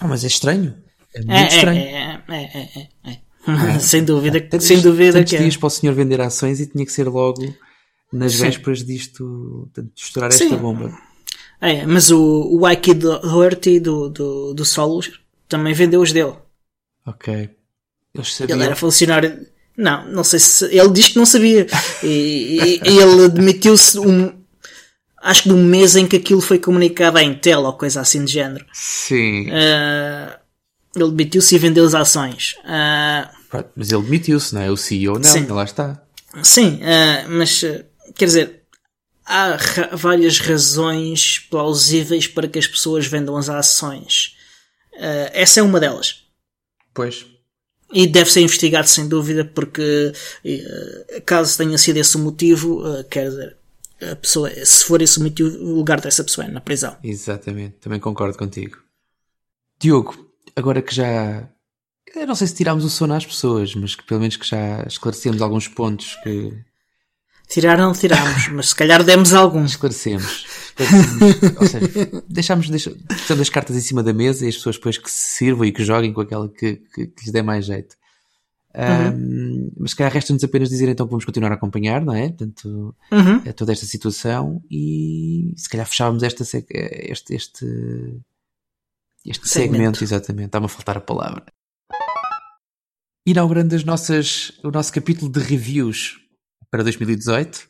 [0.01, 0.75] Ah, mas é estranho.
[1.15, 1.81] É muito é, estranho.
[1.81, 3.27] É, é, é, é
[3.79, 6.85] sem dúvida, tantos, sem dúvida tantos que dias para o senhor vender ações e tinha
[6.85, 7.55] que ser logo
[8.13, 8.43] nas Sim.
[8.43, 10.45] vésperas disto, de estourar Sim.
[10.45, 10.97] esta bomba.
[11.61, 16.35] É, mas o, o Ike Doherty do, do, do Solos também vendeu os dele.
[17.07, 17.51] Ok.
[18.49, 19.47] Ele era funcionário.
[19.77, 20.65] Não, não sei se.
[20.67, 21.67] Ele diz que não sabia.
[22.03, 24.33] E, e ele admitiu-se um.
[25.21, 28.33] Acho que num mês em que aquilo foi comunicado à Intel ou coisa assim de
[28.33, 28.65] género.
[28.73, 29.49] Sim.
[29.51, 30.33] Uh,
[30.95, 32.55] ele demitiu-se e vendeu as ações.
[32.65, 33.29] Uh,
[33.75, 34.71] mas ele demitiu-se, não é?
[34.71, 35.47] O CEO não, sim.
[35.47, 36.03] lá está.
[36.43, 37.65] Sim, uh, mas
[38.15, 38.63] quer dizer,
[39.27, 44.37] há ra várias razões plausíveis para que as pessoas vendam as ações.
[44.95, 46.25] Uh, essa é uma delas.
[46.95, 47.27] Pois.
[47.93, 50.13] E deve ser investigado sem dúvida, porque
[50.45, 53.57] uh, caso tenha sido esse o motivo, uh, quer dizer,
[54.13, 56.97] a pessoa, se for esse o motivo, o lugar dessa pessoa é na prisão.
[57.03, 58.79] Exatamente, também concordo contigo.
[59.79, 61.49] Diogo, agora que já.
[62.15, 64.83] Eu não sei se tirámos o sono às pessoas, mas que pelo menos que já
[64.87, 66.53] esclarecemos alguns pontos que,
[67.49, 69.73] Tirar não tirámos, mas se calhar demos alguns.
[69.73, 70.47] Esclarecemos.
[70.79, 71.61] Esclarecemos.
[71.61, 72.71] Ou seja, deixámos,
[73.41, 75.85] as cartas em cima da mesa e as pessoas depois que se sirvam e que
[75.85, 77.97] joguem com aquela que, que, que lhes dê mais jeito.
[78.77, 79.17] Uhum.
[79.17, 82.29] Um, mas se calhar resta-nos apenas dizer então que vamos continuar a acompanhar, não é?
[82.29, 83.43] Portanto, uhum.
[83.47, 87.67] Eh, toda esta situação e se calhar fechávamos esta, este, este,
[89.25, 89.49] este segmento.
[89.49, 90.47] segmento, exatamente.
[90.47, 91.45] Está-me a faltar a palavra.
[93.25, 96.26] Inaugurando as nossas, o nosso capítulo de reviews
[96.71, 97.69] para 2018.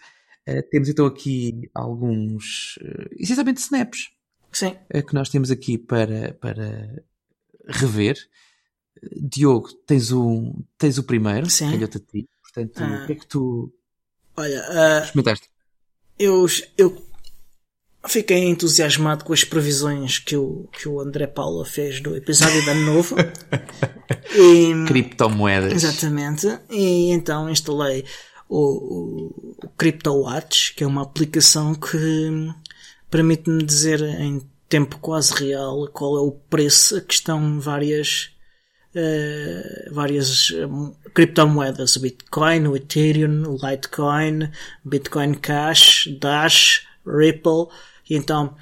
[0.49, 4.11] Uh, temos então aqui alguns, uh, essencialmente snaps,
[4.53, 4.77] Sim.
[4.95, 7.03] Uh, que nós temos aqui para, para
[7.67, 8.17] rever.
[9.21, 11.71] Diogo, tens, um, tens o primeiro, Sim.
[11.71, 12.29] calhou-te a ti.
[12.43, 13.03] Portanto, Ah.
[13.03, 13.73] o que é que tu
[14.37, 15.51] Olha, ah, experimentaste?
[16.19, 16.47] eu,
[16.79, 17.07] eu
[18.09, 22.71] fiquei entusiasmado com as previsões que o, que o André Paula fez do episódio de
[22.71, 23.17] Ano Novo.
[24.35, 25.73] e, Criptomoedas.
[25.73, 26.47] Exatamente.
[26.71, 28.05] E então instalei
[28.49, 29.33] o,
[29.63, 32.53] o, CryptoWatch, que é uma aplicação que
[33.11, 38.31] permite-me dizer em tempo quase real qual é o preço, que estão várias
[38.95, 44.51] eh, várias hum, criptomoedas, o Bitcoin, o Ethereum, o Litecoin,
[44.83, 47.67] Bitcoin Cash, Dash, Ripple,
[48.09, 48.57] e então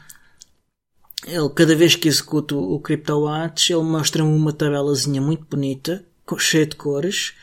[1.25, 6.05] ele, cada vez que executo o CryptoWatch, ele mostra-me uma tabelazinha muito bonita,
[6.39, 7.35] cheia de cores,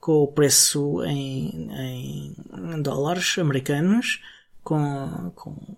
[0.00, 4.20] com o preço em, em dólares americanos,
[4.64, 5.76] com, com,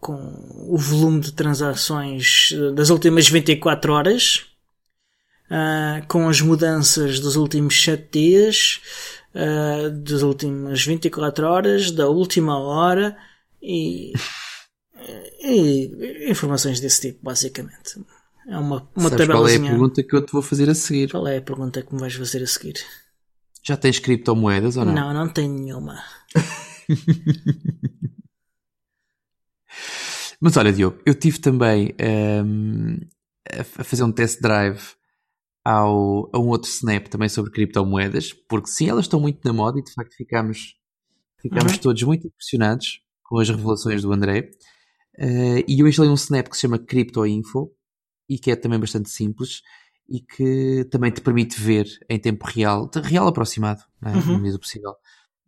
[0.00, 4.46] com o volume de transações das últimas 24 horas,
[5.48, 8.80] ah, com as mudanças dos últimos 7 dias,
[9.34, 13.16] ah, das últimas 24 horas, da última hora
[13.62, 14.12] e,
[15.40, 18.00] e informações desse tipo, basicamente.
[18.48, 21.12] É uma, uma Sabes qual é a pergunta que eu te vou fazer a seguir?
[21.12, 22.74] Qual é a pergunta que me vais fazer a seguir?
[23.62, 24.94] Já tens criptomoedas ou não?
[24.94, 26.02] Não, não tenho nenhuma.
[30.40, 31.94] Mas olha, Diogo, eu tive também
[32.44, 32.98] hum,
[33.50, 34.80] a a fazer um test drive
[35.64, 39.78] ao, a um outro Snap também sobre criptomoedas, porque sim, elas estão muito na moda
[39.78, 40.76] e de facto ficámos,
[41.40, 41.78] ficámos Uhum.
[41.78, 44.50] todos muito impressionados com as revelações do André.
[45.18, 47.70] Eh, e eu instalei um Snap que se chama Crypto Info
[48.28, 49.60] e que é também bastante simples
[50.10, 54.16] e que também te permite ver em tempo real, real aproximado, não é?
[54.16, 54.32] Uhum.
[54.32, 54.94] na medida possível,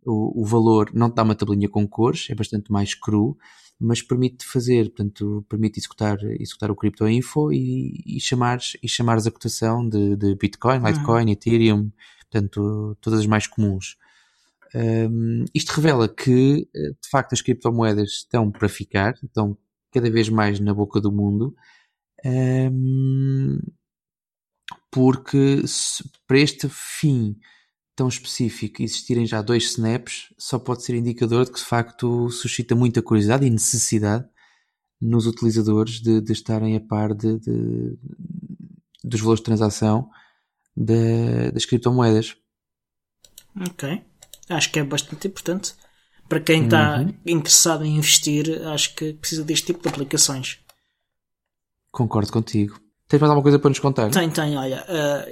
[0.05, 3.37] o, o valor, não te dá uma tabelinha com cores, é bastante mais cru,
[3.79, 9.27] mas permite fazer, portanto, permite executar, executar o Crypto Info e, e, chamares, e chamares
[9.27, 11.91] a cotação de, de Bitcoin, Litecoin, Ethereum,
[12.31, 13.97] portanto, todas as mais comuns.
[14.73, 19.57] Um, isto revela que, eh, de facto, as criptomoedas estão para ficar, estão
[19.91, 21.53] cada vez mais na boca do mundo,
[22.25, 23.59] um,
[24.93, 27.35] porque se- para este fim
[27.95, 32.75] tão específico existirem já dois snaps, só pode ser indicador de que, de facto, suscita
[32.75, 34.25] muita curiosidade e necessidade
[35.01, 37.97] nos utilizadores de, de estarem a par de, de-
[39.03, 40.09] dos valores de transação
[40.77, 42.35] da- das criptomoedas.
[43.69, 44.01] Ok.
[44.49, 45.73] Acho que é bastante importante.
[46.29, 47.13] Para quem está Uhum.
[47.25, 50.59] interessado em investir, acho que precisa deste tipo de aplicações.
[51.91, 52.79] Concordo contigo.
[53.13, 54.09] Tens mais alguma coisa para nos contar?
[54.09, 54.83] Tem, tem, olha,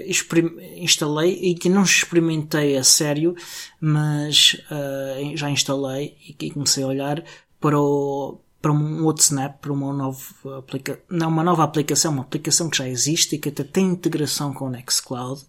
[0.06, 3.34] experim- instalei e que não experimentei a sério,
[3.80, 7.24] mas eh, já instalei e comecei a olhar
[7.60, 10.20] para, o, para um outro Snap, para uma nova
[10.60, 14.54] aplicação, não uma nova aplicação, uma aplicação que já existe e que até tem integração
[14.54, 15.42] com o Nextcloud,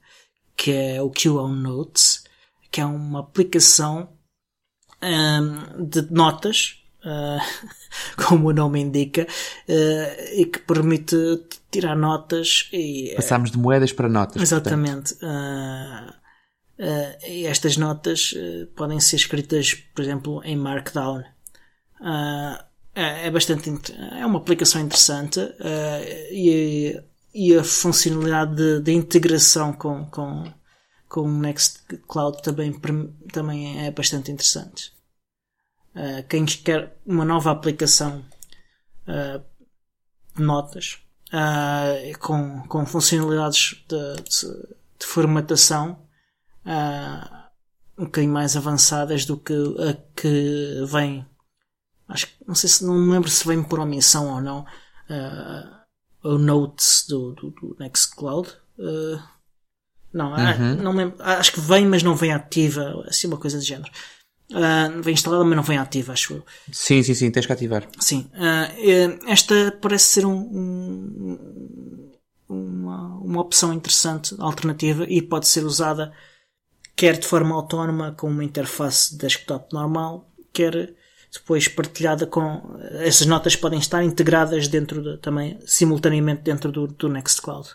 [0.56, 2.24] que é o QO Notes,
[2.70, 4.08] que é uma aplicação
[5.02, 7.38] ehm, de notas, eh,
[8.26, 9.26] como o nome indica,
[9.68, 11.16] eh, e que permite
[11.70, 14.40] tirar notas e Passámos de moedas para notas.
[14.40, 15.16] Exatamente.
[15.22, 16.14] Ah,
[16.78, 21.22] ah, e estas notas ah, podem ser escritas, por exemplo, em Markdown.
[22.00, 23.70] Ah, é, é bastante
[24.20, 26.00] é uma aplicação interessante ah,
[26.30, 27.00] e,
[27.34, 30.44] e a funcionalidade de, de integração com, com,
[31.08, 32.72] com o Nextcloud também,
[33.32, 34.91] também é bastante interessante.
[35.94, 38.24] Ah, quem quer uma nova aplicação
[39.06, 40.98] de notas
[41.32, 45.98] ah, com, com funcionalidades de, de, de formatação
[47.98, 51.26] um bocadinho mais avançadas do que a que vem.
[52.08, 54.64] Acho não sei se não me lembro se vem por omissão ou não.
[56.22, 58.48] o Notes do, do, do Nextcloud.
[60.12, 61.16] Não, ah, não me lembro.
[61.20, 63.02] Ah, acho que vem, mas não vem ativa.
[63.08, 63.90] Assim, uma coisa do género.
[64.54, 66.44] Ah, vem instalada, mas não vem ativa, acho eu.
[66.72, 67.88] Sim, sim, sim, tens que ativar.
[67.98, 72.12] Sim, eh, esta parece ser um, um-
[72.48, 76.12] uma, uma opção interessante, alternativa, e pode ser usada
[76.94, 80.94] quer de forma autónoma com uma interface desktop normal, quer
[81.32, 82.76] depois partilhada com.
[83.00, 87.70] Essas notas podem estar integradas dentro de, também, simultaneamente dentro do, do Nextcloud.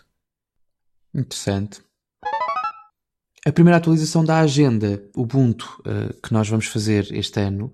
[1.14, 1.80] Interessante.
[3.48, 7.72] A primeira atualização da agenda Ubuntu eh, que nós vamos fazer este ano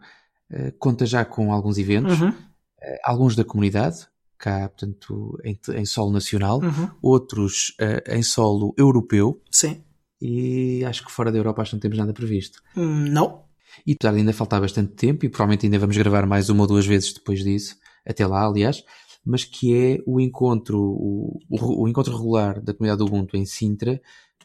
[0.49, 2.33] eh, conta já com alguns eventos, Uhum,
[2.81, 4.07] eh, alguns da comunidade,
[4.39, 7.75] cá, portanto, em, em solo nacional, uhum, outros
[8.09, 9.83] em solo europeu, sim.
[10.23, 12.63] e acho que fora da Europa acho que não temos nada previsto.
[12.77, 13.43] Hum, Não.
[13.85, 16.69] E apesar de ainda faltar bastante tempo, e provavelmente ainda vamos gravar mais uma ou
[16.69, 17.75] duas vezes depois disso,
[18.07, 18.85] até lá, aliás,
[19.25, 23.45] mas que é o encontro, o, o, o encontro regular da comunidade do Ubuntu em
[23.45, 24.01] Sintra,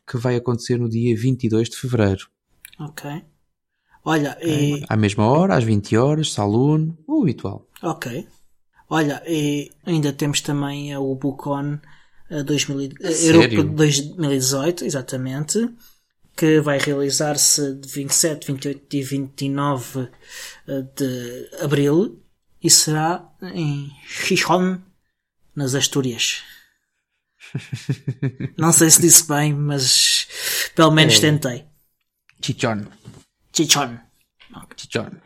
[0.10, 2.28] que vai acontecer no dia 22 de fevereiro.
[2.80, 3.24] Ok.
[4.04, 4.84] Olha, e...
[4.90, 7.68] À mesma hora, às 20 horas, saloon, o habitual.
[7.84, 8.28] Ok.
[8.90, 11.80] Olha, e ainda temos também a UbuCon
[12.46, 15.70] 2000, Europa 2018, exatamente,
[16.36, 20.10] que vai realizar-se de 27, 28 e 29
[20.96, 22.20] de abril
[22.64, 24.80] e será em Gijón,
[25.56, 26.42] nas Astúrias.
[28.58, 30.28] Não sei se disse bem, mas
[30.76, 31.22] pelo menos é.
[31.22, 31.66] tentei.
[32.42, 32.88] Chichón.
[33.54, 34.00] Chichón.
[34.52, 34.78] Okay.
[34.78, 35.22] Chichón.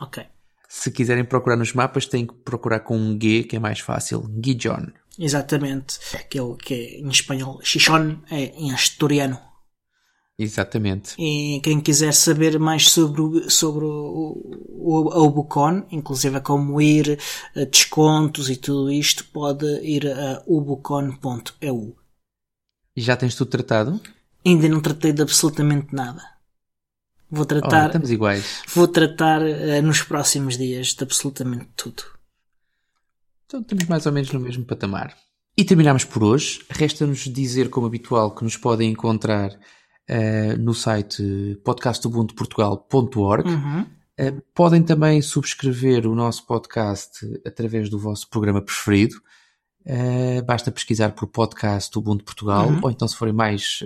[0.00, 0.26] Ok.
[0.68, 4.30] Se quiserem procurar nos mapas, têm que procurar com um G, que é mais fácil.
[4.42, 4.92] Gijon.
[5.18, 5.98] Exatamente.
[6.28, 7.60] Que é, o, que é em espanhol.
[7.62, 9.40] Chichón é em asturiano.
[10.38, 11.14] Exatamente.
[11.18, 17.18] E quem quiser saber mais sobre, sobre o, o, a Ubucon, inclusive como ir,
[17.72, 21.96] descontos e tudo isto, pode ir a ubucon.eu.
[22.94, 24.00] E já tens tudo tratado?
[24.46, 26.22] Ainda não tratei de absolutamente nada.
[27.30, 27.84] Vou tratar.
[27.84, 28.62] Oh, estamos iguais.
[28.74, 32.04] Vou tratar uh, nos próximos dias de absolutamente tudo.
[33.46, 35.16] Então estamos mais ou menos no mesmo patamar.
[35.56, 36.64] E terminamos por hoje.
[36.70, 39.50] Resta-nos dizer, como habitual, que nos podem encontrar
[40.08, 43.48] uh, no site podcastubuntuportugal.org.
[43.48, 43.80] Uhum.
[43.82, 49.16] Uh, podem também subscrever o nosso podcast através do vosso programa preferido.
[49.86, 52.80] Uh, basta pesquisar por podcast Ubuntu Portugal, uhum.
[52.82, 53.80] ou então, se forem mais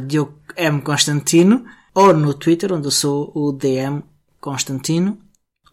[0.55, 0.81] M.
[0.83, 1.65] Constantino
[1.95, 4.03] ou no Twitter, onde eu sou o DM
[4.39, 5.17] Constantino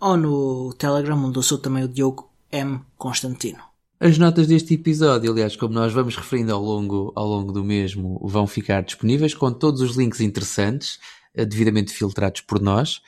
[0.01, 2.81] ou no Telegram, onde eu sou também o Diogo M.
[2.97, 3.61] Constantino.
[4.01, 8.19] As notas deste episódio, aliás, como nós vamos referindo ao longo, ao longo do mesmo,
[8.27, 10.98] vão ficar disponíveis com todos os links interessantes,
[11.36, 13.02] uh, devidamente filtrados por nós,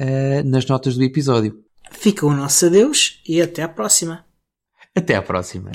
[0.00, 1.67] uh, nas notas do episódio.
[1.90, 4.24] Fica o nosso adeus e até à próxima.
[4.94, 5.70] Até à próxima.